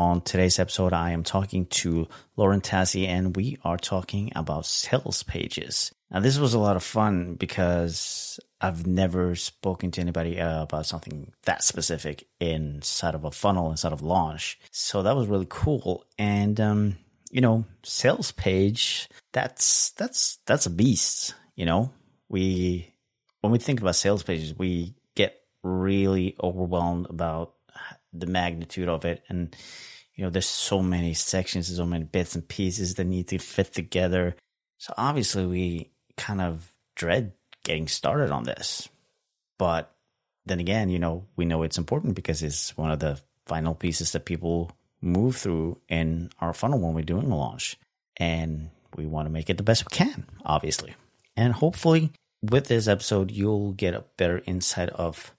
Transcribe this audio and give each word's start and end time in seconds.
On 0.00 0.22
today's 0.22 0.58
episode, 0.58 0.94
I 0.94 1.10
am 1.10 1.24
talking 1.24 1.66
to 1.66 2.08
Lauren 2.34 2.62
Tassi, 2.62 3.06
and 3.06 3.36
we 3.36 3.58
are 3.62 3.76
talking 3.76 4.32
about 4.34 4.64
sales 4.64 5.22
pages. 5.24 5.92
Now, 6.10 6.20
this 6.20 6.38
was 6.38 6.54
a 6.54 6.58
lot 6.58 6.76
of 6.76 6.82
fun 6.82 7.34
because 7.34 8.40
I've 8.62 8.86
never 8.86 9.36
spoken 9.36 9.90
to 9.90 10.00
anybody 10.00 10.40
uh, 10.40 10.62
about 10.62 10.86
something 10.86 11.34
that 11.44 11.62
specific 11.62 12.26
inside 12.40 13.14
of 13.14 13.24
a 13.24 13.30
funnel, 13.30 13.70
inside 13.70 13.92
of 13.92 14.00
launch. 14.00 14.58
So 14.70 15.02
that 15.02 15.14
was 15.14 15.28
really 15.28 15.46
cool. 15.50 16.06
And, 16.18 16.58
um, 16.58 16.96
you 17.30 17.42
know, 17.42 17.66
sales 17.82 18.32
page, 18.32 19.06
that's, 19.34 19.90
that's, 19.90 20.38
that's 20.46 20.64
a 20.64 20.70
beast. 20.70 21.34
You 21.56 21.66
know, 21.66 21.92
we, 22.30 22.94
when 23.42 23.52
we 23.52 23.58
think 23.58 23.82
about 23.82 23.96
sales 23.96 24.22
pages, 24.22 24.56
we 24.56 24.94
get 25.14 25.38
really 25.62 26.36
overwhelmed 26.42 27.10
about 27.10 27.52
the 28.12 28.26
magnitude 28.26 28.88
of 28.88 29.04
it. 29.04 29.22
And, 29.28 29.54
you 30.14 30.24
know, 30.24 30.30
there's 30.30 30.46
so 30.46 30.82
many 30.82 31.14
sections, 31.14 31.68
there's 31.68 31.78
so 31.78 31.86
many 31.86 32.04
bits 32.04 32.34
and 32.34 32.46
pieces 32.46 32.94
that 32.94 33.04
need 33.04 33.28
to 33.28 33.38
fit 33.38 33.72
together. 33.72 34.36
So 34.78 34.94
obviously 34.96 35.46
we 35.46 35.90
kind 36.16 36.40
of 36.40 36.72
dread 36.94 37.32
getting 37.64 37.88
started 37.88 38.30
on 38.30 38.44
this. 38.44 38.88
But 39.58 39.94
then 40.46 40.60
again, 40.60 40.88
you 40.90 40.98
know, 40.98 41.26
we 41.36 41.44
know 41.44 41.62
it's 41.62 41.78
important 41.78 42.14
because 42.14 42.42
it's 42.42 42.76
one 42.76 42.90
of 42.90 42.98
the 42.98 43.20
final 43.46 43.74
pieces 43.74 44.12
that 44.12 44.24
people 44.24 44.70
move 45.00 45.36
through 45.36 45.78
in 45.88 46.30
our 46.40 46.52
funnel 46.52 46.78
when 46.78 46.94
we're 46.94 47.02
doing 47.02 47.30
a 47.30 47.36
launch. 47.36 47.78
And 48.16 48.70
we 48.96 49.06
want 49.06 49.26
to 49.26 49.32
make 49.32 49.48
it 49.48 49.56
the 49.56 49.62
best 49.62 49.84
we 49.90 49.96
can, 49.96 50.26
obviously. 50.44 50.94
And 51.36 51.52
hopefully, 51.52 52.12
with 52.42 52.66
this 52.66 52.88
episode, 52.88 53.30
you'll 53.30 53.72
get 53.72 53.94
a 53.94 54.04
better 54.16 54.42
insight 54.46 54.90
of 54.90 55.34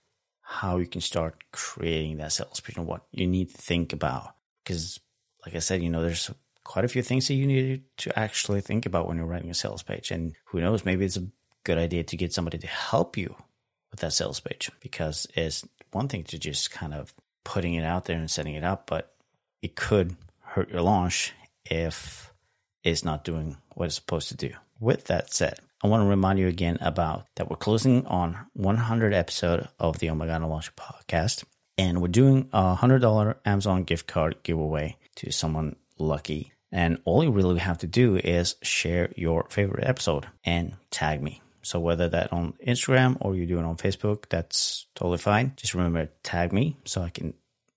how 0.52 0.78
you 0.78 0.86
can 0.86 1.00
start 1.00 1.44
creating 1.54 2.18
that 2.18 2.34
sales 2.34 2.60
page 2.60 2.76
and 2.76 2.86
what 2.86 3.04
you 3.12 3.26
need 3.26 3.50
to 3.50 3.58
think 3.58 3.94
about. 3.94 4.36
Because, 4.64 5.00
like 5.46 5.56
I 5.56 5.60
said, 5.60 5.82
you 5.82 5.90
know, 5.90 6.02
there's 6.02 6.30
quite 6.66 6.84
a 6.84 6.90
few 6.90 7.02
things 7.02 7.28
that 7.28 7.36
you 7.36 7.48
need 7.48 7.84
to 7.98 8.20
actually 8.20 8.60
think 8.60 8.86
about 8.86 9.08
when 9.08 9.16
you're 9.16 9.26
writing 9.26 9.50
a 9.50 9.54
sales 9.54 9.82
page. 9.82 10.12
And 10.12 10.34
who 10.46 10.60
knows, 10.60 10.84
maybe 10.84 11.06
it's 11.06 11.16
a 11.16 11.28
good 11.64 11.78
idea 11.78 12.04
to 12.04 12.18
get 12.18 12.34
somebody 12.34 12.58
to 12.58 12.68
help 12.68 13.16
you 13.18 13.34
with 13.92 14.02
that 14.02 14.12
sales 14.12 14.42
page 14.42 14.70
because 14.82 15.26
it's 15.36 15.66
one 15.94 16.10
thing 16.10 16.26
to 16.26 16.38
just 16.38 16.70
kind 16.70 16.94
of 16.94 17.14
putting 17.46 17.74
it 17.76 17.86
out 17.86 18.06
there 18.06 18.18
and 18.18 18.30
setting 18.30 18.56
it 18.56 18.64
up, 18.64 18.88
but 18.88 19.16
it 19.62 19.76
could 19.76 20.18
hurt 20.42 20.70
your 20.70 20.82
launch 20.82 21.34
if 21.66 22.34
it's 22.84 23.06
not 23.06 23.24
doing 23.24 23.56
what 23.76 23.86
it's 23.86 23.96
supposed 23.96 24.28
to 24.30 24.36
do. 24.36 24.52
With 24.80 25.06
that 25.06 25.34
said, 25.34 25.60
I 25.84 25.88
want 25.88 26.04
to 26.04 26.08
remind 26.08 26.38
you 26.38 26.48
again 26.48 26.78
about 26.80 27.26
that 27.36 27.50
we're 27.50 27.56
closing 27.56 28.06
on 28.06 28.38
100 28.54 29.16
episode 29.16 29.68
of 29.80 29.98
the 29.98 30.12
Oh 30.12 30.16
My 30.16 30.28
God, 30.28 30.44
I 30.44 30.46
Launch 30.46 30.76
podcast, 30.76 31.44
and 31.76 32.00
we're 32.00 32.08
doing 32.08 32.50
a 32.54 32.76
$100 32.76 33.36
Amazon 33.46 33.84
gift 33.84 34.06
card 34.06 34.44
giveaway 34.44 34.98
to 35.16 35.32
someone 35.32 35.76
lucky. 35.98 36.54
And 36.72 37.00
all 37.04 37.24
you 37.24 37.32
really 37.32 37.58
have 37.58 37.80
to 37.80 37.88
do 37.88 38.16
is 38.16 38.58
share 38.62 39.12
your 39.16 39.48
favorite 39.50 39.88
episode 39.88 40.28
and 40.44 40.76
tag 40.92 41.20
me. 41.24 41.42
So 41.64 41.80
whether 41.80 42.08
that 42.10 42.32
on 42.32 42.54
Instagram 42.66 43.18
or 43.20 43.36
you 43.36 43.48
do 43.48 43.58
it 43.58 43.66
on 43.66 43.78
Facebook, 43.78 44.26
that's 44.30 44.86
totally 44.94 45.18
fine. 45.18 45.54
Just 45.56 45.74
remember 45.74 46.06
to 46.06 46.12
tag 46.22 46.54
me 46.54 46.78
so 46.86 47.02
I 47.02 47.10
can 47.10 47.34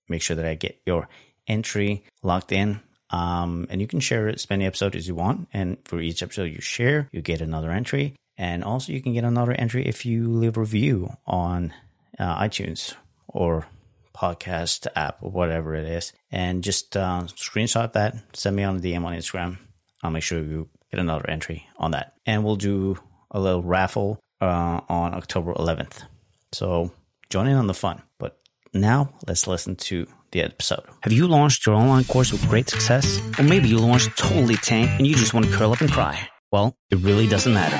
make 0.07 0.21
sure 0.21 0.35
that 0.35 0.45
I 0.45 0.53
get 0.53 0.79
your 0.85 1.09
entry 1.47 2.03
locked 2.21 2.51
in. 2.51 2.81
Um, 3.15 3.65
and 3.69 3.79
you 3.79 3.87
can 3.87 4.01
share 4.01 4.27
as 4.27 4.49
many 4.49 4.65
episodes 4.65 4.97
as 4.97 5.07
you 5.07 5.15
want. 5.15 5.47
And 5.53 5.77
for 5.85 6.01
each 6.01 6.21
episode 6.21 6.51
you 6.51 6.59
share, 6.59 7.07
you 7.13 7.21
get 7.21 7.39
another 7.39 7.71
entry. 7.71 8.13
And 8.37 8.61
also 8.61 8.91
you 8.91 9.01
can 9.01 9.13
get 9.13 9.23
another 9.23 9.53
entry 9.53 9.87
if 9.87 10.05
you 10.05 10.27
leave 10.27 10.57
a 10.57 10.59
review 10.59 11.15
on 11.25 11.73
uh, 12.19 12.37
iTunes 12.41 12.93
or 13.29 13.67
podcast 14.13 14.87
app 14.97 15.19
or 15.21 15.31
whatever 15.31 15.75
it 15.75 15.87
is. 15.87 16.11
And 16.29 16.61
just 16.61 16.97
uh, 16.97 17.21
screenshot 17.27 17.93
that, 17.93 18.15
send 18.33 18.57
me 18.57 18.63
on 18.63 18.75
a 18.75 18.79
DM 18.79 19.05
on 19.05 19.13
Instagram. 19.13 19.59
I'll 20.03 20.11
make 20.11 20.23
sure 20.23 20.39
you 20.39 20.67
get 20.91 20.99
another 20.99 21.29
entry 21.29 21.65
on 21.77 21.91
that. 21.91 22.15
And 22.25 22.43
we'll 22.43 22.57
do 22.57 22.97
a 23.31 23.39
little 23.39 23.63
raffle 23.63 24.19
uh, 24.41 24.81
on 24.89 25.13
October 25.13 25.53
11th. 25.53 26.03
So 26.51 26.91
join 27.29 27.47
in 27.47 27.55
on 27.55 27.67
the 27.67 27.73
fun. 27.73 28.01
But 28.19 28.37
now 28.73 29.13
let's 29.25 29.47
listen 29.47 29.77
to 29.77 30.05
the 30.35 30.43
episode. 30.43 30.83
Have 31.01 31.13
you 31.13 31.27
launched 31.27 31.65
your 31.65 31.75
online 31.75 32.03
course 32.03 32.31
with 32.31 32.47
great 32.47 32.69
success? 32.69 33.19
Or 33.39 33.43
maybe 33.43 33.67
you 33.69 33.79
launched 33.79 34.17
totally 34.17 34.57
tank 34.57 34.91
and 34.97 35.07
you 35.07 35.15
just 35.15 35.33
want 35.33 35.45
to 35.45 35.51
curl 35.51 35.71
up 35.71 35.81
and 35.81 35.91
cry? 35.91 36.19
Well, 36.51 36.77
it 36.91 36.99
really 36.99 37.27
doesn't 37.27 37.53
matter. 37.53 37.79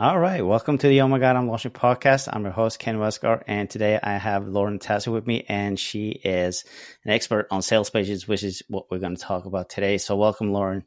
All 0.00 0.16
right, 0.16 0.46
welcome 0.46 0.78
to 0.78 0.86
the 0.86 1.00
Oh 1.00 1.08
My 1.08 1.18
God, 1.18 1.34
I'm 1.34 1.48
Launching 1.48 1.72
podcast. 1.72 2.28
I'm 2.32 2.44
your 2.44 2.52
host, 2.52 2.78
Ken 2.78 2.98
Westgaard, 2.98 3.42
and 3.48 3.68
today 3.68 3.98
I 4.00 4.12
have 4.12 4.46
Lauren 4.46 4.78
Tassi 4.78 5.12
with 5.12 5.26
me, 5.26 5.44
and 5.48 5.76
she 5.76 6.10
is 6.10 6.64
an 7.04 7.10
expert 7.10 7.48
on 7.50 7.62
sales 7.62 7.90
pages, 7.90 8.28
which 8.28 8.44
is 8.44 8.62
what 8.68 8.88
we're 8.92 9.00
going 9.00 9.16
to 9.16 9.20
talk 9.20 9.44
about 9.44 9.68
today. 9.68 9.98
So, 9.98 10.14
welcome, 10.14 10.52
Lauren. 10.52 10.84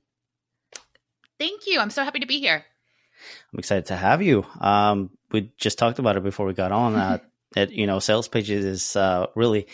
Thank 1.37 1.67
you. 1.67 1.81
I'm 1.81 1.89
so 1.89 2.05
happy 2.05 2.19
to 2.19 2.25
be 2.25 2.39
here. 2.39 2.63
I'm 3.51 3.59
excited 3.59 3.87
to 3.87 3.97
have 3.97 4.21
you. 4.21 4.45
Um, 4.61 5.09
we 5.29 5.51
just 5.57 5.77
talked 5.77 5.99
about 5.99 6.15
it 6.15 6.23
before 6.23 6.45
we 6.45 6.53
got 6.53 6.71
on. 6.71 6.95
Uh, 6.95 7.17
that 7.55 7.73
you 7.73 7.87
know, 7.87 7.99
sales 7.99 8.29
pages 8.29 8.63
is 8.63 8.95
uh, 8.95 9.27
really, 9.35 9.67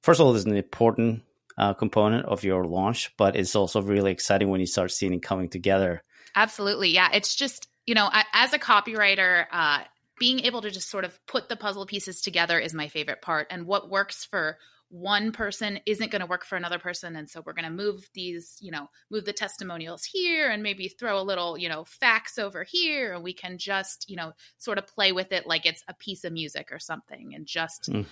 first 0.00 0.18
of 0.18 0.26
all, 0.26 0.34
is 0.34 0.44
an 0.44 0.56
important 0.56 1.22
uh, 1.56 1.72
component 1.74 2.26
of 2.26 2.42
your 2.42 2.64
launch, 2.64 3.14
but 3.16 3.36
it's 3.36 3.54
also 3.54 3.80
really 3.80 4.10
exciting 4.10 4.48
when 4.48 4.58
you 4.58 4.66
start 4.66 4.90
seeing 4.90 5.14
it 5.14 5.22
coming 5.22 5.48
together. 5.48 6.02
Absolutely, 6.34 6.88
yeah. 6.88 7.10
It's 7.12 7.36
just 7.36 7.68
you 7.86 7.94
know, 7.94 8.08
I, 8.10 8.24
as 8.32 8.52
a 8.52 8.58
copywriter, 8.58 9.46
uh, 9.50 9.80
being 10.18 10.40
able 10.40 10.62
to 10.62 10.70
just 10.70 10.88
sort 10.88 11.04
of 11.04 11.18
put 11.26 11.48
the 11.48 11.56
puzzle 11.56 11.86
pieces 11.86 12.20
together 12.20 12.58
is 12.58 12.74
my 12.74 12.88
favorite 12.88 13.22
part. 13.22 13.48
And 13.50 13.66
what 13.66 13.90
works 13.90 14.24
for 14.24 14.58
one 14.92 15.32
person 15.32 15.80
isn't 15.86 16.10
going 16.10 16.20
to 16.20 16.26
work 16.26 16.44
for 16.44 16.56
another 16.56 16.78
person 16.78 17.16
and 17.16 17.28
so 17.28 17.42
we're 17.46 17.54
going 17.54 17.64
to 17.64 17.70
move 17.70 18.06
these 18.12 18.58
you 18.60 18.70
know 18.70 18.90
move 19.10 19.24
the 19.24 19.32
testimonials 19.32 20.04
here 20.04 20.50
and 20.50 20.62
maybe 20.62 20.86
throw 20.86 21.18
a 21.18 21.24
little 21.24 21.56
you 21.56 21.66
know 21.66 21.82
facts 21.84 22.38
over 22.38 22.62
here 22.62 23.14
and 23.14 23.24
we 23.24 23.32
can 23.32 23.56
just 23.56 24.10
you 24.10 24.16
know 24.16 24.32
sort 24.58 24.76
of 24.76 24.86
play 24.86 25.10
with 25.10 25.32
it 25.32 25.46
like 25.46 25.64
it's 25.64 25.82
a 25.88 25.94
piece 25.94 26.24
of 26.24 26.32
music 26.34 26.68
or 26.70 26.78
something 26.78 27.34
and 27.34 27.46
just 27.46 27.90
mm. 27.90 28.04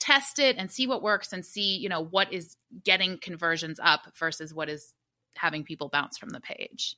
test 0.00 0.40
it 0.40 0.56
and 0.58 0.72
see 0.72 0.88
what 0.88 1.04
works 1.04 1.32
and 1.32 1.46
see 1.46 1.76
you 1.76 1.88
know 1.88 2.02
what 2.02 2.32
is 2.32 2.56
getting 2.82 3.16
conversions 3.16 3.78
up 3.80 4.00
versus 4.18 4.52
what 4.52 4.68
is 4.68 4.92
having 5.36 5.62
people 5.62 5.88
bounce 5.88 6.18
from 6.18 6.30
the 6.30 6.40
page 6.40 6.96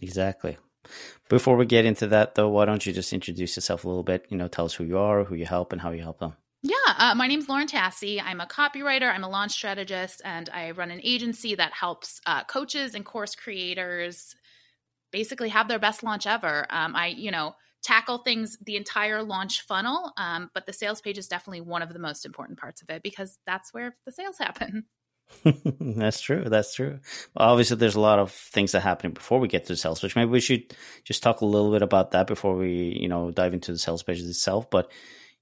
exactly 0.00 0.56
before 1.28 1.56
we 1.56 1.66
get 1.66 1.84
into 1.84 2.06
that, 2.08 2.34
though, 2.34 2.48
why 2.48 2.64
don't 2.64 2.84
you 2.84 2.92
just 2.92 3.12
introduce 3.12 3.56
yourself 3.56 3.84
a 3.84 3.88
little 3.88 4.02
bit? 4.02 4.26
You 4.28 4.36
know, 4.36 4.48
tell 4.48 4.64
us 4.64 4.74
who 4.74 4.84
you 4.84 4.98
are, 4.98 5.24
who 5.24 5.34
you 5.34 5.46
help, 5.46 5.72
and 5.72 5.80
how 5.80 5.90
you 5.90 6.02
help 6.02 6.18
them. 6.18 6.34
Yeah, 6.62 6.74
uh, 6.98 7.14
my 7.14 7.26
name's 7.26 7.48
Lauren 7.48 7.68
Tassi. 7.68 8.20
I'm 8.22 8.40
a 8.40 8.46
copywriter, 8.46 9.12
I'm 9.12 9.24
a 9.24 9.28
launch 9.28 9.52
strategist, 9.52 10.22
and 10.24 10.48
I 10.48 10.72
run 10.72 10.90
an 10.90 11.00
agency 11.04 11.54
that 11.54 11.72
helps 11.72 12.20
uh, 12.26 12.44
coaches 12.44 12.94
and 12.94 13.04
course 13.04 13.34
creators 13.34 14.34
basically 15.12 15.50
have 15.50 15.68
their 15.68 15.78
best 15.78 16.02
launch 16.02 16.26
ever. 16.26 16.66
Um, 16.70 16.96
I, 16.96 17.08
you 17.08 17.30
know, 17.30 17.54
tackle 17.82 18.18
things 18.18 18.58
the 18.64 18.76
entire 18.76 19.22
launch 19.22 19.62
funnel, 19.62 20.12
um, 20.16 20.50
but 20.54 20.66
the 20.66 20.72
sales 20.72 21.00
page 21.00 21.18
is 21.18 21.28
definitely 21.28 21.60
one 21.60 21.82
of 21.82 21.92
the 21.92 22.00
most 22.00 22.26
important 22.26 22.58
parts 22.58 22.82
of 22.82 22.90
it 22.90 23.02
because 23.02 23.38
that's 23.46 23.72
where 23.72 23.96
the 24.04 24.12
sales 24.12 24.38
happen. 24.38 24.86
that's 25.80 26.20
true. 26.20 26.44
That's 26.46 26.74
true. 26.74 27.00
Obviously, 27.36 27.76
there's 27.76 27.94
a 27.94 28.00
lot 28.00 28.18
of 28.18 28.32
things 28.32 28.72
that 28.72 28.80
happen 28.80 29.12
before 29.12 29.38
we 29.38 29.48
get 29.48 29.64
to 29.66 29.72
the 29.72 29.76
sales 29.76 30.00
page. 30.00 30.16
Maybe 30.16 30.30
we 30.30 30.40
should 30.40 30.74
just 31.04 31.22
talk 31.22 31.40
a 31.40 31.46
little 31.46 31.70
bit 31.72 31.82
about 31.82 32.12
that 32.12 32.26
before 32.26 32.56
we, 32.56 32.96
you 33.00 33.08
know, 33.08 33.30
dive 33.30 33.54
into 33.54 33.72
the 33.72 33.78
sales 33.78 34.02
page 34.02 34.20
itself. 34.20 34.70
But, 34.70 34.90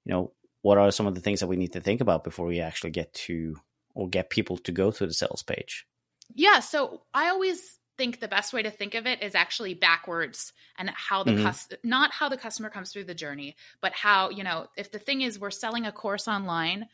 you 0.04 0.12
know, 0.12 0.32
what 0.62 0.78
are 0.78 0.90
some 0.90 1.06
of 1.06 1.14
the 1.14 1.20
things 1.20 1.40
that 1.40 1.46
we 1.46 1.56
need 1.56 1.72
to 1.74 1.80
think 1.80 2.00
about 2.00 2.24
before 2.24 2.46
we 2.46 2.60
actually 2.60 2.90
get 2.90 3.12
to 3.14 3.56
or 3.94 4.08
get 4.08 4.30
people 4.30 4.56
to 4.58 4.72
go 4.72 4.90
to 4.90 5.06
the 5.06 5.14
sales 5.14 5.42
page? 5.42 5.86
Yeah. 6.34 6.60
So 6.60 7.02
I 7.12 7.28
always 7.28 7.78
think 7.96 8.20
the 8.20 8.28
best 8.28 8.52
way 8.52 8.62
to 8.62 8.70
think 8.70 8.94
of 8.94 9.06
it 9.06 9.22
is 9.22 9.34
actually 9.34 9.74
backwards 9.74 10.52
and 10.78 10.90
how 10.90 11.22
the 11.22 11.32
mm-hmm. 11.32 11.44
cus- 11.44 11.68
not 11.84 12.12
how 12.12 12.28
the 12.28 12.36
customer 12.36 12.70
comes 12.70 12.92
through 12.92 13.04
the 13.04 13.14
journey, 13.14 13.56
but 13.80 13.92
how, 13.92 14.30
you 14.30 14.42
know, 14.42 14.66
if 14.76 14.90
the 14.90 14.98
thing 14.98 15.20
is 15.20 15.38
we're 15.38 15.50
selling 15.50 15.86
a 15.86 15.92
course 15.92 16.26
online, 16.26 16.88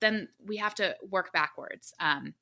then 0.00 0.28
we 0.44 0.56
have 0.58 0.74
to 0.76 0.96
work 1.08 1.32
backwards. 1.32 1.92
Um, 2.00 2.34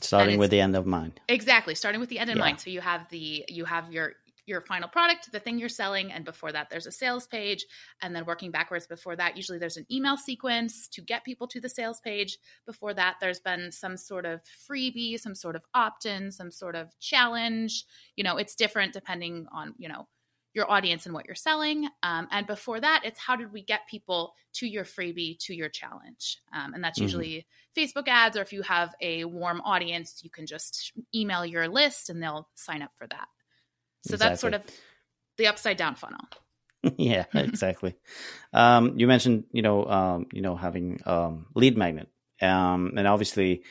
starting 0.00 0.38
with 0.38 0.50
the 0.50 0.60
end 0.60 0.76
of 0.76 0.86
mind. 0.86 1.20
Exactly, 1.28 1.74
starting 1.74 2.00
with 2.00 2.10
the 2.10 2.18
end 2.18 2.30
in 2.30 2.36
yeah. 2.36 2.44
mind. 2.44 2.60
So 2.60 2.70
you 2.70 2.80
have 2.80 3.08
the 3.10 3.44
you 3.48 3.64
have 3.64 3.92
your 3.92 4.14
your 4.46 4.60
final 4.60 4.88
product, 4.88 5.32
the 5.32 5.40
thing 5.40 5.58
you're 5.58 5.68
selling, 5.68 6.12
and 6.12 6.24
before 6.24 6.52
that, 6.52 6.68
there's 6.70 6.86
a 6.86 6.92
sales 6.92 7.26
page. 7.26 7.64
And 8.02 8.14
then 8.14 8.26
working 8.26 8.50
backwards 8.50 8.86
before 8.86 9.16
that, 9.16 9.36
usually 9.36 9.58
there's 9.58 9.76
an 9.76 9.86
email 9.90 10.16
sequence 10.16 10.88
to 10.88 11.00
get 11.00 11.24
people 11.24 11.46
to 11.48 11.60
the 11.60 11.68
sales 11.68 12.00
page. 12.00 12.38
Before 12.66 12.92
that, 12.94 13.16
there's 13.20 13.40
been 13.40 13.72
some 13.72 13.96
sort 13.96 14.26
of 14.26 14.42
freebie, 14.68 15.18
some 15.18 15.34
sort 15.34 15.56
of 15.56 15.62
opt 15.72 16.04
in, 16.04 16.30
some 16.30 16.50
sort 16.50 16.76
of 16.76 16.88
challenge. 17.00 17.84
You 18.16 18.24
know, 18.24 18.36
it's 18.36 18.54
different 18.54 18.92
depending 18.92 19.46
on, 19.50 19.74
you 19.78 19.88
know, 19.88 20.06
your 20.54 20.70
audience 20.70 21.04
and 21.04 21.14
what 21.14 21.26
you're 21.26 21.34
selling. 21.34 21.88
Um, 22.02 22.28
and 22.30 22.46
before 22.46 22.80
that, 22.80 23.02
it's 23.04 23.18
how 23.18 23.36
did 23.36 23.52
we 23.52 23.62
get 23.62 23.88
people 23.88 24.34
to 24.54 24.66
your 24.66 24.84
freebie, 24.84 25.38
to 25.40 25.54
your 25.54 25.68
challenge? 25.68 26.38
Um, 26.52 26.74
and 26.74 26.82
that's 26.82 26.98
mm-hmm. 26.98 27.04
usually 27.04 27.46
Facebook 27.76 28.08
ads, 28.08 28.36
or 28.36 28.42
if 28.42 28.52
you 28.52 28.62
have 28.62 28.94
a 29.00 29.24
warm 29.24 29.60
audience, 29.62 30.20
you 30.22 30.30
can 30.30 30.46
just 30.46 30.92
email 31.14 31.44
your 31.44 31.68
list 31.68 32.08
and 32.08 32.22
they'll 32.22 32.48
sign 32.54 32.82
up 32.82 32.92
for 32.96 33.06
that. 33.08 33.26
So 34.06 34.14
exactly. 34.14 34.28
that's 34.28 34.40
sort 34.40 34.54
of 34.54 34.62
the 35.38 35.48
upside 35.48 35.76
down 35.76 35.96
funnel. 35.96 36.20
yeah, 36.96 37.24
exactly. 37.34 37.96
um, 38.52 38.98
you 38.98 39.06
mentioned, 39.06 39.44
you 39.50 39.62
know, 39.62 39.84
um, 39.86 40.26
you 40.32 40.42
know, 40.42 40.56
having 40.56 41.00
um, 41.04 41.46
lead 41.54 41.76
magnet, 41.76 42.08
um, 42.40 42.92
and 42.96 43.08
obviously, 43.08 43.62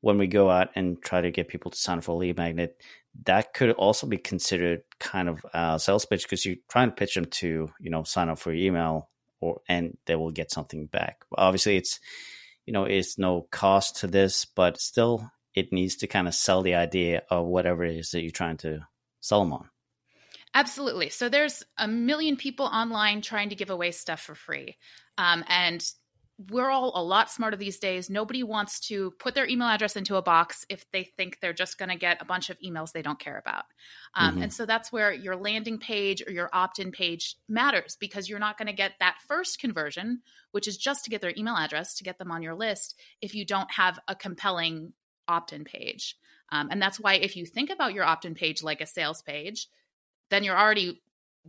when 0.00 0.18
we 0.18 0.26
go 0.26 0.50
out 0.50 0.70
and 0.74 1.00
try 1.02 1.20
to 1.20 1.30
get 1.30 1.48
people 1.48 1.70
to 1.70 1.78
sign 1.78 1.98
up 1.98 2.04
for 2.04 2.12
a 2.12 2.14
lead 2.14 2.36
magnet, 2.36 2.80
that 3.24 3.52
could 3.52 3.70
also 3.72 4.06
be 4.06 4.18
considered 4.18 4.82
kind 4.98 5.28
of 5.28 5.44
a 5.52 5.78
sales 5.78 6.06
pitch 6.06 6.22
because 6.22 6.44
you 6.44 6.56
try 6.68 6.82
and 6.82 6.96
pitch 6.96 7.14
them 7.14 7.26
to, 7.26 7.70
you 7.80 7.90
know, 7.90 8.02
sign 8.04 8.28
up 8.28 8.38
for 8.38 8.52
your 8.52 8.66
email, 8.66 9.08
or 9.40 9.60
and 9.68 9.96
they 10.06 10.16
will 10.16 10.30
get 10.30 10.50
something 10.50 10.86
back. 10.86 11.24
Obviously, 11.36 11.76
it's, 11.76 12.00
you 12.66 12.72
know, 12.72 12.84
it's 12.84 13.18
no 13.18 13.46
cost 13.50 13.96
to 13.96 14.06
this, 14.06 14.44
but 14.44 14.80
still, 14.80 15.30
it 15.54 15.72
needs 15.72 15.96
to 15.96 16.06
kind 16.06 16.28
of 16.28 16.34
sell 16.34 16.62
the 16.62 16.74
idea 16.74 17.22
of 17.30 17.46
whatever 17.46 17.84
it 17.84 17.96
is 17.96 18.10
that 18.12 18.22
you're 18.22 18.30
trying 18.30 18.58
to 18.58 18.86
sell 19.20 19.40
them 19.40 19.52
on. 19.52 19.68
Absolutely. 20.54 21.10
So 21.10 21.28
there's 21.28 21.62
a 21.78 21.86
million 21.86 22.36
people 22.36 22.66
online 22.66 23.22
trying 23.22 23.50
to 23.50 23.54
give 23.54 23.70
away 23.70 23.92
stuff 23.92 24.20
for 24.20 24.34
free. 24.34 24.76
Um, 25.16 25.44
and 25.48 25.84
we're 26.48 26.70
all 26.70 26.92
a 26.94 27.02
lot 27.02 27.30
smarter 27.30 27.56
these 27.56 27.78
days. 27.78 28.08
Nobody 28.08 28.42
wants 28.42 28.80
to 28.88 29.10
put 29.18 29.34
their 29.34 29.46
email 29.46 29.68
address 29.68 29.96
into 29.96 30.16
a 30.16 30.22
box 30.22 30.64
if 30.70 30.90
they 30.90 31.04
think 31.04 31.38
they're 31.40 31.52
just 31.52 31.76
going 31.76 31.90
to 31.90 31.96
get 31.96 32.22
a 32.22 32.24
bunch 32.24 32.48
of 32.48 32.58
emails 32.60 32.92
they 32.92 33.02
don't 33.02 33.18
care 33.18 33.36
about. 33.36 33.64
Um, 34.14 34.34
mm-hmm. 34.34 34.42
And 34.44 34.52
so 34.52 34.64
that's 34.64 34.90
where 34.90 35.12
your 35.12 35.36
landing 35.36 35.78
page 35.78 36.22
or 36.26 36.32
your 36.32 36.48
opt 36.52 36.78
in 36.78 36.92
page 36.92 37.36
matters 37.48 37.96
because 38.00 38.28
you're 38.28 38.38
not 38.38 38.56
going 38.56 38.68
to 38.68 38.72
get 38.72 38.92
that 39.00 39.18
first 39.28 39.58
conversion, 39.58 40.22
which 40.52 40.66
is 40.66 40.78
just 40.78 41.04
to 41.04 41.10
get 41.10 41.20
their 41.20 41.34
email 41.36 41.56
address 41.56 41.96
to 41.96 42.04
get 42.04 42.18
them 42.18 42.30
on 42.30 42.42
your 42.42 42.54
list, 42.54 42.98
if 43.20 43.34
you 43.34 43.44
don't 43.44 43.70
have 43.72 43.98
a 44.08 44.14
compelling 44.14 44.94
opt 45.28 45.52
in 45.52 45.64
page. 45.64 46.16
Um, 46.52 46.68
and 46.70 46.80
that's 46.80 46.98
why 46.98 47.14
if 47.14 47.36
you 47.36 47.44
think 47.44 47.68
about 47.68 47.92
your 47.92 48.04
opt 48.04 48.24
in 48.24 48.34
page 48.34 48.62
like 48.62 48.80
a 48.80 48.86
sales 48.86 49.20
page, 49.20 49.68
then 50.30 50.42
you're 50.42 50.58
already 50.58 51.02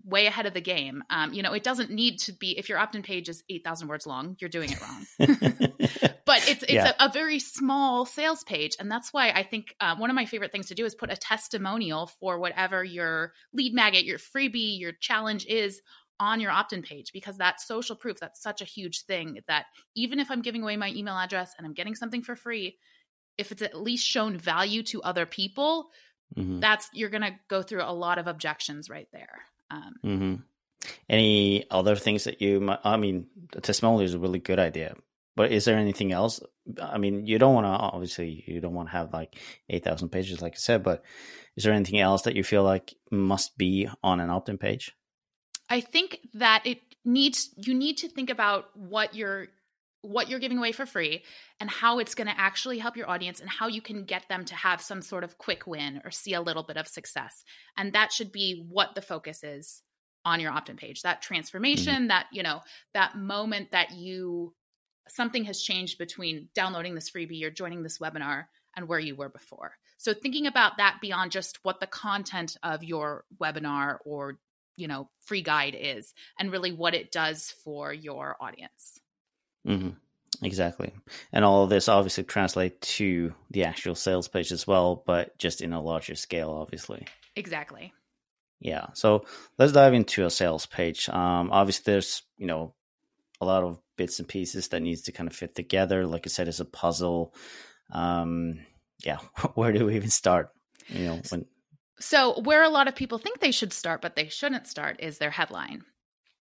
way 0.03 0.25
ahead 0.25 0.45
of 0.45 0.53
the 0.53 0.61
game. 0.61 1.03
Um, 1.09 1.33
you 1.33 1.43
know, 1.43 1.53
it 1.53 1.63
doesn't 1.63 1.91
need 1.91 2.19
to 2.19 2.33
be 2.33 2.57
if 2.57 2.69
your 2.69 2.77
opt-in 2.77 3.03
page 3.03 3.29
is 3.29 3.43
eight 3.49 3.63
thousand 3.63 3.88
words 3.88 4.07
long, 4.07 4.35
you're 4.39 4.49
doing 4.49 4.71
it 4.71 4.81
wrong. 4.81 5.05
but 6.25 6.49
it's 6.49 6.63
it's 6.63 6.73
yeah. 6.73 6.93
a, 6.99 7.05
a, 7.05 7.09
very 7.09 7.39
small 7.39 8.05
sales 8.05 8.43
page, 8.43 8.75
and 8.79 8.89
that's 8.89 9.11
why 9.13 9.29
I 9.31 9.43
think 9.43 9.75
uh, 9.79 9.95
one 9.95 10.09
of 10.09 10.15
my 10.15 10.25
favorite 10.25 10.51
things 10.51 10.67
to 10.67 10.75
do 10.75 10.85
is 10.85 10.95
put 10.95 11.11
a 11.11 11.17
testimonial 11.17 12.07
for 12.19 12.39
whatever 12.39 12.83
your 12.83 13.33
lead 13.53 13.73
magnet, 13.73 14.05
your 14.05 14.17
freebie, 14.17 14.79
your 14.79 14.93
challenge 14.93 15.45
is 15.45 15.81
on 16.19 16.39
your 16.39 16.51
opt-in 16.51 16.83
page 16.83 17.11
because 17.11 17.35
that's 17.35 17.67
social 17.67 17.95
proof. 17.95 18.19
That's 18.19 18.41
such 18.41 18.61
a 18.61 18.65
huge 18.65 19.05
thing 19.05 19.39
that 19.47 19.65
even 19.95 20.19
if 20.19 20.29
I'm 20.29 20.41
giving 20.41 20.61
away 20.61 20.77
my 20.77 20.89
email 20.89 21.17
address 21.17 21.53
and 21.57 21.65
I'm 21.65 21.73
getting 21.73 21.95
something 21.95 22.21
for 22.21 22.35
free, 22.35 22.77
if 23.37 23.51
it's 23.51 23.63
at 23.63 23.75
least 23.75 24.05
shown 24.05 24.37
value 24.37 24.83
to 24.83 25.01
other 25.01 25.25
people, 25.25 25.89
mm-hmm. 26.37 26.59
that's 26.59 26.89
you're 26.94 27.09
going 27.09 27.23
to 27.23 27.35
go 27.47 27.63
through 27.63 27.83
a 27.83 27.91
lot 27.91 28.19
of 28.19 28.27
objections 28.27 28.89
right 28.89 29.07
there. 29.11 29.41
Um, 29.71 29.95
mm-hmm. 30.03 30.35
Any 31.09 31.65
other 31.69 31.95
things 31.95 32.23
that 32.25 32.41
you 32.41 32.59
might, 32.59 32.79
I 32.83 32.97
mean, 32.97 33.27
the 33.53 33.62
testimonial 33.62 34.01
is 34.01 34.13
a 34.13 34.19
really 34.19 34.39
good 34.39 34.59
idea, 34.59 34.95
but 35.35 35.51
is 35.51 35.65
there 35.65 35.77
anything 35.77 36.12
else? 36.12 36.41
I 36.81 36.97
mean, 36.97 37.25
you 37.25 37.38
don't 37.38 37.53
want 37.53 37.65
to, 37.65 37.69
obviously, 37.69 38.44
you 38.47 38.59
don't 38.59 38.73
want 38.73 38.89
to 38.89 38.94
have 38.94 39.13
like 39.13 39.35
8,000 39.69 40.09
pages, 40.09 40.41
like 40.41 40.53
I 40.53 40.57
said, 40.57 40.83
but 40.83 41.03
is 41.56 41.63
there 41.63 41.73
anything 41.73 42.00
else 42.00 42.23
that 42.23 42.35
you 42.35 42.44
feel 42.44 42.63
like 42.63 42.95
must 43.12 43.57
be 43.57 43.88
on 44.03 44.19
an 44.19 44.29
opt 44.29 44.50
in 44.50 44.57
page? 44.57 44.91
I 45.69 45.81
think 45.81 46.19
that 46.33 46.63
it 46.65 46.81
needs, 47.06 47.50
you 47.56 47.73
need 47.73 47.97
to 47.97 48.09
think 48.09 48.29
about 48.29 48.75
what 48.75 49.15
your 49.15 49.47
what 50.01 50.30
you're 50.30 50.39
giving 50.39 50.57
away 50.57 50.71
for 50.71 50.86
free 50.86 51.24
and 51.59 51.69
how 51.69 52.00
it's 52.00 52.15
going 52.15 52.27
to 52.27 52.39
actually 52.39 52.80
help 52.80 52.98
your 52.98 53.09
audience 53.09 53.39
and 53.39 53.50
how 53.50 53.68
you 53.68 53.81
can 53.81 54.03
get 54.06 54.27
them 54.30 54.45
to 54.45 54.56
have 54.56 54.81
some 54.81 55.01
sort 55.01 55.24
of 55.24 55.38
quick 55.38 55.68
win 55.68 56.01
or 56.03 56.12
see 56.12 56.33
a 56.33 56.42
little 56.42 56.63
bit 56.63 56.77
of 56.77 56.88
success. 56.88 57.44
And 57.77 57.94
that 57.94 58.12
should 58.12 58.31
be 58.31 58.65
what 58.68 58.95
the 58.95 59.01
focus 59.01 59.44
is 59.44 59.83
on 60.25 60.39
your 60.39 60.51
opt-in 60.51 60.75
page. 60.75 61.01
That 61.01 61.21
transformation, 61.21 61.95
mm-hmm. 61.95 62.07
that, 62.07 62.27
you 62.31 62.44
know, 62.44 62.62
that 62.94 63.15
moment 63.15 63.71
that 63.71 63.92
you 63.92 64.53
something 65.07 65.44
has 65.45 65.62
changed 65.62 65.98
between 65.98 66.47
downloading 66.56 66.95
this 66.95 67.09
freebie 67.09 67.44
or 67.44 67.50
joining 67.50 67.83
this 67.83 67.97
webinar 67.97 68.45
and 68.75 68.88
where 68.88 69.00
you 69.00 69.15
were 69.15 69.30
before. 69.30 69.74
So 69.97 70.13
thinking 70.13 70.47
about 70.47 70.77
that 70.77 71.00
beyond 71.01 71.31
just 71.31 71.59
what 71.63 71.80
the 71.80 71.88
content 71.88 72.57
of 72.63 72.83
your 72.83 73.25
webinar 73.42 73.97
or, 74.06 74.39
you 74.77 74.88
know, 74.88 75.09
free 75.25 75.42
guide 75.42 75.75
is 75.77 76.13
and 76.39 76.51
really 76.51 76.71
what 76.71 76.95
it 76.95 77.12
does 77.12 77.54
for 77.63 77.94
your 77.94 78.38
audience. 78.39 79.00
Mm-hmm. 79.67 79.89
Exactly. 80.43 80.93
And 81.31 81.45
all 81.45 81.63
of 81.63 81.69
this 81.69 81.87
obviously 81.87 82.23
translate 82.23 82.81
to 82.81 83.33
the 83.51 83.65
actual 83.65 83.95
sales 83.95 84.27
page 84.27 84.51
as 84.51 84.65
well, 84.65 85.03
but 85.05 85.37
just 85.37 85.61
in 85.61 85.73
a 85.73 85.81
larger 85.81 86.15
scale, 86.15 86.49
obviously. 86.49 87.05
Exactly. 87.35 87.93
Yeah. 88.59 88.87
So 88.93 89.25
let's 89.57 89.73
dive 89.73 89.93
into 89.93 90.25
a 90.25 90.29
sales 90.29 90.65
page. 90.65 91.09
Um, 91.09 91.51
obviously, 91.51 91.91
there's 91.91 92.23
you 92.37 92.47
know 92.47 92.73
a 93.39 93.45
lot 93.45 93.63
of 93.63 93.79
bits 93.97 94.19
and 94.19 94.27
pieces 94.27 94.69
that 94.69 94.81
needs 94.81 95.01
to 95.03 95.11
kind 95.11 95.27
of 95.29 95.35
fit 95.35 95.55
together. 95.55 96.05
Like 96.05 96.25
I 96.25 96.29
said, 96.29 96.47
it's 96.47 96.59
a 96.59 96.65
puzzle. 96.65 97.33
Um, 97.91 98.59
yeah. 99.03 99.17
Where 99.55 99.73
do 99.73 99.85
we 99.85 99.95
even 99.95 100.09
start? 100.09 100.51
You 100.87 101.05
know, 101.05 101.21
when. 101.29 101.45
So 101.99 102.39
where 102.41 102.63
a 102.63 102.69
lot 102.69 102.87
of 102.87 102.95
people 102.95 103.19
think 103.19 103.39
they 103.39 103.51
should 103.51 103.73
start, 103.73 104.01
but 104.01 104.15
they 104.15 104.27
shouldn't 104.27 104.65
start, 104.65 105.01
is 105.01 105.19
their 105.19 105.29
headline. 105.29 105.83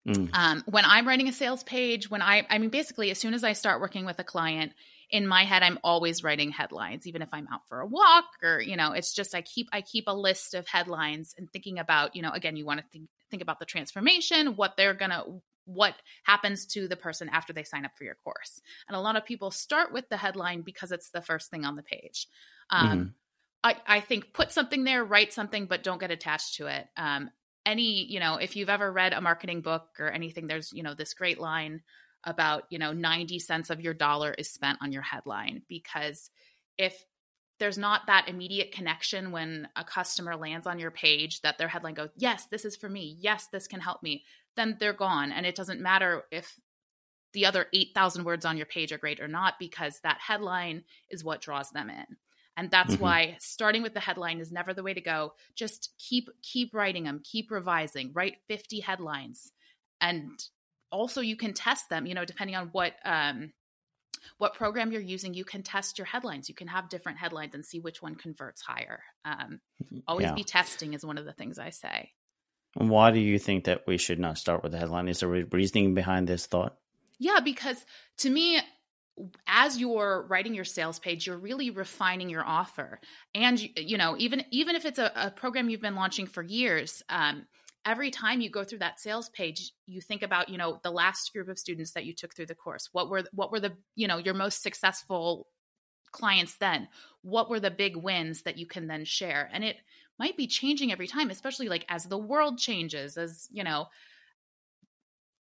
Mm. 0.08 0.30
Um, 0.34 0.64
when 0.66 0.86
I'm 0.86 1.08
writing 1.08 1.28
a 1.28 1.34
sales 1.34 1.64
page, 1.64 2.10
when 2.10 2.22
I, 2.22 2.46
I 2.50 2.58
mean, 2.58 2.70
basically, 2.70 3.12
as 3.12 3.20
soon 3.20 3.34
as 3.34 3.44
I 3.44 3.54
start 3.54 3.82
working 3.82 4.06
with 4.06 4.20
a 4.20 4.24
client, 4.24 4.74
in 5.10 5.26
my 5.26 5.44
head, 5.44 5.64
I'm 5.64 5.80
always 5.84 6.24
writing 6.24 6.52
headlines, 6.52 7.08
even 7.08 7.22
if 7.22 7.30
I'm 7.34 7.48
out 7.52 7.68
for 7.68 7.82
a 7.82 7.88
walk 7.88 8.26
or, 8.44 8.62
you 8.62 8.78
know, 8.78 8.92
it's 8.92 9.14
just 9.14 9.34
I 9.34 9.42
keep 9.42 9.68
I 9.72 9.82
keep 9.82 10.06
a 10.08 10.14
list 10.14 10.54
of 10.54 10.68
headlines 10.68 11.34
and 11.38 11.52
thinking 11.52 11.80
about, 11.80 12.16
you 12.16 12.22
know, 12.22 12.32
again, 12.32 12.56
you 12.56 12.66
want 12.66 12.80
to 12.80 12.86
think 12.92 13.10
think 13.32 13.42
about 13.42 13.60
the 13.60 13.66
transformation, 13.66 14.56
what 14.56 14.78
they're 14.78 14.94
gonna 14.94 15.24
what 15.66 15.96
happens 16.24 16.66
to 16.66 16.88
the 16.88 16.96
person 16.96 17.30
after 17.30 17.54
they 17.54 17.64
sign 17.64 17.86
up 17.86 17.92
for 17.96 18.04
your 18.04 18.16
course. 18.16 18.62
And 18.88 18.96
a 18.96 19.00
lot 19.00 19.16
of 19.16 19.26
people 19.26 19.52
start 19.52 19.94
with 19.94 20.10
the 20.10 20.18
headline 20.18 20.62
because 20.62 20.92
it's 20.92 21.12
the 21.12 21.22
first 21.22 21.52
thing 21.52 21.64
on 21.64 21.76
the 21.76 21.84
page. 21.84 22.28
Um, 22.72 22.90
mm-hmm. 22.90 23.08
I, 23.64 23.76
I, 23.86 24.00
think 24.00 24.34
put 24.34 24.52
something 24.52 24.84
there, 24.84 25.04
write 25.04 25.34
something, 25.34 25.66
but 25.66 25.84
don't 25.84 26.00
get 26.00 26.12
attached 26.12 26.56
to 26.56 26.68
it. 26.68 26.88
Um, 26.98 27.30
any, 27.70 28.06
you 28.06 28.20
know, 28.20 28.38
if 28.38 28.56
you've 28.56 28.70
ever 28.70 28.92
read 28.92 29.14
a 29.14 29.22
marketing 29.22 29.62
book 29.62 29.88
or 30.00 30.12
anything, 30.12 30.48
there's, 30.48 30.74
you 30.74 30.82
know, 30.82 30.96
this 30.96 31.14
great 31.14 31.40
line 31.40 31.82
about, 32.24 32.64
you 32.72 32.80
know, 32.80 32.92
90 32.94 33.38
cents 33.38 33.70
of 33.70 33.80
your 33.80 33.94
dollar 33.94 34.34
is 34.34 34.50
spent 34.50 34.80
on 34.82 34.92
your 34.92 35.04
headline 35.04 35.62
because 35.70 36.32
if 36.80 37.06
there's 37.60 37.78
not 37.78 38.08
that 38.08 38.28
immediate 38.28 38.72
connection 38.72 39.32
when 39.32 39.68
a 39.76 39.84
customer 39.84 40.36
lands 40.36 40.66
on 40.66 40.80
your 40.80 40.90
page 40.90 41.42
that 41.42 41.60
their 41.60 41.68
headline 41.68 41.94
goes, 41.94 42.10
Yes, 42.18 42.46
this 42.48 42.66
is 42.66 42.76
for 42.76 42.90
me. 42.90 43.18
Yes, 43.20 43.48
this 43.52 43.68
can 43.68 43.82
help 43.82 44.02
me. 44.02 44.24
Then 44.56 44.78
they're 44.80 44.92
gone. 44.92 45.32
And 45.32 45.46
it 45.46 45.56
doesn't 45.56 45.80
matter 45.80 46.24
if 46.32 46.60
the 47.34 47.46
other 47.46 47.68
8,000 47.72 48.24
words 48.24 48.46
on 48.46 48.58
your 48.58 48.66
page 48.66 48.92
are 48.92 48.98
great 48.98 49.20
or 49.20 49.28
not 49.28 49.60
because 49.60 50.00
that 50.00 50.18
headline 50.20 50.84
is 51.12 51.24
what 51.24 51.42
draws 51.42 51.70
them 51.70 51.92
in 51.92 52.18
and 52.60 52.70
that's 52.70 52.96
mm-hmm. 52.96 53.04
why 53.04 53.38
starting 53.40 53.82
with 53.84 53.94
the 53.94 54.02
headline 54.02 54.42
is 54.42 54.52
never 54.52 54.74
the 54.74 54.84
way 54.84 54.94
to 54.94 55.00
go. 55.00 55.34
Just 55.56 55.94
keep 55.98 56.30
keep 56.44 56.74
writing 56.74 57.06
them 57.06 57.22
keep 57.24 57.52
revising 57.52 58.12
write 58.14 58.36
50 58.50 58.82
headlines. 58.82 59.54
And 60.02 60.44
also 60.92 61.22
you 61.22 61.38
can 61.38 61.54
test 61.54 61.90
them 61.90 62.06
you 62.06 62.14
know 62.14 62.26
depending 62.26 62.58
on 62.58 62.68
what 62.74 62.96
um 63.06 63.54
what 64.40 64.56
program 64.56 64.92
you're 64.92 65.02
using 65.02 65.34
you 65.34 65.46
can 65.46 65.64
test 65.64 65.98
your 65.98 66.06
headlines. 66.06 66.50
You 66.50 66.56
can 66.56 66.68
have 66.68 66.90
different 66.90 67.18
headlines 67.18 67.56
and 67.56 67.66
see 67.66 67.80
which 67.80 68.02
one 68.02 68.16
converts 68.16 68.62
higher. 68.62 69.00
Um, 69.24 69.62
mm-hmm. 69.82 70.00
always 70.06 70.26
yeah. 70.26 70.34
be 70.34 70.44
testing 70.44 70.94
is 70.94 71.06
one 71.06 71.18
of 71.18 71.24
the 71.24 71.34
things 71.34 71.60
i 71.60 71.70
say. 71.70 72.12
Why 72.74 73.12
do 73.12 73.20
you 73.20 73.40
think 73.40 73.64
that 73.66 73.88
we 73.88 73.98
should 73.98 74.20
not 74.20 74.38
start 74.38 74.64
with 74.64 74.74
the 74.74 74.78
headline? 74.78 75.08
Is 75.08 75.22
there 75.22 75.34
a 75.34 75.44
reasoning 75.46 75.94
behind 75.94 76.28
this 76.28 76.46
thought? 76.46 76.76
Yeah 77.20 77.40
because 77.40 77.78
to 78.18 78.30
me 78.30 78.60
as 79.48 79.78
you're 79.78 80.26
writing 80.30 80.54
your 80.54 80.66
sales 80.66 81.00
page 81.00 81.28
you're 81.28 81.38
really 81.38 81.70
refining 81.70 82.30
your 82.30 82.46
offer. 82.46 83.00
And 83.36 83.60
you, 83.78 83.98
know 83.98 84.16
even 84.18 84.44
even 84.52 84.76
if 84.76 84.86
it's 84.86 85.00
a, 85.00 85.12
a, 85.16 85.32
program 85.32 85.70
you've 85.70 85.82
been 85.82 85.96
launching 85.96 86.28
for 86.28 86.44
years 86.44 87.04
um, 87.10 87.46
every 87.86 88.12
time 88.12 88.42
you 88.42 88.50
go 88.50 88.64
through 88.64 88.80
that 88.80 89.00
sales 89.00 89.30
page 89.30 89.72
you 89.86 90.02
think 90.02 90.24
about 90.24 90.50
you 90.50 90.58
know 90.58 90.80
the 90.84 90.92
last 90.92 91.32
group 91.34 91.50
of 91.50 91.60
students 91.60 91.92
that 91.94 92.06
you 92.06 92.14
took 92.14 92.36
through 92.36 92.48
the 92.48 92.56
course. 92.56 92.90
What 92.92 93.10
were 93.10 93.24
what 93.34 93.52
were 93.52 93.60
the 93.60 93.74
you 93.96 94.08
know 94.08 94.18
your 94.18 94.34
most 94.34 94.62
successful 94.62 95.48
clients 96.12 96.58
then? 96.58 96.88
What 97.22 97.50
were 97.50 97.60
the 97.60 97.72
big 97.72 97.96
wins 97.96 98.44
that 98.44 98.58
you 98.58 98.66
can 98.66 98.88
then 98.88 99.06
share? 99.06 99.50
And 99.52 99.64
it 99.64 99.78
might 100.18 100.38
be 100.38 100.48
changing 100.48 100.92
every 100.92 101.08
time 101.08 101.30
especially 101.30 101.70
like 101.70 101.86
as 101.90 102.06
the 102.06 102.18
world 102.18 102.58
changes 102.58 103.18
as 103.18 103.48
you 103.52 103.64
know 103.64 103.88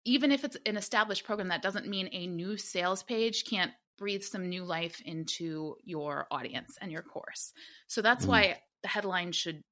even 0.06 0.30
if 0.30 0.44
it's 0.44 0.56
an 0.64 0.76
established 0.76 1.24
program, 1.24 1.48
that 1.48 1.62
doesn't 1.62 1.88
mean 1.88 2.08
a 2.12 2.26
new 2.26 2.56
sales 2.56 3.02
page 3.02 3.44
can't 3.44 3.72
breathe 3.98 4.22
some 4.22 4.48
new 4.48 4.64
life 4.64 5.02
into 5.04 5.74
your 5.84 6.26
audience 6.30 6.78
and 6.80 6.92
your 6.92 7.02
course. 7.02 7.52
So 7.88 8.02
that's 8.02 8.24
mm. 8.24 8.28
why 8.28 8.60
the 8.82 8.88
headline 8.88 9.32
should 9.32 9.62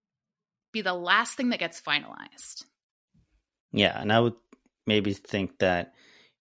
be 0.73 0.83
the 0.83 0.93
last 0.93 1.37
thing 1.37 1.51
that 1.51 1.61
gets 1.61 1.81
finalized. 1.81 2.65
Yeah, 3.73 3.99
and 3.99 4.13
I 4.13 4.21
would 4.21 4.35
maybe 4.87 5.13
think 5.13 5.59
that 5.61 5.95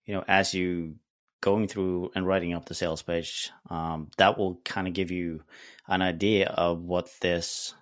you 0.06 0.14
know 0.16 0.24
as 0.28 0.54
you 0.54 0.96
going 1.42 1.68
through 1.68 2.12
and 2.16 2.26
writing 2.26 2.54
up 2.54 2.66
the 2.66 2.74
sales 2.74 3.02
page, 3.02 3.52
um, 3.70 4.10
that 4.18 4.38
will 4.38 4.56
kind 4.66 4.88
of 4.88 4.94
give 4.94 5.12
you 5.12 5.44
an 5.88 6.02
idea 6.02 6.48
of 6.48 6.82
what 6.82 7.10
this 7.22 7.76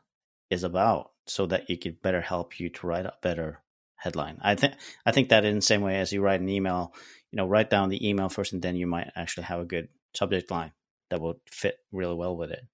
is 0.50 0.64
about, 0.64 1.12
so 1.26 1.46
that 1.46 1.70
it 1.70 1.82
could 1.82 2.02
better 2.02 2.22
help 2.22 2.60
you 2.60 2.70
to 2.70 2.88
write 2.88 3.06
a 3.06 3.14
better 3.22 3.62
headline. 4.02 4.40
I 4.42 4.56
think 4.56 4.74
I 5.06 5.12
think 5.12 5.30
that 5.30 5.46
in 5.46 5.56
the 5.56 5.62
same 5.62 5.82
way 5.82 6.00
as 6.00 6.12
you 6.12 6.22
write 6.22 6.42
an 6.42 6.50
email, 6.50 6.94
you 7.32 7.38
know, 7.38 7.48
write 7.48 7.70
down 7.70 7.90
the 7.90 8.10
email 8.10 8.30
first, 8.30 8.52
and 8.52 8.62
then 8.62 8.76
you 8.76 8.88
might 8.88 9.12
actually 9.16 9.44
have 9.44 9.60
a 9.60 9.66
good 9.66 9.90
subject 10.16 10.50
line 10.50 10.72
that 11.10 11.22
will 11.22 11.40
fit 11.46 11.78
really 11.92 12.16
well 12.16 12.36
with 12.36 12.52
it. 12.52 12.66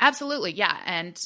Absolutely, 0.00 0.52
yeah, 0.52 0.76
and 0.84 1.24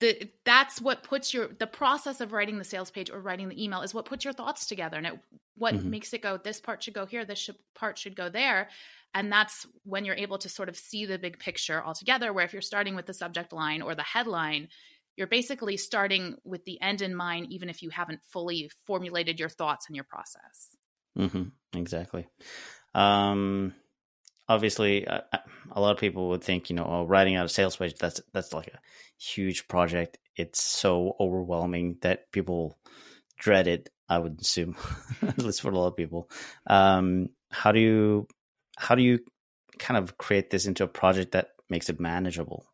the 0.00 0.30
that's 0.44 0.80
what 0.80 1.02
puts 1.02 1.32
your 1.32 1.48
the 1.48 1.66
process 1.66 2.20
of 2.20 2.32
writing 2.32 2.58
the 2.58 2.64
sales 2.64 2.90
page 2.90 3.10
or 3.10 3.20
writing 3.20 3.48
the 3.48 3.62
email 3.64 3.80
is 3.80 3.94
what 3.94 4.04
puts 4.04 4.24
your 4.24 4.34
thoughts 4.34 4.66
together, 4.66 4.98
and 4.98 5.06
it 5.06 5.18
what 5.56 5.74
mm-hmm. 5.74 5.90
makes 5.90 6.12
it 6.12 6.22
go. 6.22 6.36
This 6.36 6.60
part 6.60 6.82
should 6.82 6.94
go 6.94 7.06
here. 7.06 7.24
This 7.24 7.38
should, 7.38 7.56
part 7.74 7.98
should 7.98 8.14
go 8.14 8.28
there. 8.28 8.68
And 9.14 9.32
that's 9.32 9.66
when 9.84 10.04
you're 10.04 10.14
able 10.14 10.38
to 10.38 10.48
sort 10.48 10.68
of 10.68 10.76
see 10.76 11.06
the 11.06 11.18
big 11.18 11.38
picture 11.38 11.82
altogether. 11.82 12.32
Where 12.32 12.44
if 12.44 12.52
you're 12.52 12.62
starting 12.62 12.94
with 12.94 13.06
the 13.06 13.14
subject 13.14 13.52
line 13.52 13.82
or 13.82 13.94
the 13.94 14.02
headline, 14.02 14.68
you're 15.18 15.26
basically 15.26 15.76
starting 15.76 16.36
with 16.44 16.64
the 16.64 16.80
end 16.80 17.02
in 17.02 17.12
mind, 17.12 17.48
even 17.50 17.68
if 17.68 17.82
you 17.82 17.90
haven't 17.90 18.20
fully 18.22 18.70
formulated 18.86 19.40
your 19.40 19.48
thoughts 19.48 19.88
and 19.88 19.96
your 19.96 20.04
process. 20.04 20.76
Mm-hmm, 21.18 21.76
exactly. 21.76 22.28
Um, 22.94 23.74
obviously, 24.48 25.08
uh, 25.08 25.22
a 25.72 25.80
lot 25.80 25.90
of 25.90 25.98
people 25.98 26.28
would 26.28 26.44
think, 26.44 26.70
you 26.70 26.76
know, 26.76 26.86
oh, 26.88 27.04
writing 27.04 27.34
out 27.34 27.46
a 27.46 27.48
sales 27.48 27.76
page 27.76 27.96
that's 27.98 28.20
that's 28.32 28.52
like 28.52 28.68
a 28.68 28.78
huge 29.20 29.66
project. 29.66 30.18
It's 30.36 30.62
so 30.62 31.16
overwhelming 31.18 31.96
that 32.02 32.30
people 32.30 32.78
dread 33.36 33.66
it. 33.66 33.90
I 34.08 34.18
would 34.18 34.40
assume, 34.40 34.76
at 35.22 35.38
least 35.38 35.62
for 35.62 35.72
a 35.72 35.76
lot 35.76 35.88
of 35.88 35.96
people. 35.96 36.30
Um, 36.68 37.30
how 37.50 37.72
do 37.72 37.80
you 37.80 38.28
how 38.76 38.94
do 38.94 39.02
you 39.02 39.18
kind 39.80 39.98
of 39.98 40.16
create 40.16 40.50
this 40.50 40.66
into 40.66 40.84
a 40.84 40.88
project 40.88 41.32
that 41.32 41.48
makes 41.68 41.90
it 41.90 41.98
manageable? 41.98 42.66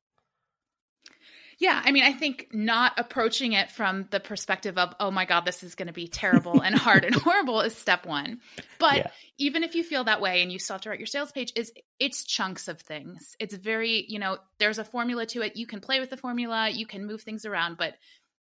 Yeah, 1.58 1.80
I 1.84 1.92
mean, 1.92 2.04
I 2.04 2.12
think 2.12 2.48
not 2.52 2.92
approaching 2.98 3.52
it 3.52 3.70
from 3.70 4.06
the 4.10 4.20
perspective 4.20 4.78
of, 4.78 4.94
oh 4.98 5.10
my 5.10 5.24
God, 5.24 5.44
this 5.44 5.62
is 5.62 5.74
going 5.74 5.86
to 5.86 5.92
be 5.92 6.08
terrible 6.08 6.60
and 6.60 6.74
hard 6.74 7.04
and 7.04 7.14
horrible 7.14 7.60
is 7.60 7.76
step 7.76 8.06
one. 8.06 8.40
But 8.78 8.96
yeah. 8.96 9.10
even 9.38 9.62
if 9.62 9.74
you 9.74 9.84
feel 9.84 10.04
that 10.04 10.20
way 10.20 10.42
and 10.42 10.50
you 10.50 10.58
still 10.58 10.74
have 10.74 10.82
to 10.82 10.90
write 10.90 10.98
your 10.98 11.06
sales 11.06 11.32
page, 11.32 11.52
is 11.56 11.72
it's 11.98 12.24
chunks 12.24 12.68
of 12.68 12.80
things. 12.80 13.36
It's 13.38 13.54
very, 13.54 14.04
you 14.08 14.18
know, 14.18 14.38
there's 14.58 14.78
a 14.78 14.84
formula 14.84 15.26
to 15.26 15.42
it. 15.42 15.56
You 15.56 15.66
can 15.66 15.80
play 15.80 16.00
with 16.00 16.10
the 16.10 16.16
formula, 16.16 16.68
you 16.68 16.86
can 16.86 17.06
move 17.06 17.22
things 17.22 17.44
around, 17.46 17.76
but 17.76 17.94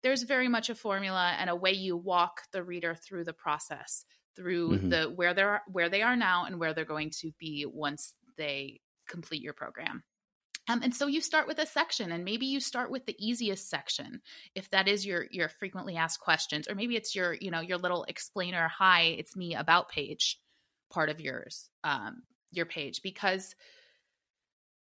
there's 0.03 0.23
very 0.23 0.49
much 0.49 0.69
a 0.69 0.75
formula 0.75 1.35
and 1.39 1.49
a 1.49 1.57
way 1.57 1.73
you 1.73 1.97
walk 1.97 2.43
the 2.53 2.63
reader 2.63 2.95
through 2.95 3.25
the 3.25 3.33
process, 3.33 4.05
through 4.35 4.71
mm-hmm. 4.71 4.89
the 4.89 5.05
where 5.05 5.35
they're 5.35 5.63
where 5.71 5.89
they 5.89 6.03
are 6.03 6.17
now 6.17 6.45
and 6.45 6.59
where 6.59 6.75
they're 6.75 6.85
going 6.85 7.11
to 7.21 7.31
be 7.39 7.67
once 7.67 8.15
they 8.37 8.81
complete 9.09 9.43
your 9.43 9.53
program. 9.53 10.03
Um, 10.69 10.81
and 10.83 10.95
so 10.95 11.09
you 11.09 11.21
start 11.21 11.49
with 11.49 11.59
a 11.59 11.67
section, 11.67 12.13
and 12.13 12.25
maybe 12.25 12.47
you 12.47 12.61
start 12.61 12.91
with 12.91 13.05
the 13.05 13.17
easiest 13.19 13.69
section, 13.69 14.21
if 14.55 14.71
that 14.71 14.87
is 14.87 15.05
your 15.05 15.27
your 15.31 15.49
frequently 15.49 15.97
asked 15.97 16.21
questions, 16.21 16.69
or 16.69 16.75
maybe 16.75 16.95
it's 16.95 17.15
your 17.15 17.35
you 17.35 17.51
know 17.51 17.61
your 17.61 17.79
little 17.79 18.05
explainer, 18.05 18.69
hi, 18.69 19.17
it's 19.19 19.35
me 19.37 19.55
about 19.57 19.89
page, 19.89 20.39
part 20.91 21.09
of 21.09 21.21
yours, 21.21 21.69
um, 21.83 22.23
your 22.53 22.67
page, 22.67 23.03
because 23.03 23.57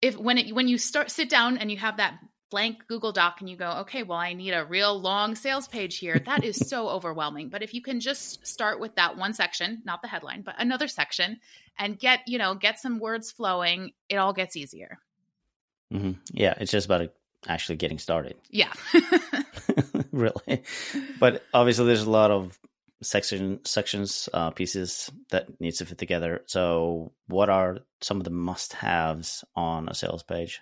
if 0.01 0.17
when 0.17 0.37
it 0.37 0.53
when 0.53 0.67
you 0.67 0.77
start 0.77 1.09
sit 1.09 1.29
down 1.29 1.57
and 1.57 1.71
you 1.71 1.77
have 1.77 1.97
that 1.97 2.19
blank 2.49 2.85
Google 2.87 3.13
Doc 3.13 3.37
and 3.39 3.49
you 3.49 3.55
go, 3.55 3.77
okay, 3.79 4.03
well, 4.03 4.17
I 4.17 4.33
need 4.33 4.51
a 4.51 4.65
real 4.65 4.99
long 4.99 5.35
sales 5.35 5.69
page 5.69 5.97
here. 5.97 6.19
That 6.19 6.43
is 6.43 6.57
so 6.57 6.89
overwhelming. 6.89 7.47
But 7.47 7.63
if 7.63 7.73
you 7.73 7.81
can 7.81 8.01
just 8.01 8.45
start 8.45 8.81
with 8.81 8.95
that 8.95 9.15
one 9.15 9.33
section, 9.33 9.81
not 9.85 10.01
the 10.01 10.09
headline, 10.09 10.41
but 10.41 10.55
another 10.59 10.89
section, 10.89 11.39
and 11.79 11.97
get 11.97 12.27
you 12.27 12.37
know 12.37 12.55
get 12.55 12.79
some 12.79 12.99
words 12.99 13.31
flowing, 13.31 13.91
it 14.09 14.17
all 14.17 14.33
gets 14.33 14.57
easier. 14.57 14.99
Mm-hmm. 15.91 16.11
Yeah, 16.33 16.55
it's 16.59 16.71
just 16.71 16.85
about 16.85 17.09
actually 17.47 17.77
getting 17.77 17.99
started. 17.99 18.35
Yeah. 18.49 18.71
really. 20.11 20.63
But 21.19 21.43
obviously, 21.53 21.85
there's 21.85 22.03
a 22.03 22.09
lot 22.09 22.31
of 22.31 22.59
section 23.01 23.63
sections 23.65 24.29
uh, 24.33 24.51
pieces 24.51 25.09
that 25.31 25.59
needs 25.59 25.77
to 25.77 25.85
fit 25.85 25.97
together. 25.97 26.41
So, 26.47 27.13
what 27.27 27.49
are 27.49 27.79
some 28.01 28.17
of 28.17 28.23
the 28.23 28.29
must-haves 28.29 29.43
on 29.55 29.89
a 29.89 29.93
sales 29.93 30.23
page? 30.23 30.61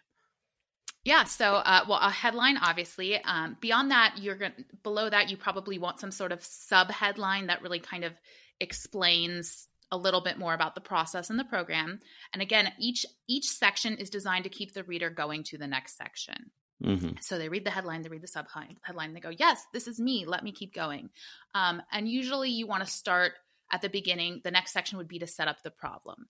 Yeah. 1.04 1.24
So, 1.24 1.56
uh, 1.56 1.86
well, 1.88 2.00
a 2.00 2.10
headline, 2.10 2.58
obviously. 2.58 3.22
Um, 3.24 3.58
beyond 3.60 3.92
that, 3.92 4.16
you're 4.20 4.36
going 4.36 4.54
below 4.84 5.10
that. 5.10 5.30
You 5.30 5.38
probably 5.38 5.80
want 5.80 6.00
some 6.00 6.12
sort 6.12 6.32
of 6.32 6.44
sub 6.44 6.92
headline 6.92 7.48
that 7.48 7.62
really 7.62 7.80
kind 7.80 8.04
of 8.04 8.14
explains 8.60 9.68
a 9.92 9.98
little 9.98 10.22
bit 10.22 10.38
more 10.38 10.54
about 10.54 10.76
the 10.76 10.82
process 10.82 11.30
and 11.30 11.40
the 11.40 11.44
program. 11.44 12.00
And 12.34 12.42
again, 12.42 12.72
each 12.80 13.06
each 13.28 13.50
section 13.50 13.96
is 13.96 14.10
designed 14.10 14.44
to 14.44 14.50
keep 14.50 14.74
the 14.74 14.84
reader 14.84 15.10
going 15.10 15.44
to 15.46 15.58
the 15.58 15.68
next 15.68 15.98
section. 15.98 16.52
Mm-hmm. 16.84 17.18
So 17.22 17.38
they 17.38 17.50
read 17.50 17.66
the 17.66 17.72
headline, 17.72 18.04
they 18.04 18.10
read 18.10 18.22
the 18.22 18.28
sub 18.28 18.48
headline, 18.82 19.14
they 19.14 19.20
go, 19.20 19.30
"Yes, 19.30 19.62
this 19.74 19.88
is 19.88 20.00
me. 20.00 20.26
Let 20.26 20.44
me 20.44 20.52
keep 20.52 20.74
going." 20.74 21.10
Um, 21.54 21.82
and 21.92 22.08
usually, 22.08 22.52
you 22.52 22.68
want 22.68 22.84
to 22.86 22.90
start 22.90 23.34
at 23.72 23.82
the 23.82 23.90
beginning. 23.90 24.42
The 24.44 24.52
next 24.52 24.72
section 24.72 24.98
would 24.98 25.08
be 25.08 25.20
to 25.20 25.28
set 25.28 25.48
up 25.48 25.62
the 25.62 25.72
problem. 25.72 26.28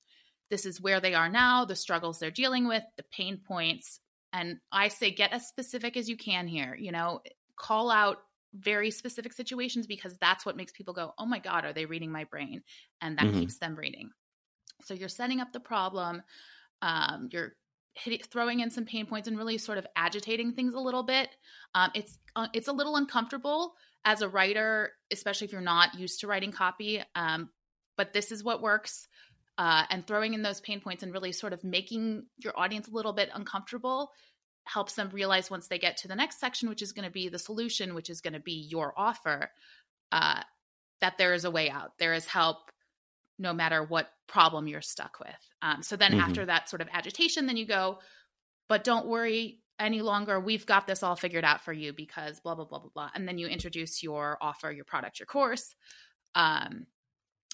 This 0.49 0.65
is 0.65 0.81
where 0.81 0.99
they 0.99 1.13
are 1.13 1.29
now, 1.29 1.65
the 1.65 1.75
struggles 1.75 2.17
they're 2.17 2.31
dealing 2.31 2.67
with, 2.67 2.83
the 2.97 3.03
pain 3.11 3.39
points, 3.47 3.99
and 4.33 4.57
I 4.71 4.87
say 4.87 5.11
get 5.11 5.33
as 5.33 5.47
specific 5.47 5.95
as 5.95 6.09
you 6.09 6.17
can 6.17 6.47
here. 6.47 6.75
You 6.75 6.91
know, 6.91 7.21
call 7.55 7.91
out 7.91 8.17
very 8.53 8.91
specific 8.91 9.33
situations 9.33 9.87
because 9.87 10.17
that's 10.17 10.45
what 10.45 10.57
makes 10.57 10.71
people 10.71 10.93
go, 10.93 11.13
oh 11.17 11.25
my 11.25 11.39
God, 11.39 11.65
are 11.65 11.73
they 11.73 11.85
reading 11.85 12.11
my 12.11 12.23
brain? 12.25 12.63
And 13.01 13.17
that 13.17 13.25
mm-hmm. 13.25 13.39
keeps 13.39 13.59
them 13.59 13.75
reading. 13.75 14.09
So 14.85 14.93
you're 14.93 15.09
setting 15.09 15.39
up 15.39 15.51
the 15.51 15.59
problem, 15.59 16.23
um, 16.81 17.29
you're 17.31 17.53
hitting, 17.93 18.19
throwing 18.31 18.61
in 18.61 18.71
some 18.71 18.85
pain 18.85 19.05
points 19.05 19.27
and 19.27 19.37
really 19.37 19.57
sort 19.57 19.77
of 19.77 19.85
agitating 19.95 20.53
things 20.53 20.73
a 20.73 20.79
little 20.79 21.03
bit. 21.03 21.29
Um, 21.75 21.91
it's 21.93 22.17
uh, 22.35 22.47
it's 22.53 22.67
a 22.67 22.73
little 22.73 22.95
uncomfortable 22.95 23.73
as 24.05 24.21
a 24.21 24.29
writer, 24.29 24.91
especially 25.11 25.45
if 25.45 25.51
you're 25.51 25.61
not 25.61 25.99
used 25.99 26.21
to 26.21 26.27
writing 26.27 26.51
copy. 26.51 27.01
Um, 27.15 27.49
but 27.97 28.13
this 28.13 28.31
is 28.31 28.43
what 28.43 28.61
works. 28.61 29.07
Uh, 29.57 29.83
and 29.89 30.07
throwing 30.07 30.33
in 30.33 30.41
those 30.41 30.61
pain 30.61 30.79
points 30.79 31.03
and 31.03 31.11
really 31.11 31.33
sort 31.33 31.51
of 31.51 31.61
making 31.65 32.23
your 32.37 32.57
audience 32.57 32.87
a 32.87 32.91
little 32.91 33.11
bit 33.11 33.29
uncomfortable 33.33 34.09
helps 34.69 34.93
them 34.93 35.09
realize 35.11 35.49
once 35.49 35.67
they 35.67 35.79
get 35.79 35.97
to 35.97 36.07
the 36.07 36.15
next 36.15 36.39
section, 36.39 36.69
which 36.69 36.81
is 36.81 36.91
going 36.91 37.05
to 37.05 37.11
be 37.11 37.27
the 37.27 37.39
solution, 37.39 37.95
which 37.95 38.09
is 38.09 38.21
going 38.21 38.33
to 38.33 38.39
be 38.39 38.67
your 38.69 38.93
offer, 38.95 39.51
uh, 40.11 40.41
that 41.01 41.17
there 41.17 41.33
is 41.33 41.45
a 41.45 41.51
way 41.51 41.69
out. 41.69 41.97
There 41.97 42.13
is 42.13 42.27
help 42.27 42.71
no 43.39 43.53
matter 43.53 43.83
what 43.83 44.11
problem 44.27 44.67
you're 44.67 44.81
stuck 44.81 45.19
with. 45.19 45.29
Um, 45.61 45.81
so 45.81 45.95
then 45.95 46.11
mm-hmm. 46.11 46.21
after 46.21 46.45
that 46.45 46.69
sort 46.69 46.81
of 46.81 46.87
agitation, 46.93 47.47
then 47.47 47.57
you 47.57 47.65
go, 47.65 47.99
but 48.67 48.83
don't 48.83 49.07
worry 49.07 49.61
any 49.79 50.01
longer. 50.01 50.39
We've 50.39 50.65
got 50.65 50.85
this 50.85 51.03
all 51.03 51.15
figured 51.15 51.45
out 51.45 51.61
for 51.61 51.73
you 51.73 51.93
because 51.93 52.39
blah, 52.41 52.53
blah, 52.53 52.65
blah, 52.65 52.79
blah, 52.79 52.91
blah. 52.93 53.09
And 53.15 53.27
then 53.27 53.37
you 53.37 53.47
introduce 53.47 54.03
your 54.03 54.37
offer, 54.41 54.71
your 54.71 54.85
product, 54.85 55.19
your 55.19 55.25
course. 55.25 55.73
Um, 56.35 56.85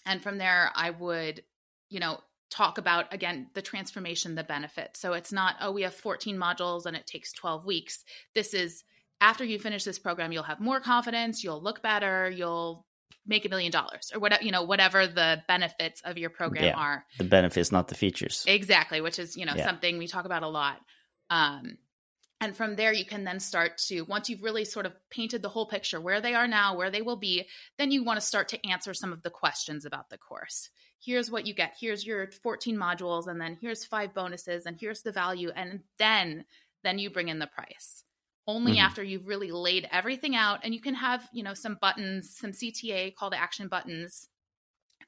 and 0.06 0.22
from 0.22 0.38
there, 0.38 0.72
I 0.76 0.90
would, 0.90 1.44
you 1.90 2.00
know, 2.00 2.20
talk 2.52 2.78
about 2.78 3.14
again 3.14 3.48
the 3.54 3.62
transformation 3.62 4.36
the 4.36 4.44
benefit 4.44 4.96
so 4.96 5.14
it's 5.14 5.32
not 5.32 5.56
oh 5.62 5.72
we 5.72 5.82
have 5.82 5.94
14 5.94 6.38
modules 6.38 6.86
and 6.86 6.96
it 6.96 7.08
takes 7.08 7.34
12 7.34 7.66
weeks. 7.66 8.04
This 8.34 8.54
is 8.54 8.84
after 9.22 9.44
you 9.44 9.60
finish 9.60 9.84
this 9.84 10.00
program 10.00 10.32
you'll 10.32 10.44
have 10.44 10.60
more 10.60 10.80
confidence 10.80 11.44
you'll 11.44 11.62
look 11.62 11.82
better 11.82 12.30
you'll 12.30 12.86
make 13.26 13.46
a 13.46 13.50
million 13.50 13.72
dollars 13.72 14.12
or 14.14 14.20
whatever 14.20 14.44
you 14.44 14.52
know 14.52 14.64
whatever 14.64 15.08
the 15.08 15.42
benefits 15.48 16.02
of 16.06 16.18
your 16.18 16.30
program 16.30 16.66
yeah, 16.66 16.76
are. 16.76 17.06
The 17.18 17.24
benefits 17.24 17.72
not 17.72 17.88
the 17.88 17.96
features. 17.96 18.44
Exactly 18.48 19.02
which 19.02 19.20
is 19.20 19.36
you 19.36 19.46
know 19.46 19.56
yeah. 19.56 19.66
something 19.66 19.98
we 19.98 20.08
talk 20.08 20.26
about 20.26 20.44
a 20.44 20.48
lot. 20.48 20.80
Um 21.30 21.78
and 22.42 22.56
from 22.56 22.76
there 22.76 22.94
you 22.94 23.06
can 23.06 23.24
then 23.24 23.40
start 23.40 23.78
to 23.78 24.02
once 24.02 24.30
you've 24.30 24.44
really 24.44 24.66
sort 24.66 24.86
of 24.86 24.94
painted 25.10 25.42
the 25.42 25.50
whole 25.50 25.66
picture 25.66 26.02
where 26.02 26.22
they 26.22 26.34
are 26.34 26.48
now 26.48 26.76
where 26.76 26.92
they 26.92 27.02
will 27.02 27.16
be 27.16 27.46
then 27.78 27.92
you 27.92 28.04
want 28.04 28.20
to 28.20 28.26
start 28.26 28.50
to 28.50 28.68
answer 28.68 28.94
some 28.94 29.14
of 29.14 29.22
the 29.24 29.30
questions 29.30 29.86
about 29.86 30.10
the 30.10 30.18
course. 30.18 30.70
Here's 31.04 31.30
what 31.30 31.46
you 31.46 31.54
get. 31.54 31.76
Here's 31.80 32.06
your 32.06 32.32
14 32.32 32.76
modules 32.76 33.28
and 33.28 33.40
then 33.40 33.58
here's 33.62 33.86
five 33.86 34.14
bonuses 34.14 34.66
and 34.66 34.78
here's 34.80 35.02
the 35.02 35.12
value 35.12 35.52
and 35.56 35.82
then 35.98 36.46
then 36.84 37.00
you 37.00 37.10
bring 37.10 37.30
in 37.30 37.40
the 37.40 37.48
price. 37.48 38.04
Only 38.48 38.74
mm-hmm. 38.74 38.86
after 38.86 39.04
you've 39.04 39.28
really 39.28 39.52
laid 39.52 39.88
everything 39.92 40.36
out 40.36 40.60
and 40.64 40.74
you 40.74 40.82
can 40.82 40.96
have 40.96 41.28
you 41.34 41.44
know 41.44 41.54
some 41.54 41.78
buttons 41.80 42.36
some 42.38 42.52
cta 42.52 43.16
call 43.16 43.32
to 43.32 43.40
action 43.40 43.68
buttons 43.68 44.30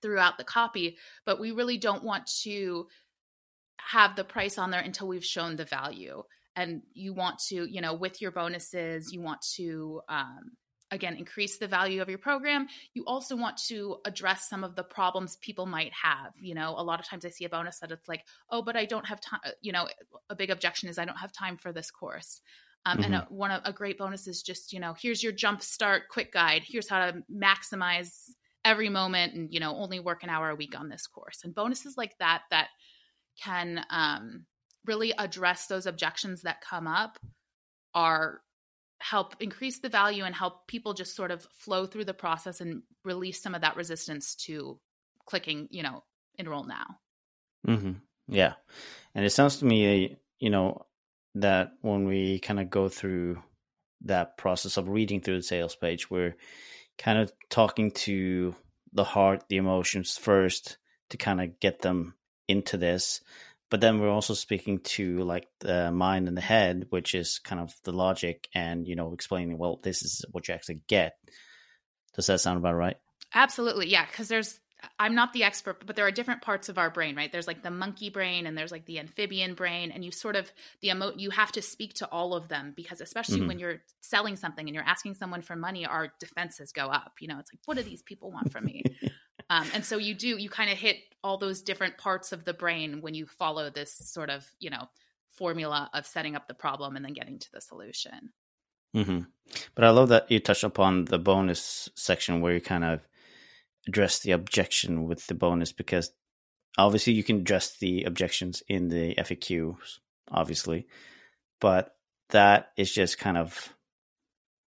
throughout 0.02 0.38
the 0.38 0.44
copy 0.44 0.98
but 1.26 1.40
we 1.40 1.52
really 1.52 1.78
don't 1.78 2.04
want 2.04 2.28
to 2.44 2.88
have 3.78 4.16
the 4.16 4.24
price 4.24 4.58
on 4.58 4.70
there 4.70 4.82
until 4.82 5.08
we've 5.08 5.26
shown 5.26 5.56
the 5.56 5.66
value 5.66 6.22
and 6.58 6.82
you 6.94 7.14
want 7.14 7.40
to 7.48 7.66
you 7.72 7.80
know 7.80 7.94
with 7.94 8.22
your 8.22 8.32
bonuses 8.32 9.14
you 9.14 9.22
want 9.22 9.40
to 9.56 10.02
um, 10.10 10.52
again 10.92 11.16
increase 11.16 11.58
the 11.58 11.68
value 11.68 12.02
of 12.02 12.10
your 12.10 12.18
program. 12.18 12.68
You 12.94 13.04
also 13.06 13.38
want 13.38 13.58
to 13.68 13.98
address 14.06 14.50
some 14.50 14.64
of 14.64 14.76
the 14.76 14.84
problems 14.84 15.38
people 15.38 15.66
might 15.66 15.94
have 15.94 16.34
you 16.36 16.56
know? 16.56 16.76
A 16.78 16.84
lot 16.84 17.00
of 17.00 17.08
times 17.08 17.26
i 17.26 17.30
see 17.30 17.46
a 17.46 17.50
bonus 17.50 17.80
that 17.80 17.92
it's 17.92 18.08
like 18.08 18.26
oh 18.50 18.62
but 18.62 18.76
i 18.76 18.86
don't 18.86 19.06
have 19.06 19.22
time 19.22 19.40
you 19.62 19.72
know 19.72 19.88
a 20.30 20.36
big 20.36 20.50
objection 20.50 20.90
is 20.90 20.98
i 20.98 21.06
don't 21.06 21.18
have 21.18 21.32
time 21.32 21.56
for 21.56 21.72
this 21.72 21.92
course. 21.92 22.42
Um, 22.86 23.00
mm-hmm. 23.00 23.06
and 23.06 23.16
a, 23.16 23.28
one 23.30 23.52
of 23.52 23.62
a 23.66 23.74
great 23.74 23.98
bonus 23.98 24.28
is 24.28 24.42
just 24.42 24.74
you 24.74 24.80
know 24.80 24.96
here's 25.00 25.22
your 25.22 25.34
jump 25.34 25.62
start 25.62 26.04
quick 26.10 26.34
guide. 26.34 26.64
Here's 26.66 26.90
how 26.90 27.06
to 27.06 27.24
maximize 27.32 28.30
every 28.64 28.90
moment 28.90 29.34
and 29.34 29.54
you 29.54 29.60
know 29.60 29.76
only 29.76 30.00
work 30.00 30.24
an 30.24 30.30
hour 30.30 30.50
a 30.50 30.56
week 30.56 30.78
on 30.78 30.90
this 30.90 31.08
course. 31.08 31.42
And 31.44 31.54
bonuses 31.54 31.96
like 31.98 32.18
that 32.20 32.44
that 32.52 32.68
can 33.42 33.86
um, 33.90 34.46
really 34.88 35.14
address 35.18 35.68
those 35.68 35.86
objections 35.86 36.44
that 36.44 36.62
come 36.62 36.88
up 36.88 37.18
are 37.94 38.42
help 39.00 39.36
increase 39.40 39.80
the 39.80 39.90
value 39.90 40.24
and 40.24 40.34
help 40.34 40.68
people 40.68 40.94
just 40.94 41.16
sort 41.16 41.32
of 41.32 41.46
flow 41.60 41.86
through 41.86 42.06
the 42.06 42.14
process 42.14 42.62
and 42.62 42.82
release 43.04 43.42
some 43.42 43.54
of 43.54 43.62
that 43.62 43.76
resistance 43.76 44.36
to 44.36 44.80
clicking 45.26 45.68
you 45.72 45.84
know 45.84 46.04
enroll 46.38 46.64
now. 46.64 46.86
Mm-hmm. 47.68 47.94
yeah. 48.28 48.54
And 49.14 49.26
it 49.26 49.32
sounds 49.32 49.58
to 49.58 49.66
me 49.66 50.18
you 50.40 50.50
know 50.50 50.86
that 51.36 51.74
when 51.82 52.06
we 52.06 52.40
kind 52.40 52.60
of 52.60 52.70
go 52.70 52.90
through 52.90 53.42
that 54.02 54.38
process 54.38 54.78
of 54.78 54.90
reading 54.90 55.22
through 55.22 55.38
the 55.38 55.44
sales 55.44 55.76
page 55.76 56.10
we're 56.10 56.36
kind 56.98 57.18
of 57.18 57.32
talking 57.50 57.92
to 57.92 58.56
the 58.94 59.04
heart 59.04 59.44
the 59.50 59.58
emotions 59.58 60.18
first 60.18 60.78
to 61.10 61.18
kind 61.18 61.42
of 61.42 61.60
get 61.60 61.82
them 61.82 62.14
into 62.48 62.78
this 62.78 63.22
but 63.70 63.82
then 63.82 64.00
we're 64.00 64.10
also 64.10 64.34
speaking 64.34 64.80
to 64.80 65.20
like 65.24 65.48
the 65.60 65.92
mind 65.92 66.28
and 66.28 66.38
the 66.38 66.42
head 66.42 66.86
which 66.90 67.14
is 67.14 67.40
kind 67.40 67.62
of 67.62 67.74
the 67.84 67.92
logic 67.92 68.48
and 68.54 68.88
you 68.88 68.96
know 68.96 69.14
explaining 69.14 69.58
well 69.58 69.80
this 69.84 70.04
is 70.04 70.26
what 70.32 70.48
you 70.48 70.54
actually 70.54 70.82
get. 70.88 71.18
Does 72.16 72.28
that 72.28 72.40
sound 72.40 72.58
about 72.58 72.76
right? 72.76 72.98
Absolutely 73.34 73.88
yeah 73.88 74.06
because 74.06 74.28
there's 74.28 74.60
i'm 75.00 75.16
not 75.16 75.34
the 75.34 75.44
expert 75.44 75.84
but 75.88 75.96
there 75.96 76.06
are 76.06 76.12
different 76.12 76.44
parts 76.44 76.70
of 76.70 76.78
our 76.78 76.90
brain 76.90 77.16
right? 77.16 77.32
There's 77.32 77.48
like 77.48 77.64
the 77.64 77.72
monkey 77.72 78.10
brain 78.10 78.48
and 78.48 78.58
there's 78.58 78.72
like 78.72 78.86
the 78.86 79.00
amphibian 79.00 79.54
brain 79.54 79.92
and 79.92 80.04
you 80.06 80.12
sort 80.12 80.36
of 80.36 80.52
the 80.82 80.90
emo 80.90 81.12
you 81.16 81.30
have 81.32 81.52
to 81.54 81.62
speak 81.62 81.96
to 81.96 82.08
all 82.08 82.36
of 82.36 82.48
them 82.48 82.74
because 82.76 83.02
especially 83.02 83.40
mm-hmm. 83.40 83.48
when 83.48 83.60
you're 83.60 83.82
selling 84.02 84.36
something 84.36 84.68
and 84.68 84.76
you're 84.76 84.84
asking 84.84 85.16
someone 85.16 85.42
for 85.42 85.56
money 85.56 85.86
our 85.86 86.14
defenses 86.20 86.72
go 86.72 86.88
up 86.88 87.14
you 87.20 87.28
know? 87.28 87.40
It's 87.40 87.52
like 87.52 87.60
what 87.66 87.78
do 87.78 87.84
these 87.84 88.02
people 88.02 88.32
want 88.32 88.52
from 88.52 88.66
me 88.66 88.84
Um, 89.50 89.68
and 89.74 89.86
so 89.86 89.98
you 89.98 90.14
do, 90.14 90.38
you 90.38 90.50
kind 90.50 90.70
of 90.70 90.78
hit 90.78 90.98
all 91.24 91.38
those 91.38 91.62
different 91.62 91.98
parts 91.98 92.32
of 92.32 92.46
the 92.46 92.54
brain 92.54 93.02
when 93.02 93.14
you 93.14 93.26
follow 93.26 93.70
this 93.70 93.94
sort 93.94 94.30
of, 94.30 94.46
you 94.60 94.70
know, 94.70 94.90
formula 95.32 95.90
of 95.94 96.06
setting 96.06 96.36
up 96.36 96.48
the 96.48 96.54
problem 96.54 96.96
and 96.96 97.06
then 97.06 97.14
getting 97.14 97.40
to 97.40 97.52
the 97.54 97.62
solution. 97.62 98.32
Mm-hmm. 98.96 99.20
But 99.76 99.84
I 99.84 99.90
love 99.92 100.10
that 100.10 100.30
you 100.32 100.40
touched 100.40 100.64
upon 100.64 101.06
the 101.06 101.20
bonus 101.20 101.90
section 101.96 102.42
where 102.42 102.54
you 102.54 102.62
kind 102.62 102.84
of 102.84 103.02
address 103.88 104.20
the 104.20 104.32
objection 104.32 105.06
with 105.06 105.26
the 105.28 105.36
bonus 105.36 105.72
because 105.72 106.12
obviously 106.78 107.14
you 107.14 107.24
can 107.24 107.38
address 107.38 107.78
the 107.78 108.04
objections 108.04 108.64
in 108.68 108.90
the 108.90 109.16
FAQs, 109.16 110.00
obviously, 110.30 110.88
but 111.62 111.96
that 112.30 112.72
is 112.76 112.92
just 112.92 113.18
kind 113.18 113.38
of 113.38 113.74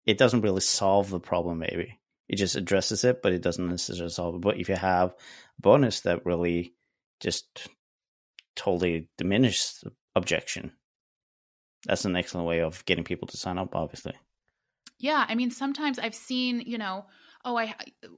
it 0.05 0.17
doesn't 0.17 0.41
really 0.41 0.62
solve 0.62 1.10
the 1.10 1.19
problem 1.19 1.60
maybe 1.60 2.00
it 2.29 2.36
just 2.36 2.55
addresses 2.55 3.03
it, 3.03 3.22
but 3.22 3.34
it 3.34 3.41
doesn't 3.41 3.69
necessarily 3.69 4.12
solve 4.12 4.36
it. 4.36 4.41
But 4.41 4.60
if 4.60 4.69
you 4.69 4.75
have 4.75 5.10
a 5.12 5.62
bonus 5.62 6.01
that 6.01 6.25
really 6.25 6.74
just 7.19 7.69
totally 8.55 9.10
diminishes 9.17 9.79
the 9.84 9.91
objection, 10.15 10.74
that's 11.85 12.05
an 12.05 12.16
excellent 12.16 12.48
way 12.48 12.61
of 12.61 12.83
getting 12.85 13.03
people 13.03 13.27
to 13.29 13.37
sign 13.37 13.57
up, 13.57 13.75
obviously. 13.75 14.13
Yeah. 15.00 15.25
I 15.27 15.35
mean, 15.35 15.51
sometimes 15.51 16.00
I've 16.00 16.16
seen, 16.16 16.61
you 16.66 16.77
know, 16.77 17.05
oh, 17.46 17.57
I 17.57 17.75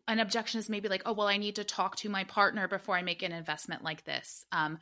an 0.07 0.19
objection 0.19 0.59
is 0.59 0.69
maybe 0.69 0.89
like, 0.89 1.03
oh, 1.05 1.13
well, 1.13 1.27
I 1.27 1.37
need 1.37 1.55
to 1.55 1.63
talk 1.63 1.97
to 1.97 2.09
my 2.09 2.23
partner 2.23 2.67
before 2.67 2.95
I 2.95 3.03
make 3.03 3.21
an 3.21 3.31
investment 3.31 3.83
like 3.83 4.05
this. 4.05 4.45
Um, 4.51 4.79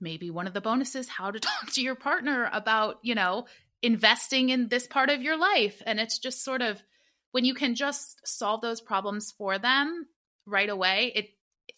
maybe 0.00 0.30
one 0.30 0.46
of 0.46 0.54
the 0.54 0.60
bonuses, 0.60 1.08
how 1.08 1.30
to 1.30 1.40
talk 1.40 1.72
to 1.72 1.82
your 1.82 1.96
partner 1.96 2.48
about, 2.52 2.98
you 3.02 3.14
know, 3.14 3.46
investing 3.82 4.50
in 4.50 4.68
this 4.68 4.86
part 4.86 5.10
of 5.10 5.22
your 5.22 5.38
life. 5.38 5.82
And 5.84 5.98
it's 5.98 6.18
just 6.18 6.44
sort 6.44 6.62
of 6.62 6.82
when 7.32 7.44
you 7.44 7.54
can 7.54 7.74
just 7.74 8.26
solve 8.26 8.60
those 8.60 8.80
problems 8.80 9.32
for 9.36 9.58
them 9.58 10.06
right 10.46 10.68
away, 10.68 11.12
it 11.14 11.28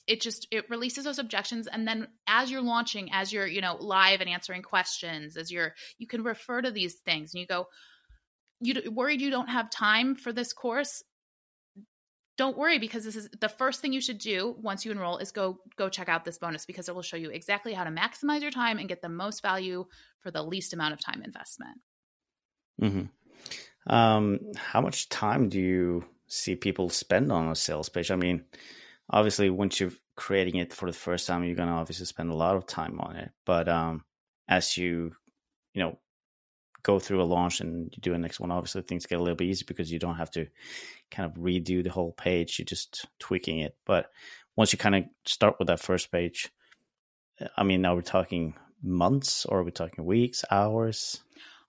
it 0.07 0.21
just 0.21 0.47
it 0.51 0.69
releases 0.71 1.05
those 1.05 1.19
objections. 1.19 1.67
And 1.67 1.87
then 1.87 2.09
as 2.27 2.51
you're 2.51 2.63
launching 2.63 3.11
as 3.13 3.33
you're 3.33 3.47
you 3.47 3.61
know 3.61 3.77
live 3.77 4.21
and 4.21 4.31
answering 4.31 4.63
questions 4.63 5.37
as 5.37 5.51
you're 5.51 5.75
you 5.99 6.07
can 6.07 6.23
refer 6.23 6.63
to 6.63 6.71
these 6.71 6.95
things 6.95 7.35
and 7.35 7.41
you 7.41 7.47
go 7.47 7.67
you 8.61 8.91
worried 8.91 9.21
you 9.21 9.31
don't 9.31 9.49
have 9.49 9.71
time 9.71 10.15
for 10.15 10.33
this 10.33 10.53
course? 10.53 11.03
Don't 12.37 12.57
worry 12.57 12.79
because 12.79 13.05
this 13.05 13.17
is 13.17 13.29
the 13.41 13.51
first 13.51 13.81
thing 13.81 13.93
you 13.93 14.01
should 14.01 14.19
do 14.19 14.57
once 14.63 14.85
you 14.85 14.93
enroll 14.93 15.19
is 15.19 15.31
go 15.31 15.59
go 15.77 15.89
check 15.89 16.09
out 16.09 16.25
this 16.25 16.39
bonus 16.39 16.65
because 16.65 16.89
it 16.89 16.95
will 16.95 17.03
show 17.03 17.17
you 17.17 17.31
exactly 17.31 17.75
how 17.75 17.85
to 17.85 17.91
maximize 17.91 18.41
your 18.41 18.51
time 18.51 18.79
and 18.79 18.89
get 18.89 19.03
the 19.03 19.09
most 19.09 19.43
value 19.43 19.85
for 20.21 20.31
the 20.31 20.43
least 20.43 20.73
amount 20.73 20.95
of 20.95 21.05
time 21.05 21.23
investment. 21.23 21.79
Mm-hmm. 22.81 23.05
Um, 23.87 24.41
how 24.57 24.81
much 24.81 25.09
time 25.09 25.49
do 25.49 25.61
you 25.61 26.05
see 26.27 26.57
people 26.57 26.91
spend 26.91 27.33
on 27.33 27.49
a 27.49 27.55
sales 27.55 27.89
page? 27.89 28.11
I 28.11 28.17
mean, 28.17 28.45
obviously, 29.09 29.51
once 29.51 29.81
you're 29.81 29.93
creating 30.17 30.57
it 30.57 30.73
for 30.73 30.91
the 30.91 30.97
first 30.97 31.27
time, 31.27 31.45
you're 31.45 31.57
gonna 31.57 31.77
obviously 31.77 32.07
spend 32.07 32.31
a 32.31 32.37
lot 32.37 32.57
of 32.57 32.67
time 32.67 33.01
on 33.01 33.17
it. 33.17 33.31
But 33.45 33.69
um, 33.69 34.05
as 34.49 34.77
you, 34.77 35.13
you 35.75 35.83
know, 35.83 35.99
go 36.83 36.99
through 36.99 37.23
a 37.23 37.25
launch 37.25 37.61
and 37.61 37.93
you 37.95 38.01
do 38.01 38.15
a 38.15 38.19
next 38.19 38.41
one, 38.41 38.51
obviously 38.51 38.83
things 38.83 39.07
get 39.07 39.19
a 39.19 39.23
little 39.23 39.37
bit 39.37 39.49
easier 39.49 39.67
because 39.67 39.93
you 39.93 39.99
don't 39.99 40.17
have 40.17 40.31
to 40.33 40.47
kind 41.11 41.31
of 41.31 41.37
redo 41.39 41.83
the 41.83 41.91
whole 41.91 42.13
page. 42.13 42.59
You're 42.59 42.67
just 42.67 43.07
tweaking 43.19 43.59
it. 43.61 43.77
But 43.85 44.11
once 44.57 44.73
you 44.73 44.79
kind 44.79 44.95
of 44.95 45.05
start 45.27 45.57
with 45.59 45.69
that 45.69 45.81
first 45.81 46.11
page, 46.11 46.51
I 47.57 47.63
mean, 47.63 47.83
now 47.83 47.95
we're 47.95 48.03
talking 48.03 48.55
months 48.83 49.47
or 49.47 49.61
are 49.61 49.63
we 49.63 49.71
talking 49.71 50.05
weeks, 50.05 50.45
hours? 50.51 51.21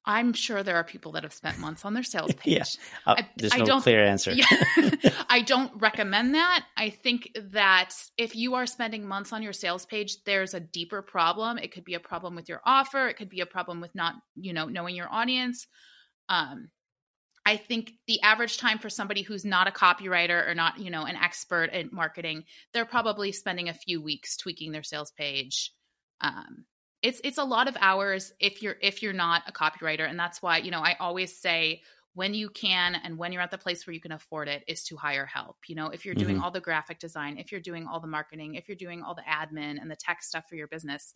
I'm 0.06 0.34
sure 0.34 0.64
there 0.64 0.78
are 0.78 0.84
people 0.84 1.12
that 1.14 1.24
have 1.24 1.34
spent 1.34 1.60
months 1.60 1.86
on 1.86 1.94
their 1.94 2.04
sales 2.04 2.34
page. 2.38 2.58
yeah. 2.58 2.64
Uh, 3.06 3.16
I, 3.20 3.30
there's 3.38 3.54
I 3.54 3.58
no 3.58 3.82
clear 3.82 4.04
answer. 4.04 4.32
yeah, 4.32 4.46
I 5.30 5.42
don't 5.42 5.72
recommend 5.80 6.36
that. 6.36 6.66
I 6.76 6.90
think 6.90 7.32
that 7.52 7.94
if 8.18 8.36
you 8.36 8.56
are 8.56 8.66
spending 8.66 9.08
months 9.08 9.32
on 9.32 9.44
your 9.44 9.54
sales 9.54 9.86
page, 9.86 10.24
there's 10.26 10.54
a 10.54 10.60
deeper 10.60 11.02
problem. 11.02 11.58
It 11.58 11.72
could 11.72 11.84
be 11.86 11.94
a 11.94 12.00
problem 12.00 12.36
with 12.36 12.50
your 12.50 12.62
offer. 12.66 13.08
It 13.08 13.18
could 13.18 13.30
be 13.30 13.42
a 13.42 13.46
problem 13.46 13.82
with 13.82 13.94
not, 13.94 14.16
you 14.36 14.54
know, 14.54 14.66
knowing 14.66 14.96
your 14.96 15.12
audience. 15.12 15.68
Um, 16.30 16.70
I 17.46 17.58
think 17.58 17.94
the 18.08 18.22
average 18.22 18.58
time 18.58 18.78
for 18.78 18.90
somebody 18.90 19.24
who's 19.24 19.44
not 19.44 19.68
a 19.68 19.72
copywriter 19.72 20.48
or 20.48 20.54
not, 20.54 20.80
you 20.80 20.92
know, 20.92 21.06
an 21.06 21.16
expert 21.16 21.72
at 21.72 21.92
marketing, 21.92 22.44
they're 22.74 22.86
probably 22.86 23.32
spending 23.32 23.68
a 23.68 23.74
few 23.74 24.02
weeks 24.02 24.38
tweaking 24.38 24.72
their 24.72 24.84
sales 24.84 25.12
page. 25.12 25.74
Um, 26.20 26.66
it's 27.02 27.22
it's 27.24 27.38
a 27.38 27.44
lot 27.44 27.68
of 27.68 27.78
hours 27.80 28.34
if 28.40 28.62
you're 28.62 28.76
if 28.82 29.02
you're 29.02 29.14
not 29.14 29.44
a 29.48 29.52
copywriter. 29.52 30.10
And 30.10 30.20
that's 30.20 30.42
why 30.42 30.58
you 30.58 30.72
know 30.72 30.82
i 30.82 30.96
always 31.00 31.36
say 31.36 31.82
when 32.14 32.34
you 32.34 32.50
can 32.50 32.96
and 32.96 33.18
when 33.18 33.32
you're 33.32 33.42
at 33.42 33.52
the 33.52 33.58
place 33.58 33.88
where 33.88 33.94
you 33.94 34.02
can 34.02 34.12
afford 34.12 34.50
it 34.50 34.64
is 34.68 34.84
to 34.86 34.98
hire 34.98 35.26
help. 35.26 35.58
You 35.68 35.76
know 35.76 35.88
if 35.88 36.06
you're 36.06 36.16
doing 36.16 36.36
mm-hmm. 36.36 36.44
all 36.44 36.52
the 36.52 36.60
graphic 36.60 37.00
design 37.00 37.38
if 37.38 37.52
you're 37.52 37.62
doing 37.62 37.88
all 37.88 38.00
the 38.00 38.08
marketing 38.08 38.56
if 38.56 38.68
you're 38.68 38.76
doing 38.76 39.02
all 39.02 39.16
the 39.16 39.22
admin 39.22 39.82
and 39.82 39.90
the 39.90 39.96
tech 39.96 40.24
stuff 40.24 40.48
for 40.48 40.56
your 40.56 40.68
business 40.68 41.14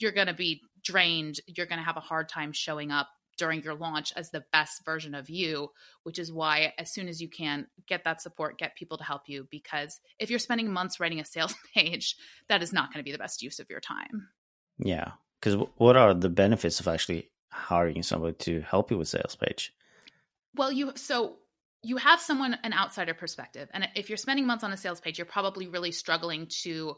you're 0.00 0.12
going 0.12 0.28
to 0.28 0.34
be 0.34 0.62
drained. 0.82 1.40
You're 1.46 1.66
going 1.66 1.78
to 1.78 1.84
have 1.84 1.98
a 1.98 2.00
hard 2.00 2.28
time 2.28 2.52
showing 2.52 2.90
up 2.90 3.08
during 3.36 3.62
your 3.62 3.74
launch 3.74 4.12
as 4.16 4.30
the 4.30 4.44
best 4.52 4.84
version 4.84 5.14
of 5.14 5.30
you 5.30 5.70
which 6.02 6.18
is 6.18 6.30
why 6.30 6.74
as 6.76 6.92
soon 6.92 7.08
as 7.08 7.22
you 7.22 7.28
can 7.28 7.66
get 7.86 8.04
that 8.04 8.20
support 8.20 8.58
get 8.58 8.76
people 8.76 8.98
to 8.98 9.04
help 9.04 9.22
you 9.28 9.48
because 9.50 9.98
if 10.18 10.28
you're 10.28 10.38
spending 10.38 10.70
months 10.70 11.00
writing 11.00 11.20
a 11.20 11.24
sales 11.24 11.54
page 11.74 12.16
that 12.50 12.62
is 12.62 12.70
not 12.70 12.92
going 12.92 13.02
to 13.02 13.04
be 13.04 13.12
the 13.12 13.18
best 13.18 13.40
use 13.40 13.58
of 13.58 13.70
your 13.70 13.80
time 13.80 14.28
yeah. 14.82 15.12
Because 15.40 15.66
what 15.76 15.96
are 15.96 16.12
the 16.12 16.28
benefits 16.28 16.80
of 16.80 16.88
actually 16.88 17.30
hiring 17.50 18.02
somebody 18.02 18.34
to 18.34 18.60
help 18.60 18.90
you 18.90 18.98
with 18.98 19.08
sales 19.08 19.36
page? 19.36 19.72
Well, 20.54 20.70
you 20.72 20.92
so 20.96 21.36
you 21.82 21.96
have 21.96 22.20
someone 22.20 22.58
an 22.62 22.72
outsider 22.72 23.14
perspective, 23.14 23.68
and 23.72 23.88
if 23.94 24.10
you're 24.10 24.18
spending 24.18 24.46
months 24.46 24.64
on 24.64 24.72
a 24.72 24.76
sales 24.76 25.00
page, 25.00 25.18
you're 25.18 25.26
probably 25.26 25.66
really 25.66 25.92
struggling 25.92 26.46
to 26.62 26.96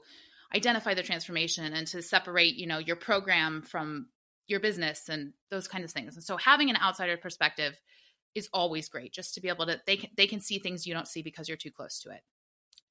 identify 0.54 0.94
the 0.94 1.02
transformation 1.02 1.72
and 1.72 1.86
to 1.88 2.02
separate, 2.02 2.56
you 2.56 2.66
know, 2.66 2.78
your 2.78 2.96
program 2.96 3.62
from 3.62 4.08
your 4.48 4.60
business 4.60 5.08
and 5.08 5.32
those 5.50 5.68
kinds 5.68 5.84
of 5.84 5.90
things. 5.92 6.14
And 6.14 6.24
so 6.24 6.36
having 6.36 6.68
an 6.68 6.76
outsider 6.76 7.16
perspective 7.16 7.78
is 8.34 8.48
always 8.52 8.88
great 8.88 9.12
just 9.12 9.34
to 9.34 9.40
be 9.40 9.48
able 9.48 9.66
to 9.66 9.80
they 9.86 9.96
can 9.96 10.10
they 10.16 10.26
can 10.26 10.40
see 10.40 10.58
things 10.58 10.86
you 10.86 10.94
don't 10.94 11.08
see 11.08 11.22
because 11.22 11.48
you're 11.48 11.56
too 11.56 11.70
close 11.70 12.00
to 12.00 12.10
it. 12.10 12.22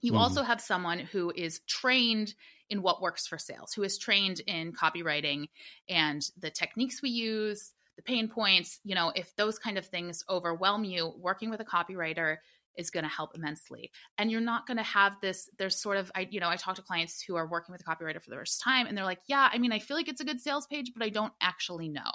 You 0.01 0.13
mm-hmm. 0.13 0.21
also 0.21 0.43
have 0.43 0.61
someone 0.61 0.99
who 0.99 1.31
is 1.35 1.61
trained 1.67 2.33
in 2.69 2.81
what 2.81 3.01
works 3.01 3.27
for 3.27 3.37
sales, 3.37 3.73
who 3.73 3.83
is 3.83 3.97
trained 3.97 4.41
in 4.47 4.73
copywriting 4.73 5.49
and 5.89 6.21
the 6.39 6.49
techniques 6.49 7.01
we 7.01 7.09
use, 7.09 7.73
the 7.97 8.01
pain 8.01 8.29
points. 8.29 8.79
You 8.83 8.95
know, 8.95 9.11
if 9.15 9.35
those 9.35 9.59
kind 9.59 9.77
of 9.77 9.85
things 9.85 10.23
overwhelm 10.29 10.83
you, 10.83 11.13
working 11.19 11.49
with 11.49 11.59
a 11.59 11.65
copywriter 11.65 12.37
is 12.77 12.89
going 12.89 13.03
to 13.03 13.09
help 13.09 13.35
immensely. 13.35 13.91
And 14.17 14.31
you're 14.31 14.41
not 14.41 14.65
going 14.65 14.77
to 14.77 14.83
have 14.83 15.13
this, 15.21 15.49
there's 15.57 15.75
sort 15.77 15.97
of, 15.97 16.11
I, 16.15 16.27
you 16.31 16.39
know, 16.39 16.49
I 16.49 16.55
talk 16.55 16.75
to 16.75 16.81
clients 16.81 17.21
who 17.21 17.35
are 17.35 17.47
working 17.47 17.73
with 17.73 17.81
a 17.81 17.83
copywriter 17.83 18.21
for 18.21 18.29
the 18.29 18.37
first 18.37 18.61
time 18.61 18.87
and 18.87 18.97
they're 18.97 19.05
like, 19.05 19.19
yeah, 19.27 19.49
I 19.51 19.57
mean, 19.57 19.73
I 19.73 19.79
feel 19.79 19.97
like 19.97 20.07
it's 20.07 20.21
a 20.21 20.25
good 20.25 20.39
sales 20.39 20.67
page, 20.67 20.91
but 20.95 21.05
I 21.05 21.09
don't 21.09 21.33
actually 21.41 21.89
know. 21.89 22.11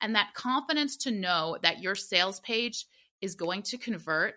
And 0.00 0.16
that 0.16 0.34
confidence 0.34 0.96
to 0.98 1.12
know 1.12 1.56
that 1.62 1.80
your 1.80 1.94
sales 1.94 2.40
page 2.40 2.86
is 3.20 3.36
going 3.36 3.62
to 3.62 3.78
convert 3.78 4.34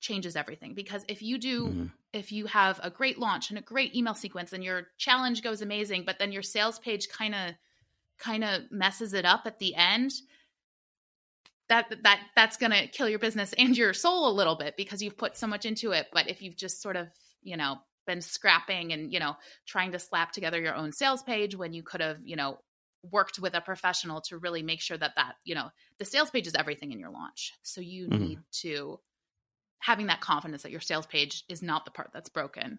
changes 0.00 0.36
everything 0.36 0.74
because 0.74 1.04
if 1.08 1.22
you 1.22 1.38
do 1.38 1.66
mm-hmm. 1.66 1.86
if 2.12 2.30
you 2.30 2.46
have 2.46 2.78
a 2.82 2.90
great 2.90 3.18
launch 3.18 3.50
and 3.50 3.58
a 3.58 3.62
great 3.62 3.94
email 3.96 4.14
sequence 4.14 4.52
and 4.52 4.62
your 4.62 4.86
challenge 4.96 5.42
goes 5.42 5.60
amazing 5.60 6.04
but 6.06 6.18
then 6.18 6.30
your 6.30 6.42
sales 6.42 6.78
page 6.78 7.08
kind 7.08 7.34
of 7.34 7.54
kind 8.18 8.44
of 8.44 8.62
messes 8.70 9.12
it 9.12 9.24
up 9.24 9.42
at 9.44 9.58
the 9.58 9.74
end 9.74 10.12
that 11.68 11.92
that 12.02 12.20
that's 12.36 12.56
going 12.56 12.72
to 12.72 12.86
kill 12.88 13.08
your 13.08 13.18
business 13.18 13.52
and 13.58 13.76
your 13.76 13.92
soul 13.92 14.30
a 14.30 14.32
little 14.32 14.56
bit 14.56 14.76
because 14.76 15.02
you've 15.02 15.18
put 15.18 15.36
so 15.36 15.46
much 15.46 15.64
into 15.64 15.90
it 15.90 16.06
but 16.12 16.28
if 16.30 16.42
you've 16.42 16.56
just 16.56 16.80
sort 16.80 16.96
of 16.96 17.08
you 17.42 17.56
know 17.56 17.76
been 18.06 18.20
scrapping 18.22 18.92
and 18.92 19.12
you 19.12 19.20
know 19.20 19.36
trying 19.66 19.92
to 19.92 19.98
slap 19.98 20.32
together 20.32 20.60
your 20.60 20.74
own 20.74 20.92
sales 20.92 21.22
page 21.22 21.56
when 21.56 21.72
you 21.72 21.82
could 21.82 22.00
have 22.00 22.18
you 22.24 22.36
know 22.36 22.58
worked 23.10 23.38
with 23.38 23.54
a 23.54 23.60
professional 23.60 24.20
to 24.20 24.38
really 24.38 24.62
make 24.62 24.80
sure 24.80 24.96
that 24.96 25.12
that 25.16 25.34
you 25.44 25.54
know 25.54 25.68
the 25.98 26.04
sales 26.04 26.30
page 26.30 26.46
is 26.46 26.54
everything 26.54 26.92
in 26.92 26.98
your 26.98 27.10
launch 27.10 27.52
so 27.62 27.80
you 27.80 28.08
mm-hmm. 28.08 28.22
need 28.22 28.38
to 28.50 28.98
having 29.80 30.06
that 30.06 30.20
confidence 30.20 30.62
that 30.62 30.72
your 30.72 30.80
sales 30.80 31.06
page 31.06 31.44
is 31.48 31.62
not 31.62 31.84
the 31.84 31.90
part 31.90 32.10
that's 32.12 32.28
broken. 32.28 32.78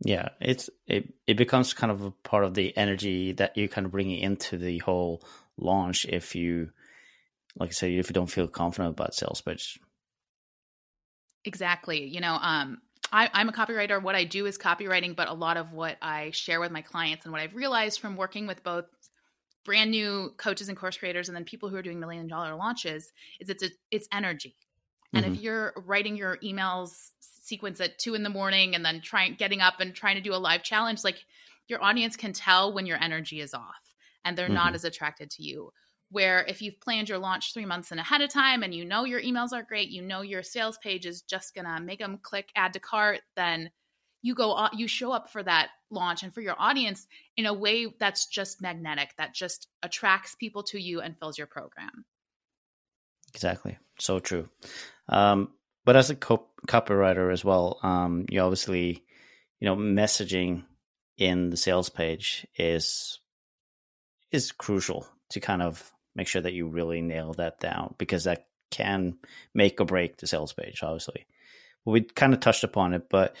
Yeah 0.00 0.28
it's 0.40 0.68
it, 0.86 1.12
it 1.26 1.36
becomes 1.36 1.72
kind 1.72 1.90
of 1.90 2.02
a 2.02 2.10
part 2.10 2.44
of 2.44 2.54
the 2.54 2.76
energy 2.76 3.32
that 3.32 3.56
you 3.56 3.68
kind 3.68 3.86
of 3.86 3.92
bring 3.92 4.10
into 4.10 4.58
the 4.58 4.78
whole 4.78 5.22
launch 5.56 6.04
if 6.04 6.34
you 6.34 6.70
like 7.58 7.70
i 7.70 7.72
said 7.72 7.90
if 7.90 8.10
you 8.10 8.14
don't 8.14 8.26
feel 8.26 8.46
confident 8.46 8.92
about 8.92 9.14
sales 9.14 9.40
page 9.40 9.80
exactly 11.44 12.04
you 12.04 12.20
know 12.20 12.38
um 12.40 12.78
I, 13.12 13.30
i'm 13.32 13.48
a 13.48 13.52
copywriter. 13.52 14.02
What 14.02 14.14
i 14.14 14.24
do 14.24 14.44
is 14.44 14.58
copywriting 14.58 15.16
but 15.16 15.28
a 15.28 15.32
lot 15.32 15.56
of 15.56 15.72
what 15.72 15.96
i 16.02 16.30
share 16.32 16.60
with 16.60 16.72
my 16.72 16.82
clients 16.82 17.24
and 17.24 17.32
what 17.32 17.40
i've 17.40 17.54
realized 17.54 18.00
from 18.00 18.16
working 18.16 18.46
with 18.46 18.62
both 18.62 18.84
brand 19.64 19.90
new 19.90 20.34
coaches 20.36 20.68
and 20.68 20.76
course 20.76 20.98
creators 20.98 21.28
and 21.28 21.36
then 21.36 21.44
people 21.44 21.70
who 21.70 21.76
are 21.76 21.82
doing 21.82 21.98
million 21.98 22.26
dollar 22.26 22.54
launches 22.54 23.12
is 23.40 23.48
it's 23.48 23.62
a, 23.62 23.70
it's 23.90 24.08
energy 24.12 24.54
and 25.12 25.24
mm-hmm. 25.24 25.34
if 25.34 25.40
you're 25.40 25.72
writing 25.84 26.16
your 26.16 26.36
emails 26.38 27.10
sequence 27.20 27.80
at 27.80 27.98
two 27.98 28.14
in 28.14 28.22
the 28.22 28.28
morning 28.28 28.74
and 28.74 28.84
then 28.84 29.00
trying 29.00 29.34
getting 29.34 29.60
up 29.60 29.80
and 29.80 29.94
trying 29.94 30.16
to 30.16 30.20
do 30.20 30.34
a 30.34 30.36
live 30.36 30.62
challenge, 30.62 31.04
like 31.04 31.24
your 31.68 31.82
audience 31.82 32.16
can 32.16 32.32
tell 32.32 32.72
when 32.72 32.86
your 32.86 33.02
energy 33.02 33.40
is 33.40 33.54
off 33.54 33.94
and 34.24 34.36
they're 34.36 34.46
mm-hmm. 34.46 34.54
not 34.54 34.74
as 34.74 34.84
attracted 34.84 35.30
to 35.30 35.42
you. 35.42 35.72
Where 36.10 36.44
if 36.46 36.62
you've 36.62 36.80
planned 36.80 37.08
your 37.08 37.18
launch 37.18 37.52
three 37.52 37.66
months 37.66 37.90
in 37.90 37.98
ahead 37.98 38.20
of 38.20 38.30
time 38.30 38.62
and 38.62 38.72
you 38.72 38.84
know 38.84 39.04
your 39.04 39.20
emails 39.20 39.52
are 39.52 39.62
great, 39.62 39.88
you 39.88 40.02
know 40.02 40.20
your 40.20 40.42
sales 40.42 40.78
page 40.78 41.04
is 41.04 41.22
just 41.22 41.54
gonna 41.54 41.80
make 41.80 41.98
them 41.98 42.18
click 42.22 42.50
add 42.54 42.72
to 42.74 42.80
cart, 42.80 43.22
then 43.34 43.70
you 44.22 44.34
go 44.34 44.68
you 44.72 44.88
show 44.88 45.12
up 45.12 45.30
for 45.30 45.42
that 45.42 45.70
launch 45.90 46.22
and 46.22 46.32
for 46.34 46.40
your 46.40 46.56
audience 46.58 47.06
in 47.36 47.46
a 47.46 47.52
way 47.52 47.86
that's 47.98 48.26
just 48.26 48.60
magnetic 48.60 49.10
that 49.18 49.34
just 49.34 49.68
attracts 49.82 50.34
people 50.34 50.62
to 50.62 50.80
you 50.80 51.00
and 51.00 51.18
fills 51.18 51.38
your 51.38 51.46
program 51.46 52.04
exactly 53.36 53.78
so 53.98 54.18
true 54.18 54.48
um, 55.08 55.50
but 55.84 55.96
as 55.96 56.10
a 56.10 56.16
co- 56.16 56.48
copywriter 56.66 57.32
as 57.32 57.44
well, 57.44 57.78
um, 57.82 58.26
you 58.28 58.40
obviously, 58.40 59.04
you 59.60 59.66
know, 59.66 59.76
messaging 59.76 60.64
in 61.16 61.48
the 61.50 61.56
sales 61.56 61.88
page 61.88 62.46
is 62.58 63.20
is 64.32 64.52
crucial 64.52 65.06
to 65.30 65.40
kind 65.40 65.62
of 65.62 65.92
make 66.14 66.26
sure 66.26 66.42
that 66.42 66.52
you 66.52 66.66
really 66.66 67.00
nail 67.00 67.32
that 67.34 67.60
down 67.60 67.94
because 67.98 68.24
that 68.24 68.48
can 68.70 69.16
make 69.54 69.80
or 69.80 69.84
break 69.84 70.16
the 70.16 70.26
sales 70.26 70.52
page. 70.52 70.82
Obviously, 70.82 71.24
we 71.84 72.02
kind 72.02 72.34
of 72.34 72.40
touched 72.40 72.64
upon 72.64 72.92
it, 72.92 73.08
but 73.08 73.36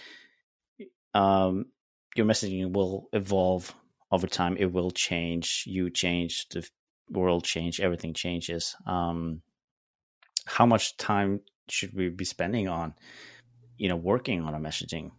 um, 1.14 1.66
your 2.14 2.26
messaging 2.26 2.72
will 2.72 3.08
evolve 3.12 3.74
over 4.12 4.28
time. 4.28 4.56
It 4.56 4.72
will 4.72 4.92
change. 4.92 5.64
You 5.66 5.90
change. 5.90 6.48
The 6.50 6.66
world 7.10 7.42
change. 7.42 7.80
Everything 7.80 8.14
changes. 8.14 8.76
Um, 8.86 9.42
how 10.46 10.66
much 10.66 10.96
time 10.96 11.40
should 11.68 11.94
we 11.94 12.08
be 12.08 12.24
spending 12.24 12.68
on, 12.68 12.94
you 13.76 13.88
know, 13.88 13.96
working 13.96 14.42
on 14.42 14.54
a 14.54 14.58
messaging 14.58 15.10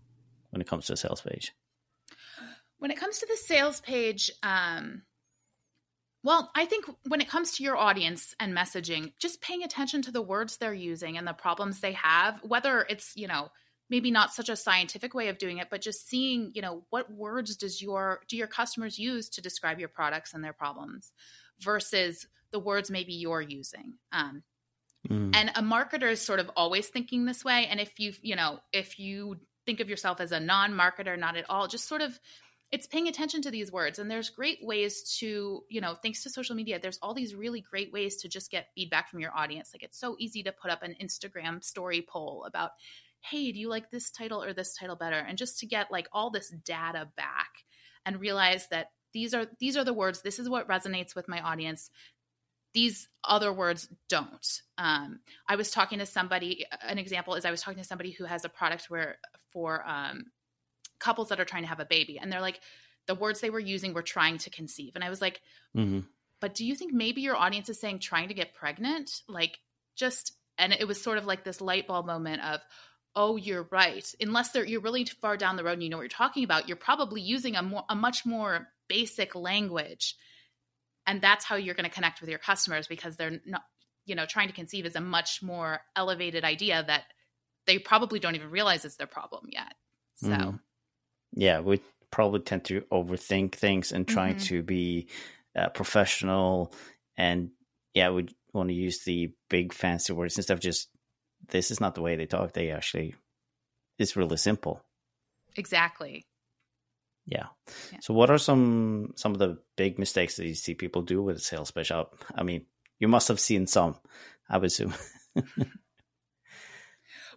when 0.50 0.62
it 0.62 0.68
comes 0.68 0.88
to 0.88 0.94
a 0.94 0.98
sales 0.98 1.22
page? 1.22 1.54
When 2.80 2.92
it 2.92 3.00
comes 3.00 3.20
to 3.20 3.28
the 3.28 3.38
sales 3.38 3.82
page, 3.82 4.32
um, 4.44 5.04
well, 6.24 6.52
I 6.56 6.66
think 6.66 6.86
when 7.08 7.22
it 7.22 7.30
comes 7.30 7.54
to 7.54 7.64
your 7.64 7.78
audience 7.78 8.36
and 8.40 8.56
messaging, 8.56 9.14
just 9.20 9.42
paying 9.42 9.64
attention 9.64 10.02
to 10.04 10.12
the 10.12 10.22
words 10.22 10.58
they're 10.58 10.74
using 10.74 11.18
and 11.18 11.28
the 11.28 11.34
problems 11.34 11.80
they 11.80 11.94
have, 11.94 12.40
whether 12.44 12.86
it's, 12.90 13.14
you 13.16 13.28
know, 13.28 13.50
maybe 13.90 14.12
not 14.12 14.34
such 14.34 14.50
a 14.50 14.56
scientific 14.56 15.14
way 15.14 15.30
of 15.30 15.38
doing 15.38 15.60
it, 15.60 15.70
but 15.70 15.82
just 15.82 16.08
seeing, 16.08 16.52
you 16.54 16.62
know, 16.62 16.84
what 16.90 17.12
words 17.12 17.56
does 17.56 17.82
your 17.82 18.22
do 18.28 18.36
your 18.36 18.48
customers 18.48 19.00
use 19.00 19.30
to 19.30 19.42
describe 19.42 19.80
your 19.80 19.90
products 19.90 20.34
and 20.34 20.44
their 20.44 20.54
problems 20.54 21.12
versus 21.60 22.28
the 22.52 22.60
words 22.60 22.92
maybe 22.92 23.14
you're 23.14 23.42
using. 23.42 23.94
Um, 24.12 24.44
Mm. 25.10 25.36
And 25.36 25.50
a 25.56 25.62
marketer 25.62 26.12
is 26.12 26.22
sort 26.22 26.40
of 26.40 26.50
always 26.56 26.88
thinking 26.88 27.26
this 27.26 27.44
way. 27.44 27.68
And 27.70 27.80
if 27.80 28.00
you, 28.00 28.14
you 28.22 28.36
know, 28.36 28.60
if 28.72 29.00
you 29.00 29.38
think 29.66 29.80
of 29.80 29.90
yourself 29.90 30.20
as 30.22 30.32
a 30.32 30.40
non-marketer, 30.40 31.18
not 31.18 31.38
at 31.38 31.46
all, 31.50 31.68
just 31.68 31.88
sort 31.88 32.02
of 32.02 32.20
it's 32.70 32.88
paying 32.88 33.08
attention 33.08 33.42
to 33.44 33.52
these 33.52 33.72
words. 33.72 33.98
And 33.98 34.12
there's 34.12 34.30
great 34.30 34.60
ways 34.62 35.18
to 35.20 35.64
you 35.70 35.82
know 35.82 35.96
thanks 35.96 36.24
to 36.24 36.30
social 36.30 36.56
media 36.56 36.80
there's 36.82 37.00
all 37.02 37.14
these 37.14 37.36
really 37.36 37.62
great 37.62 37.94
ways 37.94 38.18
to 38.18 38.30
just 38.30 38.52
get 38.52 38.68
feedback 38.76 39.10
from 39.10 39.20
your 39.20 39.36
audience. 39.36 39.72
Like 39.74 39.84
it's 39.84 40.00
so 40.00 40.16
easy 40.20 40.44
to 40.44 40.52
put 40.52 40.72
up 40.72 40.84
an 40.84 40.96
instagram 41.02 41.64
story 41.64 42.06
poll 42.08 42.46
about 42.46 42.72
hey 43.22 43.52
do 43.52 43.60
you 43.60 43.70
like 43.70 43.90
this 43.90 44.12
title 44.12 44.44
or 44.44 44.54
this 44.54 44.76
title 44.76 44.96
better? 44.96 45.18
And 45.18 45.38
just 45.38 45.60
to 45.60 45.66
get 45.66 45.92
like 45.92 46.08
all 46.12 46.30
this 46.30 46.50
data 46.50 47.10
back 47.16 47.52
and 48.06 48.20
realize 48.20 48.68
that 48.70 48.88
these 49.14 49.34
are 49.34 49.48
these 49.60 49.78
are 49.78 49.84
the 49.84 49.94
words. 49.94 50.22
This 50.22 50.40
is 50.40 50.50
what 50.50 50.68
resonates 50.68 51.16
with 51.16 51.28
my 51.28 51.42
audience 51.42 51.90
these 52.78 53.10
other 53.24 53.52
words 53.52 53.90
don't. 54.08 54.62
Um, 54.78 55.20
I 55.48 55.56
was 55.56 55.72
talking 55.72 55.98
to 55.98 56.06
somebody. 56.06 56.64
An 56.84 57.00
example 57.00 57.34
is 57.34 57.44
I 57.44 57.50
was 57.50 57.60
talking 57.60 57.82
to 57.82 57.88
somebody 57.88 58.12
who 58.12 58.26
has 58.26 58.46
a 58.46 58.50
product 58.50 58.88
where 58.88 59.18
for 59.52 59.84
um, 59.84 60.26
couples 61.00 61.30
that 61.30 61.40
are 61.40 61.46
trying 61.46 61.64
to 61.64 61.70
have 61.70 61.80
a 61.80 61.86
baby, 61.86 62.20
and 62.20 62.32
they're 62.32 62.40
like, 62.40 62.60
the 63.08 63.16
words 63.16 63.42
they 63.42 63.50
were 63.50 63.60
using 63.60 63.96
were 63.96 64.04
trying 64.04 64.38
to 64.38 64.52
conceive, 64.52 64.92
and 64.94 65.04
I 65.04 65.10
was 65.10 65.22
like, 65.22 65.42
mm-hmm. 65.76 66.02
but 66.40 66.54
do 66.54 66.64
you 66.64 66.76
think 66.76 66.94
maybe 66.94 67.22
your 67.22 67.36
audience 67.36 67.68
is 67.68 67.80
saying 67.80 67.98
trying 67.98 68.28
to 68.28 68.36
get 68.36 68.54
pregnant? 68.54 69.24
Like, 69.28 69.58
just 69.96 70.34
and 70.60 70.72
it 70.72 70.88
was 70.88 71.02
sort 71.02 71.18
of 71.18 71.26
like 71.26 71.44
this 71.44 71.62
light 71.62 71.88
bulb 71.88 72.06
moment 72.06 72.44
of 72.44 72.62
oh 73.16 73.38
you're 73.38 73.68
right 73.72 74.14
unless 74.22 74.52
they're 74.52 74.66
you're 74.66 74.82
really 74.82 75.04
far 75.06 75.36
down 75.36 75.56
the 75.56 75.64
road 75.64 75.74
and 75.74 75.84
you 75.84 75.90
know 75.90 75.98
what 75.98 76.04
you're 76.04 76.10
talking 76.10 76.44
about 76.44 76.68
you're 76.68 76.78
probably 76.78 77.22
using 77.22 77.56
a 77.56 77.64
more 77.64 77.86
a 77.90 77.96
much 77.96 78.24
more 78.24 78.68
basic 78.88 79.34
language 79.34 80.16
and 81.08 81.22
that's 81.22 81.46
how 81.46 81.56
you're 81.56 81.74
going 81.74 81.90
to 81.90 81.96
connect 81.96 82.22
with 82.22 82.30
your 82.30 82.38
customers 82.38 82.86
because 82.86 83.16
they're 83.16 83.40
not 83.46 83.64
you 84.06 84.14
know 84.14 84.26
trying 84.26 84.48
to 84.48 84.54
conceive 84.54 84.86
is 84.86 84.96
a 84.96 85.02
much 85.02 85.42
more 85.42 85.80
elevated 85.96 86.44
idea 86.44 86.84
that 86.86 87.06
they 87.66 87.80
probably 87.80 88.20
don't 88.20 88.36
even 88.36 88.52
realize 88.52 88.86
it's 88.86 88.98
their 88.98 89.08
problem 89.08 89.46
yet. 89.50 89.74
So 90.18 90.28
mm. 90.28 90.60
yeah 91.34 91.62
we 91.62 91.82
probably 92.12 92.42
tend 92.42 92.66
to 92.66 92.82
overthink 92.92 93.56
things 93.56 93.92
and 93.92 94.08
trying 94.08 94.36
mm-hmm. 94.36 94.46
to 94.46 94.64
be 94.64 95.08
uh, 95.56 95.70
professional. 95.70 96.74
And 97.18 97.52
yeah 97.94 98.12
we 98.12 98.28
want 98.54 98.70
to 98.70 98.76
use 98.76 99.04
the 99.04 99.34
big 99.50 99.74
fancy 99.74 100.14
words 100.14 100.38
instead 100.38 100.54
of 100.54 100.60
just 100.60 100.90
this 101.50 101.72
is 101.72 101.80
not 101.80 101.96
the 101.96 102.02
way 102.02 102.16
they 102.16 102.26
talk. 102.26 102.54
They 102.54 102.72
actually 102.72 103.16
it's 103.98 104.16
really 104.16 104.38
simple. 104.38 104.82
Exactly 105.56 106.28
yeah. 107.28 107.48
yeah. 107.92 108.00
So, 108.02 108.14
what 108.14 108.32
are 108.32 108.38
some 108.38 109.14
some 109.16 109.34
of 109.34 109.40
the 109.40 109.60
big 109.76 110.00
mistakes 110.00 110.38
that 110.38 110.48
you 110.48 110.56
see 110.56 110.74
people 110.74 111.02
do 111.02 111.22
with 111.22 111.36
a 111.36 111.40
sales 111.40 111.72
pitch? 111.72 111.92
I 111.92 112.44
mean, 112.44 112.66
you 113.00 113.08
must 113.08 113.28
have 113.28 113.40
seen 113.40 113.68
some, 113.68 113.98
I 114.50 114.58
would 114.58 114.68
assume. 114.68 114.94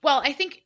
well, 0.02 0.22
I 0.24 0.32
think 0.32 0.62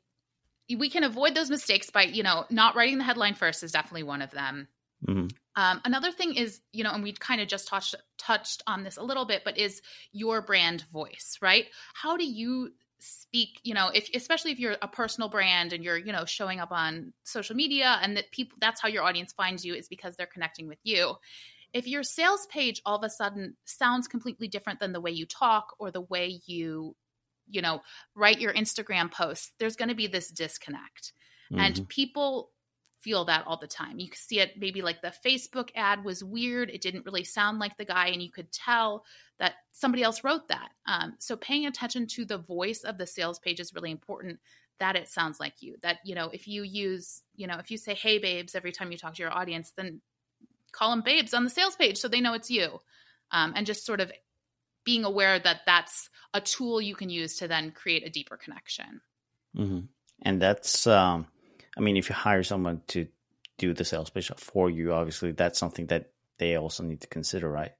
we 0.79 0.91
can 0.91 1.05
avoid 1.05 1.35
those 1.35 1.51
mistakes 1.51 1.91
by 1.91 2.03
you 2.03 2.23
know 2.23 2.45
not 2.51 2.77
writing 2.77 2.99
the 2.99 3.05
headline 3.05 3.35
first 3.35 3.63
is 3.63 3.73
definitely 3.73 4.03
one 4.05 4.23
of 4.23 4.31
them. 4.31 4.69
Mm-hmm. 5.07 5.27
Um, 5.57 5.81
another 5.85 6.11
thing 6.11 6.35
is, 6.35 6.61
you 6.73 6.85
know, 6.85 6.91
and 6.91 7.03
we 7.03 7.13
kind 7.13 7.41
of 7.41 7.49
just 7.49 7.69
touched 7.69 7.95
touched 8.19 8.63
on 8.67 8.85
this 8.85 8.99
a 8.99 9.03
little 9.03 9.25
bit, 9.25 9.43
but 9.45 9.57
is 9.57 9.81
your 10.13 10.43
brand 10.43 10.85
voice, 10.93 11.39
right? 11.41 11.67
How 11.95 12.17
do 12.17 12.27
you 12.27 12.73
speak 13.05 13.61
you 13.63 13.75
know 13.75 13.91
if 13.93 14.09
especially 14.15 14.53
if 14.53 14.59
you're 14.59 14.77
a 14.83 14.89
personal 14.89 15.29
brand 15.29 15.73
and 15.73 15.85
you're 15.85 15.97
you 15.97 16.13
know 16.13 16.25
showing 16.25 16.61
up 16.61 16.73
on 16.73 17.13
social 17.25 17.55
media 17.55 17.99
and 18.03 18.17
that 18.17 18.31
people 18.31 18.57
that's 18.61 18.81
how 18.81 18.89
your 18.89 19.03
audience 19.03 19.33
finds 19.33 19.65
you 19.65 19.75
is 19.75 19.89
because 19.89 20.17
they're 20.17 20.27
connecting 20.27 20.67
with 20.67 20.79
you 20.83 21.15
if 21.73 21.87
your 21.87 22.03
sales 22.03 22.47
page 22.47 22.81
all 22.87 22.97
of 22.97 23.05
a 23.05 23.11
sudden 23.11 23.57
sounds 23.65 24.09
completely 24.09 24.49
different 24.49 24.81
than 24.81 24.93
the 24.93 25.01
way 25.01 25.11
you 25.11 25.27
talk 25.27 25.75
or 25.79 25.91
the 25.91 26.01
way 26.01 26.41
you 26.47 26.95
you 27.49 27.61
know 27.61 27.81
write 28.15 28.41
your 28.41 28.53
instagram 28.55 29.11
posts 29.11 29.53
there's 29.59 29.77
going 29.77 29.91
to 29.91 29.95
be 29.95 30.07
this 30.07 30.31
disconnect 30.31 31.13
mm-hmm. 31.53 31.61
and 31.61 31.89
people 31.89 32.51
feel 33.05 33.27
that 33.27 33.47
all 33.47 33.59
the 33.59 33.67
time. 33.67 33.99
You 33.99 34.09
can 34.09 34.17
see 34.17 34.41
it 34.41 34.59
maybe 34.59 34.81
like 34.81 35.03
the 35.03 35.13
facebook 35.25 35.69
ad 35.77 36.05
was 36.05 36.25
weird. 36.25 36.71
It 36.71 36.81
didn't 36.81 37.05
really 37.05 37.25
sound 37.25 37.59
like 37.59 37.77
the 37.77 37.85
guy 37.85 38.09
and 38.09 38.23
you 38.23 38.31
could 38.31 38.51
tell 38.51 39.05
that 39.39 39.53
somebody 39.73 40.03
else 40.03 40.25
wrote 40.25 40.49
that. 40.49 40.71
Um, 40.87 41.15
so 41.19 41.37
paying 41.37 41.67
attention 41.67 42.07
to 42.09 42.25
the 42.25 42.39
voice 42.39 42.83
of 42.83 42.97
the 42.97 43.07
sales 43.07 43.39
page 43.39 43.61
is 43.61 43.75
really 43.75 43.91
important 43.91 44.41
that 44.81 44.97
it 44.97 45.09
sounds 45.09 45.39
like 45.39 45.55
you 45.61 45.77
that 45.83 45.99
you 46.05 46.15
know 46.17 46.31
if 46.33 46.49
you 46.49 46.63
use 46.63 47.23
you 47.37 47.47
know 47.47 47.59
if 47.59 47.71
you 47.71 47.77
say 47.77 47.95
hey 47.95 48.19
babes 48.19 48.57
every 48.57 48.73
time 48.73 48.91
you 48.91 48.99
talk 48.99 49.15
to 49.15 49.23
your 49.23 49.33
audience 49.33 49.73
then 49.77 50.01
call 50.73 50.91
them 50.91 51.03
babes 51.03 51.33
on 51.33 51.45
the 51.45 51.51
sales 51.51 51.77
page 51.77 51.99
so 51.99 52.09
they 52.09 52.21
know 52.21 52.35
it's 52.35 52.51
you. 52.51 52.81
Um, 53.31 53.53
and 53.55 53.67
just 53.67 53.87
sort 53.87 54.01
of 54.01 54.11
being 54.85 55.05
aware 55.05 55.39
that 55.39 55.61
that's 55.67 56.11
a 56.33 56.41
tool 56.41 56.81
you 56.81 56.95
can 56.95 57.11
use 57.11 57.37
to 57.37 57.49
then 57.49 57.71
create 57.71 58.07
a 58.07 58.11
deeper 58.11 58.37
connection. 58.37 59.01
Mm-hmm. 59.57 59.87
and 60.23 60.43
that's 60.43 60.85
um, 60.89 61.29
i 61.77 61.81
mean 61.81 61.97
if 61.97 62.09
you 62.09 62.15
hire 62.15 62.43
someone 62.43 62.81
to 62.87 63.07
do 63.59 63.73
the 63.73 63.85
sales 63.85 64.11
pitch 64.11 64.31
for 64.37 64.69
you 64.71 64.93
obviously 64.93 65.33
that's 65.33 65.59
something 65.59 65.87
that 65.87 66.11
they 66.39 66.57
also 66.57 66.83
need 66.83 67.01
to 67.01 67.07
consider 67.07 67.49
right? 67.51 67.73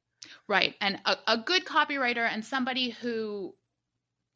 Right. 0.49 0.75
And 0.81 1.01
a, 1.05 1.17
a 1.27 1.39
good 1.39 1.65
copywriter 1.65 2.29
and 2.29 2.45
somebody 2.45 2.91
who 2.91 3.55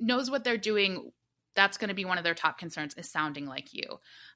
knows 0.01 0.31
what 0.31 0.45
they're 0.45 0.57
doing 0.57 1.13
that's 1.55 1.77
going 1.77 1.89
to 1.89 1.95
be 1.95 2.05
one 2.05 2.19
of 2.19 2.25
their 2.25 2.35
top 2.35 2.57
concerns 2.59 2.95
is 2.95 3.11
sounding 3.11 3.47
like 3.47 3.75
you. 3.75 3.83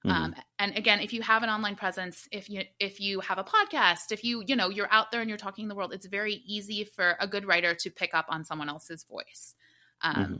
Mm-hmm. 0.04 0.10
um, 0.10 0.34
and 0.58 0.76
again 0.76 1.00
if 1.00 1.12
you 1.12 1.22
have 1.22 1.44
an 1.44 1.50
online 1.50 1.76
presence 1.76 2.26
if 2.32 2.50
you 2.50 2.64
if 2.80 3.00
you 3.00 3.20
have 3.20 3.38
a 3.38 3.44
podcast 3.44 4.10
if 4.10 4.24
you 4.24 4.42
you 4.44 4.56
know 4.56 4.68
you're 4.68 4.90
out 4.90 5.12
there 5.12 5.20
and 5.20 5.28
you're 5.30 5.38
talking 5.38 5.64
in 5.64 5.68
the 5.68 5.76
world 5.76 5.92
it's 5.92 6.06
very 6.06 6.42
easy 6.44 6.82
for 6.82 7.16
a 7.20 7.28
good 7.28 7.46
writer 7.46 7.74
to 7.74 7.90
pick 7.90 8.12
up 8.12 8.26
on 8.28 8.44
someone 8.44 8.68
else's 8.68 9.04
voice. 9.04 9.54
Um, 10.00 10.14
mm-hmm. 10.16 10.34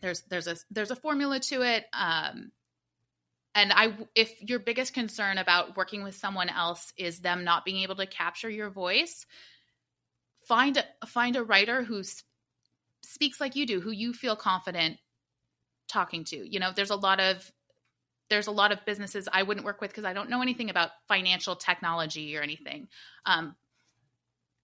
there's 0.00 0.22
there's 0.22 0.46
a 0.46 0.56
there's 0.70 0.92
a 0.92 0.96
formula 0.96 1.40
to 1.40 1.62
it. 1.62 1.86
Um, 1.92 2.52
and 3.56 3.72
i 3.72 3.92
if 4.14 4.40
your 4.48 4.60
biggest 4.60 4.94
concern 4.94 5.38
about 5.38 5.76
working 5.76 6.04
with 6.04 6.14
someone 6.14 6.48
else 6.48 6.92
is 6.96 7.18
them 7.20 7.42
not 7.42 7.64
being 7.64 7.82
able 7.82 7.96
to 7.96 8.06
capture 8.06 8.48
your 8.48 8.70
voice 8.70 9.26
find 10.46 10.76
a 10.76 11.06
find 11.06 11.34
a 11.34 11.42
writer 11.42 11.82
who 11.82 12.02
speaks 13.02 13.40
like 13.40 13.56
you 13.56 13.66
do 13.66 13.80
who 13.80 13.90
you 13.90 14.12
feel 14.12 14.36
confident 14.36 14.98
talking 15.88 16.24
to. 16.24 16.36
You 16.36 16.60
know, 16.60 16.70
there's 16.74 16.90
a 16.90 16.96
lot 16.96 17.20
of 17.20 17.50
there's 18.28 18.48
a 18.48 18.52
lot 18.52 18.72
of 18.72 18.84
businesses 18.84 19.28
I 19.32 19.44
wouldn't 19.44 19.64
work 19.64 19.80
with 19.80 19.90
because 19.90 20.04
I 20.04 20.12
don't 20.12 20.30
know 20.30 20.42
anything 20.42 20.68
about 20.68 20.90
financial 21.06 21.54
technology 21.54 22.36
or 22.36 22.42
anything. 22.42 22.88
Um, 23.24 23.54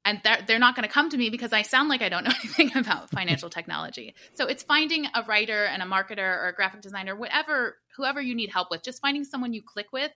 and 0.04 0.20
they're, 0.24 0.38
they're 0.46 0.58
not 0.58 0.74
going 0.74 0.86
to 0.86 0.92
come 0.92 1.10
to 1.10 1.16
me 1.16 1.30
because 1.30 1.52
I 1.52 1.62
sound 1.62 1.88
like 1.88 2.02
I 2.02 2.08
don't 2.08 2.24
know 2.24 2.32
anything 2.42 2.76
about 2.76 3.10
financial 3.10 3.50
technology. 3.50 4.14
So 4.34 4.46
it's 4.46 4.62
finding 4.62 5.06
a 5.06 5.22
writer 5.26 5.64
and 5.64 5.82
a 5.82 5.86
marketer 5.86 6.18
or 6.18 6.48
a 6.48 6.54
graphic 6.54 6.80
designer, 6.80 7.14
whatever, 7.14 7.78
whoever 7.96 8.20
you 8.20 8.34
need 8.34 8.50
help 8.50 8.68
with, 8.70 8.82
just 8.82 9.00
finding 9.00 9.24
someone 9.24 9.52
you 9.52 9.62
click 9.62 9.86
with 9.92 10.12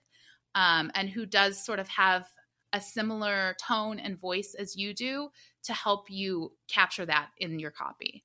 um, 0.55 0.91
and 0.95 1.09
who 1.09 1.25
does 1.25 1.63
sort 1.63 1.79
of 1.79 1.87
have 1.89 2.25
a 2.73 2.81
similar 2.81 3.55
tone 3.65 3.99
and 3.99 4.19
voice 4.19 4.55
as 4.57 4.75
you 4.75 4.93
do 4.93 5.29
to 5.63 5.73
help 5.73 6.09
you 6.09 6.51
capture 6.67 7.05
that 7.05 7.29
in 7.37 7.59
your 7.59 7.71
copy. 7.71 8.23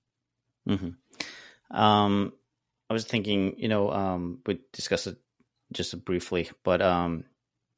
Mm-hmm. 0.69 1.77
Um, 1.77 2.33
I 2.91 2.93
was 2.93 3.05
thinking, 3.05 3.55
you 3.59 3.69
know, 3.69 3.91
um, 3.91 4.41
we 4.47 4.61
discussed 4.73 5.07
it 5.07 5.17
just 5.73 6.05
briefly, 6.05 6.51
but 6.65 6.83
um, 6.83 7.25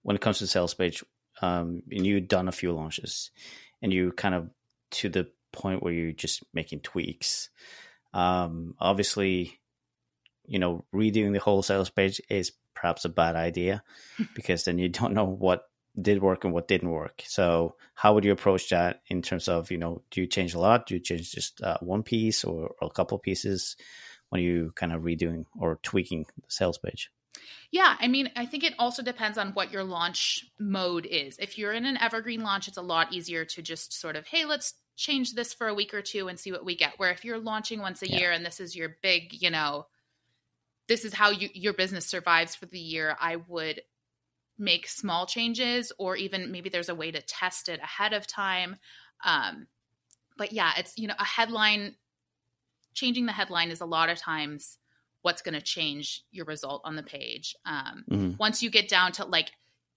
when 0.02 0.16
it 0.16 0.22
comes 0.22 0.38
to 0.38 0.44
the 0.44 0.48
sales 0.48 0.74
page, 0.74 1.04
um, 1.42 1.82
and 1.90 2.06
you've 2.06 2.28
done 2.28 2.48
a 2.48 2.52
few 2.52 2.72
launches, 2.72 3.30
and 3.84 3.92
you 3.92 4.10
kind 4.10 4.34
of 4.34 4.50
to 4.90 5.08
the 5.08 5.28
point 5.52 5.80
where 5.82 5.92
you're 5.92 6.10
just 6.10 6.42
making 6.52 6.80
tweaks. 6.80 7.50
Um, 8.12 8.74
obviously, 8.80 9.60
you 10.46 10.58
know, 10.58 10.84
redoing 10.92 11.32
the 11.32 11.38
whole 11.38 11.62
sales 11.62 11.90
page 11.90 12.20
is 12.28 12.50
perhaps 12.74 13.04
a 13.04 13.08
bad 13.08 13.36
idea 13.36 13.84
because 14.34 14.64
then 14.64 14.78
you 14.78 14.88
don't 14.88 15.14
know 15.14 15.24
what 15.24 15.68
did 16.00 16.20
work 16.20 16.42
and 16.42 16.52
what 16.52 16.66
didn't 16.66 16.90
work. 16.90 17.22
So, 17.26 17.76
how 17.94 18.14
would 18.14 18.24
you 18.24 18.32
approach 18.32 18.70
that 18.70 19.02
in 19.06 19.22
terms 19.22 19.46
of, 19.46 19.70
you 19.70 19.78
know, 19.78 20.02
do 20.10 20.20
you 20.20 20.26
change 20.26 20.54
a 20.54 20.58
lot? 20.58 20.86
Do 20.86 20.94
you 20.94 21.00
change 21.00 21.30
just 21.30 21.62
uh, 21.62 21.78
one 21.80 22.02
piece 22.02 22.42
or, 22.42 22.74
or 22.80 22.88
a 22.88 22.90
couple 22.90 23.16
pieces? 23.18 23.76
when 24.34 24.42
you 24.42 24.72
kind 24.74 24.92
of 24.92 25.02
redoing 25.02 25.44
or 25.56 25.78
tweaking 25.84 26.26
the 26.36 26.42
sales 26.48 26.76
page? 26.76 27.08
Yeah, 27.70 27.96
I 27.98 28.08
mean, 28.08 28.30
I 28.36 28.46
think 28.46 28.64
it 28.64 28.74
also 28.78 29.02
depends 29.02 29.38
on 29.38 29.52
what 29.52 29.72
your 29.72 29.84
launch 29.84 30.46
mode 30.58 31.06
is. 31.06 31.38
If 31.38 31.58
you're 31.58 31.72
in 31.72 31.86
an 31.86 31.96
evergreen 31.96 32.42
launch, 32.42 32.68
it's 32.68 32.76
a 32.76 32.82
lot 32.82 33.12
easier 33.12 33.44
to 33.44 33.62
just 33.62 33.92
sort 33.98 34.16
of, 34.16 34.26
hey, 34.26 34.44
let's 34.44 34.74
change 34.96 35.34
this 35.34 35.52
for 35.52 35.66
a 35.66 35.74
week 35.74 35.92
or 35.94 36.02
two 36.02 36.28
and 36.28 36.38
see 36.38 36.52
what 36.52 36.64
we 36.64 36.76
get. 36.76 36.98
Where 36.98 37.10
if 37.10 37.24
you're 37.24 37.38
launching 37.38 37.80
once 37.80 38.02
a 38.02 38.08
yeah. 38.08 38.18
year 38.18 38.32
and 38.32 38.44
this 38.44 38.60
is 38.60 38.76
your 38.76 38.96
big, 39.02 39.42
you 39.42 39.50
know, 39.50 39.86
this 40.88 41.04
is 41.04 41.14
how 41.14 41.30
you, 41.30 41.48
your 41.54 41.72
business 41.72 42.06
survives 42.06 42.54
for 42.54 42.66
the 42.66 42.78
year, 42.78 43.16
I 43.20 43.36
would 43.36 43.80
make 44.58 44.86
small 44.88 45.26
changes 45.26 45.92
or 45.98 46.16
even 46.16 46.52
maybe 46.52 46.68
there's 46.68 46.88
a 46.88 46.94
way 46.94 47.10
to 47.10 47.20
test 47.22 47.68
it 47.68 47.80
ahead 47.80 48.12
of 48.12 48.26
time. 48.26 48.76
Um, 49.24 49.66
but 50.36 50.52
yeah, 50.52 50.72
it's, 50.76 50.96
you 50.96 51.08
know, 51.08 51.14
a 51.18 51.24
headline 51.24 51.96
changing 52.94 53.26
the 53.26 53.32
headline 53.32 53.70
is 53.70 53.80
a 53.80 53.86
lot 53.86 54.08
of 54.08 54.18
times 54.18 54.78
what's 55.24 55.40
going 55.40 55.54
to 55.54 55.62
change 55.62 56.22
your 56.32 56.44
result 56.44 56.82
on 56.84 56.96
the 56.96 57.02
page. 57.02 57.56
Um, 57.64 58.04
mm-hmm. 58.10 58.32
Once 58.38 58.62
you 58.62 58.68
get 58.68 58.88
down 58.88 59.12
to 59.12 59.24
like, 59.24 59.50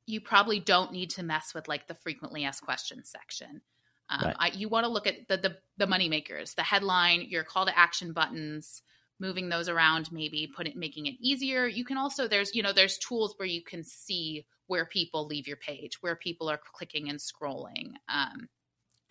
you 0.06 0.22
probably 0.22 0.62
don't 0.62 0.94
need 0.94 1.10
to 1.12 1.24
mess 1.24 1.54
with 1.54 1.68
like 1.68 1.86
the 1.86 1.96
frequently 1.96 2.46
asked 2.46 2.64
questions 2.64 3.10
section. 3.14 3.62
Um, 4.10 4.22
right. 4.24 4.36
I, 4.40 4.48
you 4.56 4.70
want 4.70 4.86
to 4.86 4.90
look 4.90 5.06
at 5.06 5.28
the, 5.28 5.36
the 5.36 5.58
the 5.76 5.86
money 5.86 6.08
makers, 6.08 6.54
the 6.54 6.64
headline, 6.64 7.26
your 7.28 7.44
call 7.44 7.66
to 7.66 7.78
action 7.78 8.14
buttons, 8.14 8.82
moving 9.20 9.50
those 9.50 9.68
around, 9.68 10.14
maybe 10.14 10.50
put 10.56 10.66
it 10.66 10.78
making 10.78 11.08
it 11.08 11.16
easier. 11.20 11.68
You 11.68 11.84
can 11.84 11.98
also 11.98 12.30
there's 12.30 12.56
you 12.56 12.64
know 12.64 12.72
there's 12.72 12.98
tools 12.98 13.34
where 13.36 13.50
you 13.50 13.62
can 13.62 13.84
see 13.84 14.46
where 14.68 14.86
people 14.86 15.28
leave 15.28 15.46
your 15.46 15.58
page, 15.58 16.02
where 16.02 16.16
people 16.16 16.50
are 16.50 16.60
clicking 16.74 17.10
and 17.10 17.20
scrolling, 17.20 17.96
um, 18.08 18.48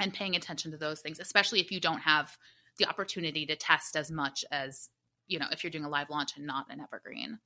and 0.01 0.15
paying 0.15 0.35
attention 0.35 0.71
to 0.71 0.79
those 0.79 1.01
things, 1.01 1.21
especially 1.21 1.61
if 1.61 1.71
you 1.71 1.79
don't 1.79 2.01
have 2.01 2.35
the 2.79 2.89
opportunity 2.89 3.45
to 3.45 3.57
test 3.57 3.97
as 3.97 4.11
much 4.11 4.47
as 4.51 4.89
you 5.27 5.39
know 5.39 5.47
if 5.53 5.63
you're 5.63 5.71
doing 5.71 5.85
a 5.85 5.89
live 5.89 6.11
launch 6.11 6.37
and 6.37 6.47
not 6.47 6.67
an 6.71 6.81
evergreen 6.81 7.39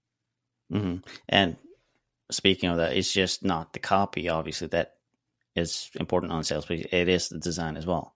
mm-hmm. 0.72 0.96
and 1.28 1.56
speaking 2.30 2.70
of 2.70 2.76
that 2.78 2.96
it's 2.96 3.12
just 3.12 3.44
not 3.44 3.72
the 3.72 3.78
copy 3.78 4.28
obviously 4.28 4.66
that 4.68 4.94
is 5.56 5.90
important 5.98 6.32
on 6.32 6.44
sales 6.44 6.66
page 6.66 6.86
it 6.92 7.08
is 7.08 7.28
the 7.28 7.38
design 7.38 7.76
as 7.76 7.86
well 7.86 8.14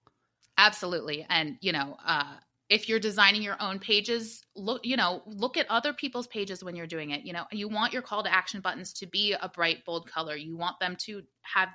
absolutely 0.56 1.26
and 1.28 1.56
you 1.60 1.72
know 1.72 1.96
uh, 2.06 2.34
if 2.68 2.88
you're 2.88 3.00
designing 3.00 3.42
your 3.42 3.56
own 3.60 3.78
pages 3.78 4.42
look 4.54 4.80
you 4.84 4.96
know 4.96 5.22
look 5.26 5.56
at 5.56 5.68
other 5.68 5.92
people's 5.92 6.28
pages 6.28 6.62
when 6.62 6.76
you're 6.76 6.86
doing 6.86 7.10
it 7.10 7.24
you 7.24 7.32
know 7.32 7.44
you 7.50 7.68
want 7.68 7.92
your 7.92 8.02
call 8.02 8.22
to 8.22 8.32
action 8.32 8.60
buttons 8.60 8.92
to 8.92 9.06
be 9.06 9.34
a 9.40 9.48
bright 9.48 9.84
bold 9.84 10.08
color 10.08 10.36
you 10.36 10.56
want 10.56 10.78
them 10.78 10.96
to 10.96 11.22
have 11.42 11.68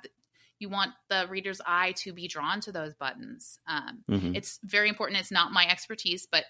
you 0.60 0.68
want 0.68 0.92
the 1.08 1.26
reader's 1.28 1.60
eye 1.66 1.92
to 1.96 2.12
be 2.12 2.28
drawn 2.28 2.60
to 2.60 2.70
those 2.70 2.94
buttons. 2.94 3.58
Um, 3.66 4.04
mm-hmm. 4.08 4.36
It's 4.36 4.60
very 4.62 4.88
important. 4.88 5.18
It's 5.18 5.32
not 5.32 5.52
my 5.52 5.66
expertise, 5.66 6.28
but 6.30 6.44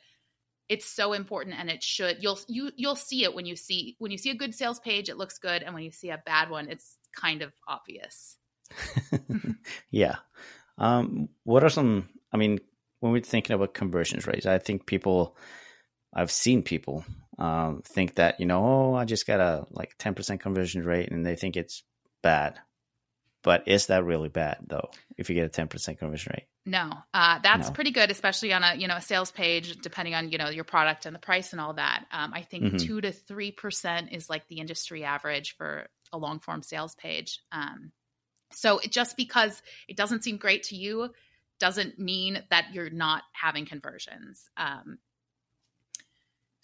it's 0.70 0.86
so 0.86 1.14
important, 1.14 1.56
and 1.58 1.68
it 1.68 1.82
should. 1.82 2.18
You'll 2.22 2.38
you 2.46 2.70
you'll 2.76 2.94
see 2.94 3.24
it 3.24 3.34
when 3.34 3.44
you 3.44 3.56
see 3.56 3.96
when 3.98 4.12
you 4.12 4.18
see 4.18 4.30
a 4.30 4.36
good 4.36 4.54
sales 4.54 4.78
page. 4.78 5.08
It 5.08 5.16
looks 5.16 5.38
good, 5.38 5.64
and 5.64 5.74
when 5.74 5.82
you 5.82 5.90
see 5.90 6.10
a 6.10 6.22
bad 6.24 6.48
one, 6.48 6.68
it's 6.68 6.96
kind 7.14 7.42
of 7.42 7.52
obvious. 7.66 8.36
yeah. 9.90 10.16
Um, 10.78 11.28
what 11.42 11.64
are 11.64 11.70
some? 11.70 12.08
I 12.32 12.36
mean, 12.36 12.60
when 13.00 13.10
we're 13.12 13.20
thinking 13.20 13.54
about 13.54 13.74
conversions 13.74 14.28
rates, 14.28 14.46
I 14.46 14.58
think 14.58 14.86
people, 14.86 15.36
I've 16.14 16.30
seen 16.30 16.62
people 16.62 17.04
um, 17.36 17.82
think 17.84 18.14
that 18.14 18.38
you 18.38 18.46
know, 18.46 18.64
oh, 18.64 18.94
I 18.94 19.06
just 19.06 19.26
got 19.26 19.40
a 19.40 19.66
like 19.72 19.96
ten 19.98 20.14
percent 20.14 20.40
conversion 20.40 20.84
rate, 20.84 21.10
and 21.10 21.26
they 21.26 21.34
think 21.34 21.56
it's 21.56 21.82
bad. 22.22 22.60
But 23.42 23.66
is 23.66 23.86
that 23.86 24.04
really 24.04 24.28
bad 24.28 24.58
though? 24.66 24.90
If 25.16 25.30
you 25.30 25.34
get 25.34 25.46
a 25.46 25.48
ten 25.48 25.68
percent 25.68 25.98
conversion 25.98 26.32
rate? 26.36 26.46
No, 26.66 26.90
uh, 27.14 27.38
that's 27.42 27.68
no. 27.68 27.74
pretty 27.74 27.90
good, 27.90 28.10
especially 28.10 28.52
on 28.52 28.62
a 28.62 28.74
you 28.74 28.86
know 28.86 28.96
a 28.96 29.00
sales 29.00 29.30
page, 29.30 29.78
depending 29.78 30.14
on 30.14 30.30
you 30.30 30.38
know 30.38 30.50
your 30.50 30.64
product 30.64 31.06
and 31.06 31.14
the 31.14 31.20
price 31.20 31.52
and 31.52 31.60
all 31.60 31.74
that. 31.74 32.04
Um, 32.12 32.32
I 32.34 32.42
think 32.42 32.64
mm-hmm. 32.64 32.76
two 32.76 33.00
to 33.00 33.12
three 33.12 33.50
percent 33.50 34.12
is 34.12 34.28
like 34.28 34.46
the 34.48 34.58
industry 34.58 35.04
average 35.04 35.56
for 35.56 35.88
a 36.12 36.18
long 36.18 36.40
form 36.40 36.62
sales 36.62 36.94
page. 36.94 37.40
Um, 37.50 37.92
so 38.52 38.80
just 38.88 39.16
because 39.16 39.62
it 39.88 39.96
doesn't 39.96 40.24
seem 40.24 40.36
great 40.36 40.64
to 40.64 40.76
you 40.76 41.10
doesn't 41.60 41.98
mean 41.98 42.42
that 42.50 42.72
you're 42.72 42.90
not 42.90 43.22
having 43.32 43.66
conversions. 43.66 44.48
Um, 44.56 44.98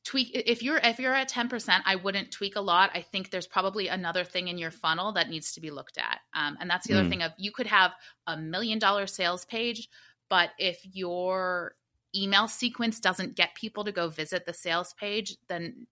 tweak 0.06 0.30
if 0.32 0.62
you're 0.62 0.78
if 0.78 1.00
you're 1.00 1.12
at 1.12 1.28
10% 1.28 1.82
i 1.84 1.96
wouldn't 1.96 2.30
tweak 2.30 2.54
a 2.54 2.60
lot 2.60 2.90
i 2.94 3.02
think 3.02 3.30
there's 3.30 3.46
probably 3.46 3.88
another 3.88 4.22
thing 4.22 4.46
in 4.46 4.56
your 4.56 4.70
funnel 4.70 5.12
that 5.12 5.28
needs 5.28 5.52
to 5.52 5.60
be 5.60 5.70
looked 5.70 5.98
at 5.98 6.20
um, 6.32 6.56
and 6.60 6.70
that's 6.70 6.86
the 6.86 6.94
mm. 6.94 7.00
other 7.00 7.08
thing 7.08 7.22
of 7.22 7.32
you 7.36 7.50
could 7.50 7.66
have 7.66 7.92
a 8.28 8.36
million 8.36 8.78
dollar 8.78 9.08
sales 9.08 9.44
page 9.44 9.88
but 10.30 10.50
if 10.58 10.80
your 10.92 11.74
email 12.14 12.46
sequence 12.46 13.00
doesn't 13.00 13.34
get 13.34 13.54
people 13.56 13.82
to 13.82 13.90
go 13.90 14.08
visit 14.08 14.46
the 14.46 14.52
sales 14.52 14.94
page 14.94 15.36
then 15.48 15.86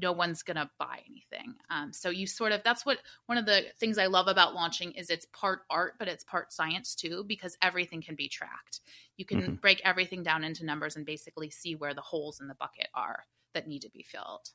no 0.00 0.12
one's 0.12 0.42
going 0.42 0.56
to 0.56 0.68
buy 0.78 1.00
anything. 1.08 1.54
Um, 1.70 1.94
so 1.94 2.10
you 2.10 2.26
sort 2.26 2.52
of 2.52 2.62
that's 2.62 2.84
what 2.84 2.98
one 3.24 3.38
of 3.38 3.46
the 3.46 3.64
things 3.80 3.96
I 3.96 4.04
love 4.04 4.28
about 4.28 4.54
launching 4.54 4.92
is 4.92 5.08
it's 5.08 5.26
part 5.32 5.60
art, 5.70 5.94
but 5.98 6.08
it's 6.08 6.22
part 6.24 6.52
science 6.52 6.94
too, 6.94 7.24
because 7.26 7.56
everything 7.62 8.02
can 8.02 8.14
be 8.14 8.28
tracked. 8.28 8.82
You 9.16 9.24
can 9.24 9.40
mm-hmm. 9.40 9.54
break 9.54 9.80
everything 9.84 10.22
down 10.22 10.44
into 10.44 10.66
numbers 10.66 10.96
and 10.96 11.06
basically 11.06 11.48
see 11.48 11.74
where 11.74 11.94
the 11.94 12.02
holes 12.02 12.38
in 12.40 12.48
the 12.48 12.54
bucket 12.54 12.88
are 12.94 13.24
that 13.54 13.66
need 13.66 13.82
to 13.82 13.90
be 13.90 14.02
filled. 14.02 14.48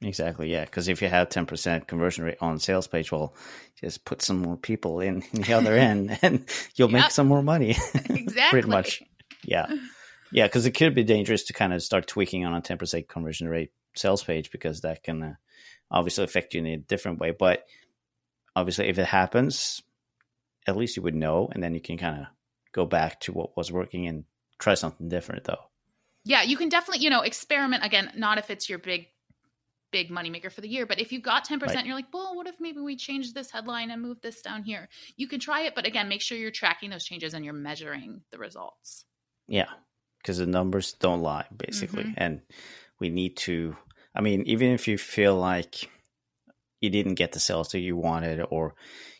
Exactly, 0.00 0.50
yeah. 0.50 0.64
Because 0.64 0.88
if 0.88 1.02
you 1.02 1.08
have 1.08 1.28
ten 1.28 1.46
percent 1.46 1.88
conversion 1.88 2.24
rate 2.24 2.38
on 2.40 2.58
sales 2.58 2.86
page, 2.86 3.10
well, 3.10 3.34
just 3.80 4.04
put 4.04 4.22
some 4.22 4.38
more 4.38 4.56
people 4.56 5.00
in, 5.00 5.22
in 5.32 5.42
the 5.42 5.52
other 5.54 5.74
end, 5.76 6.18
and 6.22 6.48
you'll 6.76 6.90
yep. 6.90 7.02
make 7.02 7.10
some 7.10 7.26
more 7.26 7.42
money. 7.42 7.70
exactly. 7.94 8.50
Pretty 8.50 8.68
much. 8.68 9.02
Yeah. 9.44 9.66
Yeah, 10.30 10.46
because 10.46 10.66
it 10.66 10.72
could 10.72 10.94
be 10.94 11.04
dangerous 11.04 11.44
to 11.44 11.54
kind 11.54 11.72
of 11.72 11.82
start 11.82 12.06
tweaking 12.06 12.44
on 12.44 12.54
a 12.54 12.60
ten 12.60 12.78
percent 12.78 13.08
conversion 13.08 13.48
rate 13.48 13.72
sales 13.96 14.22
page 14.22 14.50
because 14.50 14.82
that 14.82 15.02
can 15.02 15.22
uh, 15.22 15.34
obviously 15.90 16.24
affect 16.24 16.54
you 16.54 16.60
in 16.60 16.66
a 16.66 16.76
different 16.76 17.18
way. 17.18 17.32
But 17.32 17.64
obviously, 18.54 18.88
if 18.88 18.98
it 18.98 19.06
happens, 19.06 19.82
at 20.66 20.76
least 20.76 20.96
you 20.96 21.02
would 21.02 21.14
know, 21.14 21.48
and 21.50 21.62
then 21.62 21.74
you 21.74 21.80
can 21.80 21.96
kind 21.96 22.20
of 22.20 22.26
go 22.72 22.84
back 22.84 23.20
to 23.20 23.32
what 23.32 23.56
was 23.56 23.72
working 23.72 24.06
and 24.06 24.24
try 24.58 24.74
something 24.74 25.08
different, 25.08 25.44
though. 25.44 25.64
Yeah, 26.28 26.42
you 26.42 26.56
can 26.56 26.68
definitely, 26.68 27.02
you 27.02 27.10
know, 27.10 27.22
experiment 27.22 27.84
again. 27.84 28.12
Not 28.14 28.38
if 28.38 28.50
it's 28.50 28.68
your 28.68 28.78
big, 28.78 29.06
big 29.90 30.10
moneymaker 30.10 30.52
for 30.52 30.60
the 30.60 30.68
year, 30.68 30.86
but 30.86 31.00
if 31.00 31.10
you 31.10 31.20
got 31.20 31.44
ten 31.44 31.58
percent, 31.58 31.78
right. 31.78 31.86
you're 31.86 31.96
like, 31.96 32.12
well, 32.12 32.36
what 32.36 32.46
if 32.46 32.60
maybe 32.60 32.80
we 32.80 32.96
change 32.96 33.32
this 33.32 33.50
headline 33.50 33.90
and 33.90 34.02
move 34.02 34.20
this 34.20 34.42
down 34.42 34.62
here? 34.62 34.88
You 35.16 35.26
can 35.26 35.40
try 35.40 35.62
it, 35.62 35.74
but 35.74 35.86
again, 35.86 36.08
make 36.08 36.20
sure 36.20 36.38
you're 36.38 36.50
tracking 36.50 36.90
those 36.90 37.04
changes 37.04 37.34
and 37.34 37.44
you're 37.44 37.54
measuring 37.54 38.22
the 38.30 38.38
results. 38.38 39.04
Yeah, 39.48 39.70
because 40.22 40.38
the 40.38 40.46
numbers 40.46 40.92
don't 40.92 41.22
lie, 41.22 41.46
basically, 41.56 42.04
mm-hmm. 42.04 42.14
and 42.22 42.42
we 43.00 43.08
need 43.08 43.36
to 43.38 43.74
I 44.14 44.20
mean, 44.20 44.42
even 44.42 44.72
if 44.72 44.88
you 44.88 44.98
feel 44.98 45.36
like 45.36 45.88
you 46.80 46.90
didn't 46.90 47.14
get 47.14 47.32
the 47.32 47.40
sales 47.40 47.68
that 47.68 47.78
you 47.78 47.96
wanted, 47.96 48.44
or 48.50 48.74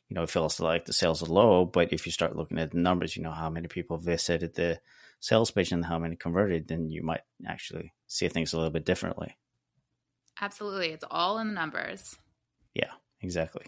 you 0.09 0.15
know, 0.15 0.25
it 0.25 0.31
feels 0.31 0.59
like 0.59 0.87
the 0.87 0.93
sales 0.93 1.23
are 1.23 1.27
low, 1.27 1.65
but 1.65 1.93
if 1.93 2.05
you 2.05 2.13
start 2.13 2.37
looking 2.37 2.59
at 2.59 2.73
the 2.73 2.79
numbers, 2.79 3.17
you 3.17 3.23
know 3.23 3.31
how 3.31 3.49
many 3.49 3.69
people 3.69 3.99
visited 3.99 4.55
the 4.55 4.81
sales 5.21 5.51
page 5.51 5.73
and 5.73 5.85
how 5.85 5.99
many 5.99 6.17
converted, 6.17 6.69
then 6.69 6.91
you 6.91 7.03
might 7.03 7.23
actually 7.47 7.93
see 8.07 8.29
things 8.29 8.53
a 8.53 8.57
little 8.57 8.73
bit 8.73 8.85
differently. 8.85 9.37
Absolutely, 10.41 10.89
it's 10.91 11.05
all 11.11 11.39
in 11.39 11.49
the 11.49 11.55
numbers. 11.55 12.17
Yeah, 12.75 12.93
exactly. 13.21 13.67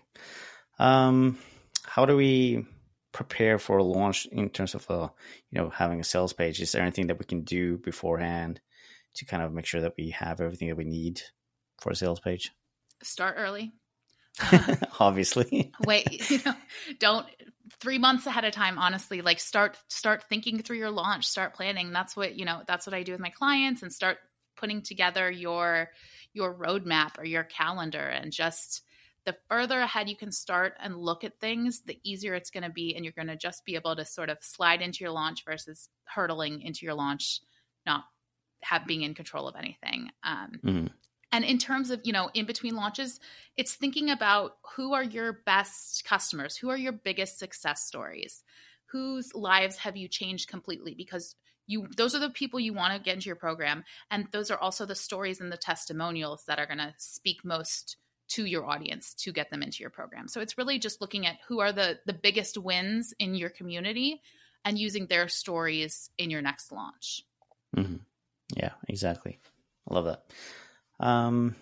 Um, 0.79 1.39
how 1.85 2.07
do 2.07 2.17
we 2.17 2.65
prepare 3.13 3.59
for 3.59 3.79
a 3.79 3.83
launch 3.83 4.27
in 4.27 4.51
terms 4.51 4.75
of 4.75 4.87
a 4.89 4.93
uh, 4.93 5.09
you 5.51 5.61
know 5.61 5.71
having 5.71 6.01
a 6.01 6.05
sales 6.05 6.33
page? 6.33 6.61
Is 6.61 6.73
there 6.73 6.83
anything 6.83 7.09
that 7.09 7.19
we 7.19 7.25
can 7.25 7.43
do 7.43 7.79
beforehand? 7.79 8.61
to 9.15 9.25
kind 9.25 9.43
of 9.43 9.53
make 9.53 9.67
sure 9.67 9.83
that 9.83 9.95
we 9.97 10.11
have 10.11 10.41
everything 10.41 10.69
that 10.69 10.77
we 10.77 10.85
need 10.85 11.21
for 11.81 11.91
a 11.91 11.97
sales 11.97 12.21
page? 12.21 12.53
Start 13.03 13.37
early. 13.39 13.73
Obviously. 15.01 15.73
Wait, 15.85 16.31
you 16.31 16.41
know, 16.45 16.55
don't 16.99 17.27
three 17.81 17.99
months 17.99 18.27
ahead 18.27 18.45
of 18.45 18.53
time, 18.53 18.79
honestly, 18.79 19.23
like 19.23 19.41
start 19.41 19.77
start 19.89 20.25
thinking 20.29 20.63
through 20.63 20.79
your 20.79 20.91
launch, 20.91 21.27
start 21.27 21.55
planning. 21.55 21.93
That's 21.93 22.17
what, 22.17 22.37
you 22.37 22.45
know, 22.45 22.63
that's 22.67 22.87
what 22.87 22.95
I 22.95 23.03
do 23.03 23.13
with 23.13 23.21
my 23.21 23.31
clients 23.31 23.83
and 23.83 23.93
start 23.93 24.19
putting 24.57 24.83
together 24.83 25.31
your 25.31 25.89
your 26.33 26.55
roadmap 26.55 27.19
or 27.19 27.25
your 27.25 27.45
calendar 27.45 27.99
and 27.99 28.33
just 28.33 28.83
the 29.27 29.37
further 29.49 29.79
ahead 29.81 30.09
you 30.09 30.17
can 30.17 30.33
start 30.33 30.75
and 30.81 30.97
look 30.97 31.25
at 31.25 31.41
things, 31.41 31.83
the 31.83 31.99
easier 32.03 32.35
it's 32.35 32.51
going 32.51 32.63
to 32.63 32.71
be. 32.71 32.95
And 32.95 33.05
you're 33.05 33.13
going 33.13 33.29
to 33.29 33.37
just 33.37 33.65
be 33.65 33.75
able 33.75 33.97
to 33.97 34.05
sort 34.05 34.31
of 34.31 34.39
slide 34.41 34.81
into 34.81 35.05
your 35.05 35.13
launch 35.13 35.45
versus 35.45 35.89
hurtling 36.05 36.63
into 36.63 36.87
your 36.87 36.95
launch, 36.95 37.41
not 37.85 38.05
have 38.63 38.87
being 38.87 39.03
in 39.03 39.15
control 39.15 39.49
of 39.49 39.57
anything. 39.57 40.11
Um, 40.23 40.53
mm-hmm. 40.65 40.87
And 41.33 41.45
in 41.45 41.59
terms 41.59 41.91
of, 41.91 42.01
you 42.05 42.13
know, 42.13 42.31
in 42.35 42.47
between 42.47 42.75
launches, 42.75 43.21
it's 43.57 43.75
thinking 43.75 44.11
about 44.11 44.57
who 44.75 44.95
are 44.95 45.03
your 45.03 45.33
best 45.47 46.05
customers? 46.05 46.57
Who 46.57 46.71
are 46.71 46.77
your 46.77 46.93
biggest 46.93 47.39
success 47.39 47.85
stories? 47.85 48.43
Whose 48.87 49.35
lives 49.35 49.77
have 49.79 49.97
you 49.97 50.09
changed 50.09 50.49
completely? 50.49 50.95
Because 50.95 51.37
you 51.67 51.87
those 51.97 52.17
are 52.17 52.19
the 52.19 52.31
people 52.31 52.59
you 52.59 52.73
want 52.73 52.95
to 52.95 53.01
get 53.01 53.15
into 53.15 53.27
your 53.29 53.37
program. 53.37 53.85
And 54.11 54.27
those 54.33 54.51
are 54.51 54.59
also 54.59 54.87
the 54.87 54.97
stories 54.97 55.41
and 55.41 55.53
the 55.53 55.57
testimonials 55.57 56.45
that 56.47 56.59
are 56.59 56.67
going 56.67 56.79
to 56.79 56.95
speak 56.99 57.45
most 57.45 57.97
to 58.31 58.45
your 58.45 58.65
audience 58.65 59.15
to 59.15 59.33
get 59.33 59.51
them 59.51 59.63
into 59.63 59.81
your 59.81 59.91
program. 59.91 60.29
So 60.29 60.41
it's 60.41 60.59
really 60.59 60.79
just 60.79 61.01
looking 61.01 61.27
at 61.27 61.37
who 61.47 61.61
are 61.61 61.73
the 61.73 62.01
the 62.07 62.13
biggest 62.13 62.59
wins 62.59 63.15
in 63.21 63.37
your 63.37 63.51
community 63.51 64.21
and 64.65 64.79
using 64.79 65.07
their 65.07 65.29
stories 65.29 66.11
in 66.19 66.31
your 66.31 66.43
next 66.43 66.73
launch. 66.73 67.25
Mm-hmm. 67.77 67.97
Yeah, 68.57 68.73
exactly. 68.89 69.39
I 69.89 69.95
love 69.95 70.07
that. 70.07 70.25
Um, 71.01 71.57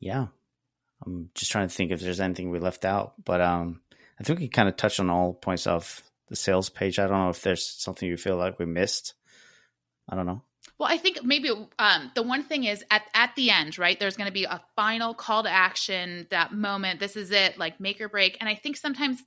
yeah, 0.00 0.26
I'm 1.04 1.30
just 1.34 1.52
trying 1.52 1.68
to 1.68 1.74
think 1.74 1.90
if 1.90 2.00
there's 2.00 2.20
anything 2.20 2.50
we 2.50 2.58
left 2.58 2.84
out, 2.84 3.14
but 3.22 3.40
um, 3.40 3.80
I 4.18 4.24
think 4.24 4.40
we 4.40 4.48
kind 4.48 4.68
of 4.68 4.76
touched 4.76 5.00
on 5.00 5.10
all 5.10 5.34
points 5.34 5.66
of 5.66 6.02
the 6.28 6.36
sales 6.36 6.70
page. 6.70 6.98
I 6.98 7.06
don't 7.06 7.18
know 7.18 7.28
if 7.28 7.42
there's 7.42 7.66
something 7.66 8.08
you 8.08 8.16
feel 8.16 8.36
like 8.36 8.58
we 8.58 8.66
missed. 8.66 9.14
I 10.08 10.16
don't 10.16 10.26
know. 10.26 10.42
Well, 10.78 10.88
I 10.90 10.96
think 10.96 11.22
maybe 11.22 11.50
um, 11.78 12.10
the 12.14 12.22
one 12.22 12.42
thing 12.42 12.64
is 12.64 12.84
at 12.90 13.02
at 13.14 13.34
the 13.36 13.50
end, 13.50 13.78
right? 13.78 13.98
There's 14.00 14.16
going 14.16 14.28
to 14.28 14.32
be 14.32 14.44
a 14.44 14.62
final 14.74 15.14
call 15.14 15.42
to 15.42 15.50
action. 15.50 16.26
That 16.30 16.52
moment, 16.52 17.00
this 17.00 17.16
is 17.16 17.30
it, 17.30 17.58
like 17.58 17.80
make 17.80 18.00
or 18.00 18.08
break. 18.08 18.38
And 18.40 18.48
I 18.48 18.54
think 18.54 18.76
sometimes 18.76 19.22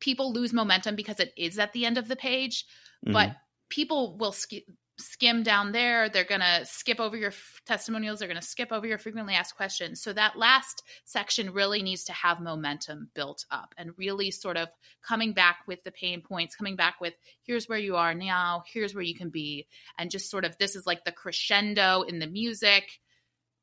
people 0.00 0.32
lose 0.32 0.52
momentum 0.52 0.96
because 0.96 1.20
it 1.20 1.32
is 1.36 1.58
at 1.58 1.72
the 1.72 1.86
end 1.86 1.98
of 1.98 2.08
the 2.08 2.16
page, 2.16 2.64
mm-hmm. 3.04 3.12
but 3.12 3.36
people 3.68 4.16
will 4.16 4.32
sk- 4.32 4.66
skim 4.98 5.42
down 5.42 5.72
there. 5.72 6.08
They're 6.08 6.24
going 6.24 6.40
to 6.40 6.64
skip 6.64 7.00
over 7.00 7.16
your 7.16 7.30
f- 7.30 7.60
testimonials. 7.66 8.18
They're 8.18 8.28
going 8.28 8.40
to 8.40 8.46
skip 8.46 8.72
over 8.72 8.86
your 8.86 8.98
frequently 8.98 9.34
asked 9.34 9.56
questions. 9.56 10.00
So 10.00 10.12
that 10.12 10.36
last 10.36 10.82
section 11.04 11.52
really 11.52 11.82
needs 11.82 12.04
to 12.04 12.12
have 12.12 12.40
momentum 12.40 13.10
built 13.14 13.44
up 13.50 13.74
and 13.76 13.92
really 13.96 14.30
sort 14.30 14.56
of 14.56 14.68
coming 15.02 15.32
back 15.32 15.58
with 15.66 15.82
the 15.82 15.90
pain 15.90 16.22
points 16.22 16.54
coming 16.56 16.76
back 16.76 17.00
with 17.00 17.14
here's 17.42 17.68
where 17.68 17.78
you 17.78 17.96
are 17.96 18.14
now. 18.14 18.62
Here's 18.72 18.94
where 18.94 19.02
you 19.02 19.14
can 19.14 19.30
be. 19.30 19.66
And 19.98 20.10
just 20.10 20.30
sort 20.30 20.44
of 20.44 20.56
this 20.58 20.76
is 20.76 20.86
like 20.86 21.04
the 21.04 21.12
crescendo 21.12 22.02
in 22.02 22.18
the 22.18 22.26
music. 22.26 23.00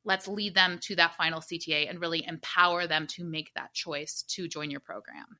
Let's 0.03 0.27
lead 0.27 0.55
them 0.55 0.79
to 0.83 0.95
that 0.95 1.15
final 1.15 1.39
cta 1.39 1.89
and 1.89 2.01
really 2.01 2.25
empower 2.27 2.87
them 2.87 3.07
to 3.07 3.23
make 3.23 3.53
that 3.53 3.73
choice 3.73 4.23
to 4.29 4.47
join 4.47 4.71
your 4.71 4.79
program. 4.79 5.37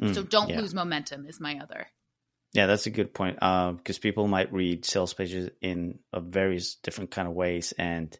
Mm, 0.00 0.14
so 0.14 0.22
don't 0.22 0.50
yeah. 0.50 0.60
lose 0.60 0.74
momentum 0.74 1.26
is 1.26 1.40
my 1.40 1.58
other 1.58 1.86
yeah, 2.54 2.66
that's 2.66 2.86
a 2.86 2.90
good 2.90 3.12
point. 3.12 3.34
Because 3.34 3.98
uh, 3.98 4.00
people 4.00 4.28
might 4.28 4.52
read 4.52 4.84
sales 4.84 5.12
pages 5.12 5.50
in 5.60 5.98
a 6.12 6.20
various 6.20 6.76
different 6.76 7.10
kind 7.10 7.26
of 7.26 7.34
ways, 7.34 7.74
and 7.76 8.16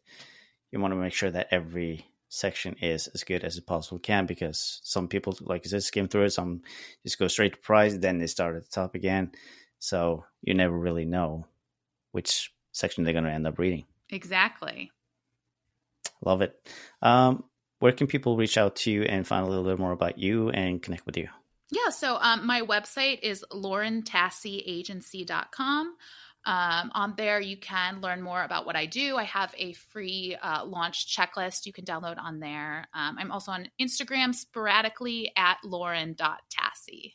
you 0.73 0.81
want 0.81 0.93
to 0.93 0.97
make 0.97 1.13
sure 1.13 1.31
that 1.31 1.49
every 1.53 2.05
section 2.29 2.75
is 2.83 3.07
as 3.07 3.23
good 3.23 3.45
as 3.45 3.57
it 3.57 3.67
possibly 3.67 4.01
can. 4.01 4.27
Because 4.27 4.81
some 4.83 5.07
people, 5.07 5.39
like 5.41 5.63
I 5.65 5.69
said, 5.69 5.85
skim 5.85 6.09
through 6.09 6.25
it. 6.25 6.31
Some 6.31 6.63
just 7.05 7.19
go 7.19 7.29
straight 7.29 7.55
to 7.55 7.59
price, 7.61 7.97
then 7.97 8.19
they 8.19 8.27
start 8.27 8.57
at 8.57 8.65
the 8.65 8.71
top 8.71 8.97
again. 8.97 9.31
So 9.79 10.25
you 10.43 10.55
never 10.55 10.77
really 10.77 11.05
know 11.05 11.47
which 12.11 12.53
section 12.73 13.05
they're 13.05 13.13
going 13.13 13.25
to 13.25 13.31
end 13.31 13.47
up 13.47 13.59
reading. 13.59 13.85
Exactly. 14.11 14.91
Love 16.25 16.43
it. 16.43 16.59
Um, 17.03 17.45
where 17.79 17.93
can 17.93 18.09
people 18.09 18.37
reach 18.37 18.59
out 18.59 18.77
to 18.77 18.91
you 18.91 19.03
and 19.03 19.27
find 19.27 19.47
a 19.47 19.49
little 19.49 19.65
bit 19.65 19.79
more 19.79 19.93
about 19.93 20.19
you 20.19 20.51
and 20.51 20.83
connect 20.83 21.07
with 21.07 21.17
you? 21.17 21.29
Yeah, 21.71 21.91
so 21.91 22.19
um, 22.21 22.45
my 22.47 22.63
website 22.63 23.21
is 23.23 23.45
laurentassiagency.com. 23.53 25.95
Um, 26.47 26.93
on 26.95 27.15
there, 27.17 27.41
you 27.41 27.57
can 27.57 28.03
learn 28.03 28.21
more 28.21 28.43
about 28.43 28.67
what 28.67 28.77
I 28.77 28.85
do. 28.85 29.17
I 29.17 29.23
have 29.25 29.55
a 29.57 29.73
free 29.73 30.37
uh, 30.41 30.67
launch 30.67 31.17
checklist 31.17 31.65
you 31.65 31.73
can 31.73 31.87
download 31.87 32.19
on 32.19 32.39
there. 32.39 32.87
Um, 32.93 33.17
I'm 33.19 33.33
also 33.33 33.53
on 33.53 33.71
Instagram 33.81 34.35
sporadically 34.35 35.33
at 35.37 35.57
lauren.tassi. 35.65 37.15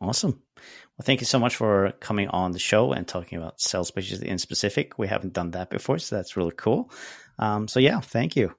Awesome. 0.00 0.42
Well, 0.56 1.04
thank 1.04 1.20
you 1.20 1.26
so 1.26 1.38
much 1.38 1.54
for 1.54 1.92
coming 2.00 2.26
on 2.28 2.50
the 2.50 2.58
show 2.58 2.92
and 2.92 3.06
talking 3.06 3.38
about 3.38 3.60
sales 3.60 3.92
pages 3.92 4.20
in 4.20 4.38
specific. 4.38 4.98
We 4.98 5.06
haven't 5.06 5.34
done 5.34 5.52
that 5.52 5.70
before, 5.70 5.98
so 5.98 6.16
that's 6.16 6.36
really 6.36 6.54
cool. 6.56 6.90
Um, 7.38 7.68
so, 7.68 7.78
yeah, 7.78 8.00
thank 8.00 8.34
you. 8.34 8.52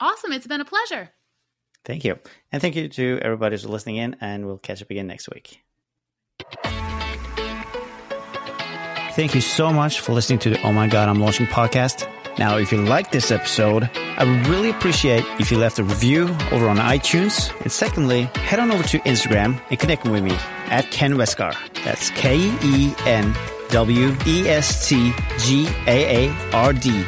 Awesome. 0.00 0.32
It's 0.32 0.46
been 0.46 0.60
a 0.60 0.66
pleasure. 0.66 1.08
Thank 1.84 2.04
you. 2.04 2.18
And 2.52 2.60
thank 2.60 2.76
you 2.76 2.88
to 2.88 3.18
everybody 3.22 3.54
who's 3.54 3.66
listening 3.66 3.96
in, 3.96 4.16
and 4.20 4.46
we'll 4.46 4.58
catch 4.58 4.82
up 4.82 4.90
again 4.90 5.06
next 5.06 5.28
week. 5.30 5.60
Thank 9.12 9.34
you 9.34 9.40
so 9.40 9.72
much 9.72 10.00
for 10.00 10.12
listening 10.12 10.38
to 10.40 10.50
the 10.50 10.62
Oh 10.62 10.72
My 10.72 10.86
God, 10.86 11.08
I'm 11.08 11.20
Launching 11.20 11.46
podcast. 11.46 12.08
Now, 12.38 12.58
if 12.58 12.70
you 12.72 12.80
like 12.80 13.10
this 13.10 13.30
episode, 13.30 13.90
I 13.94 14.24
would 14.24 14.46
really 14.46 14.70
appreciate 14.70 15.24
if 15.40 15.50
you 15.50 15.58
left 15.58 15.78
a 15.78 15.84
review 15.84 16.24
over 16.52 16.68
on 16.68 16.76
iTunes. 16.76 17.52
And 17.62 17.72
secondly, 17.72 18.22
head 18.34 18.60
on 18.60 18.70
over 18.70 18.82
to 18.84 18.98
Instagram 19.00 19.60
and 19.68 19.78
connect 19.78 20.04
with 20.04 20.22
me 20.22 20.32
at 20.70 20.90
Ken 20.90 21.14
Westgaard. 21.14 21.56
That's 21.84 22.10
K 22.10 22.36
E 22.62 22.94
N 23.00 23.34
W 23.70 24.16
E 24.26 24.48
S 24.48 24.88
T 24.88 25.12
G 25.38 25.68
A 25.86 26.28
A 26.28 26.50
R 26.52 26.72
D 26.72 27.04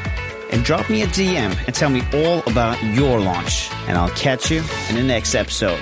and 0.52 0.64
drop 0.64 0.88
me 0.88 1.02
a 1.02 1.06
DM 1.06 1.56
and 1.66 1.74
tell 1.74 1.90
me 1.90 2.02
all 2.14 2.40
about 2.50 2.82
your 2.84 3.20
launch. 3.20 3.70
And 3.88 3.98
I'll 3.98 4.10
catch 4.10 4.50
you 4.50 4.62
in 4.88 4.94
the 4.94 5.02
next 5.02 5.34
episode. 5.34 5.80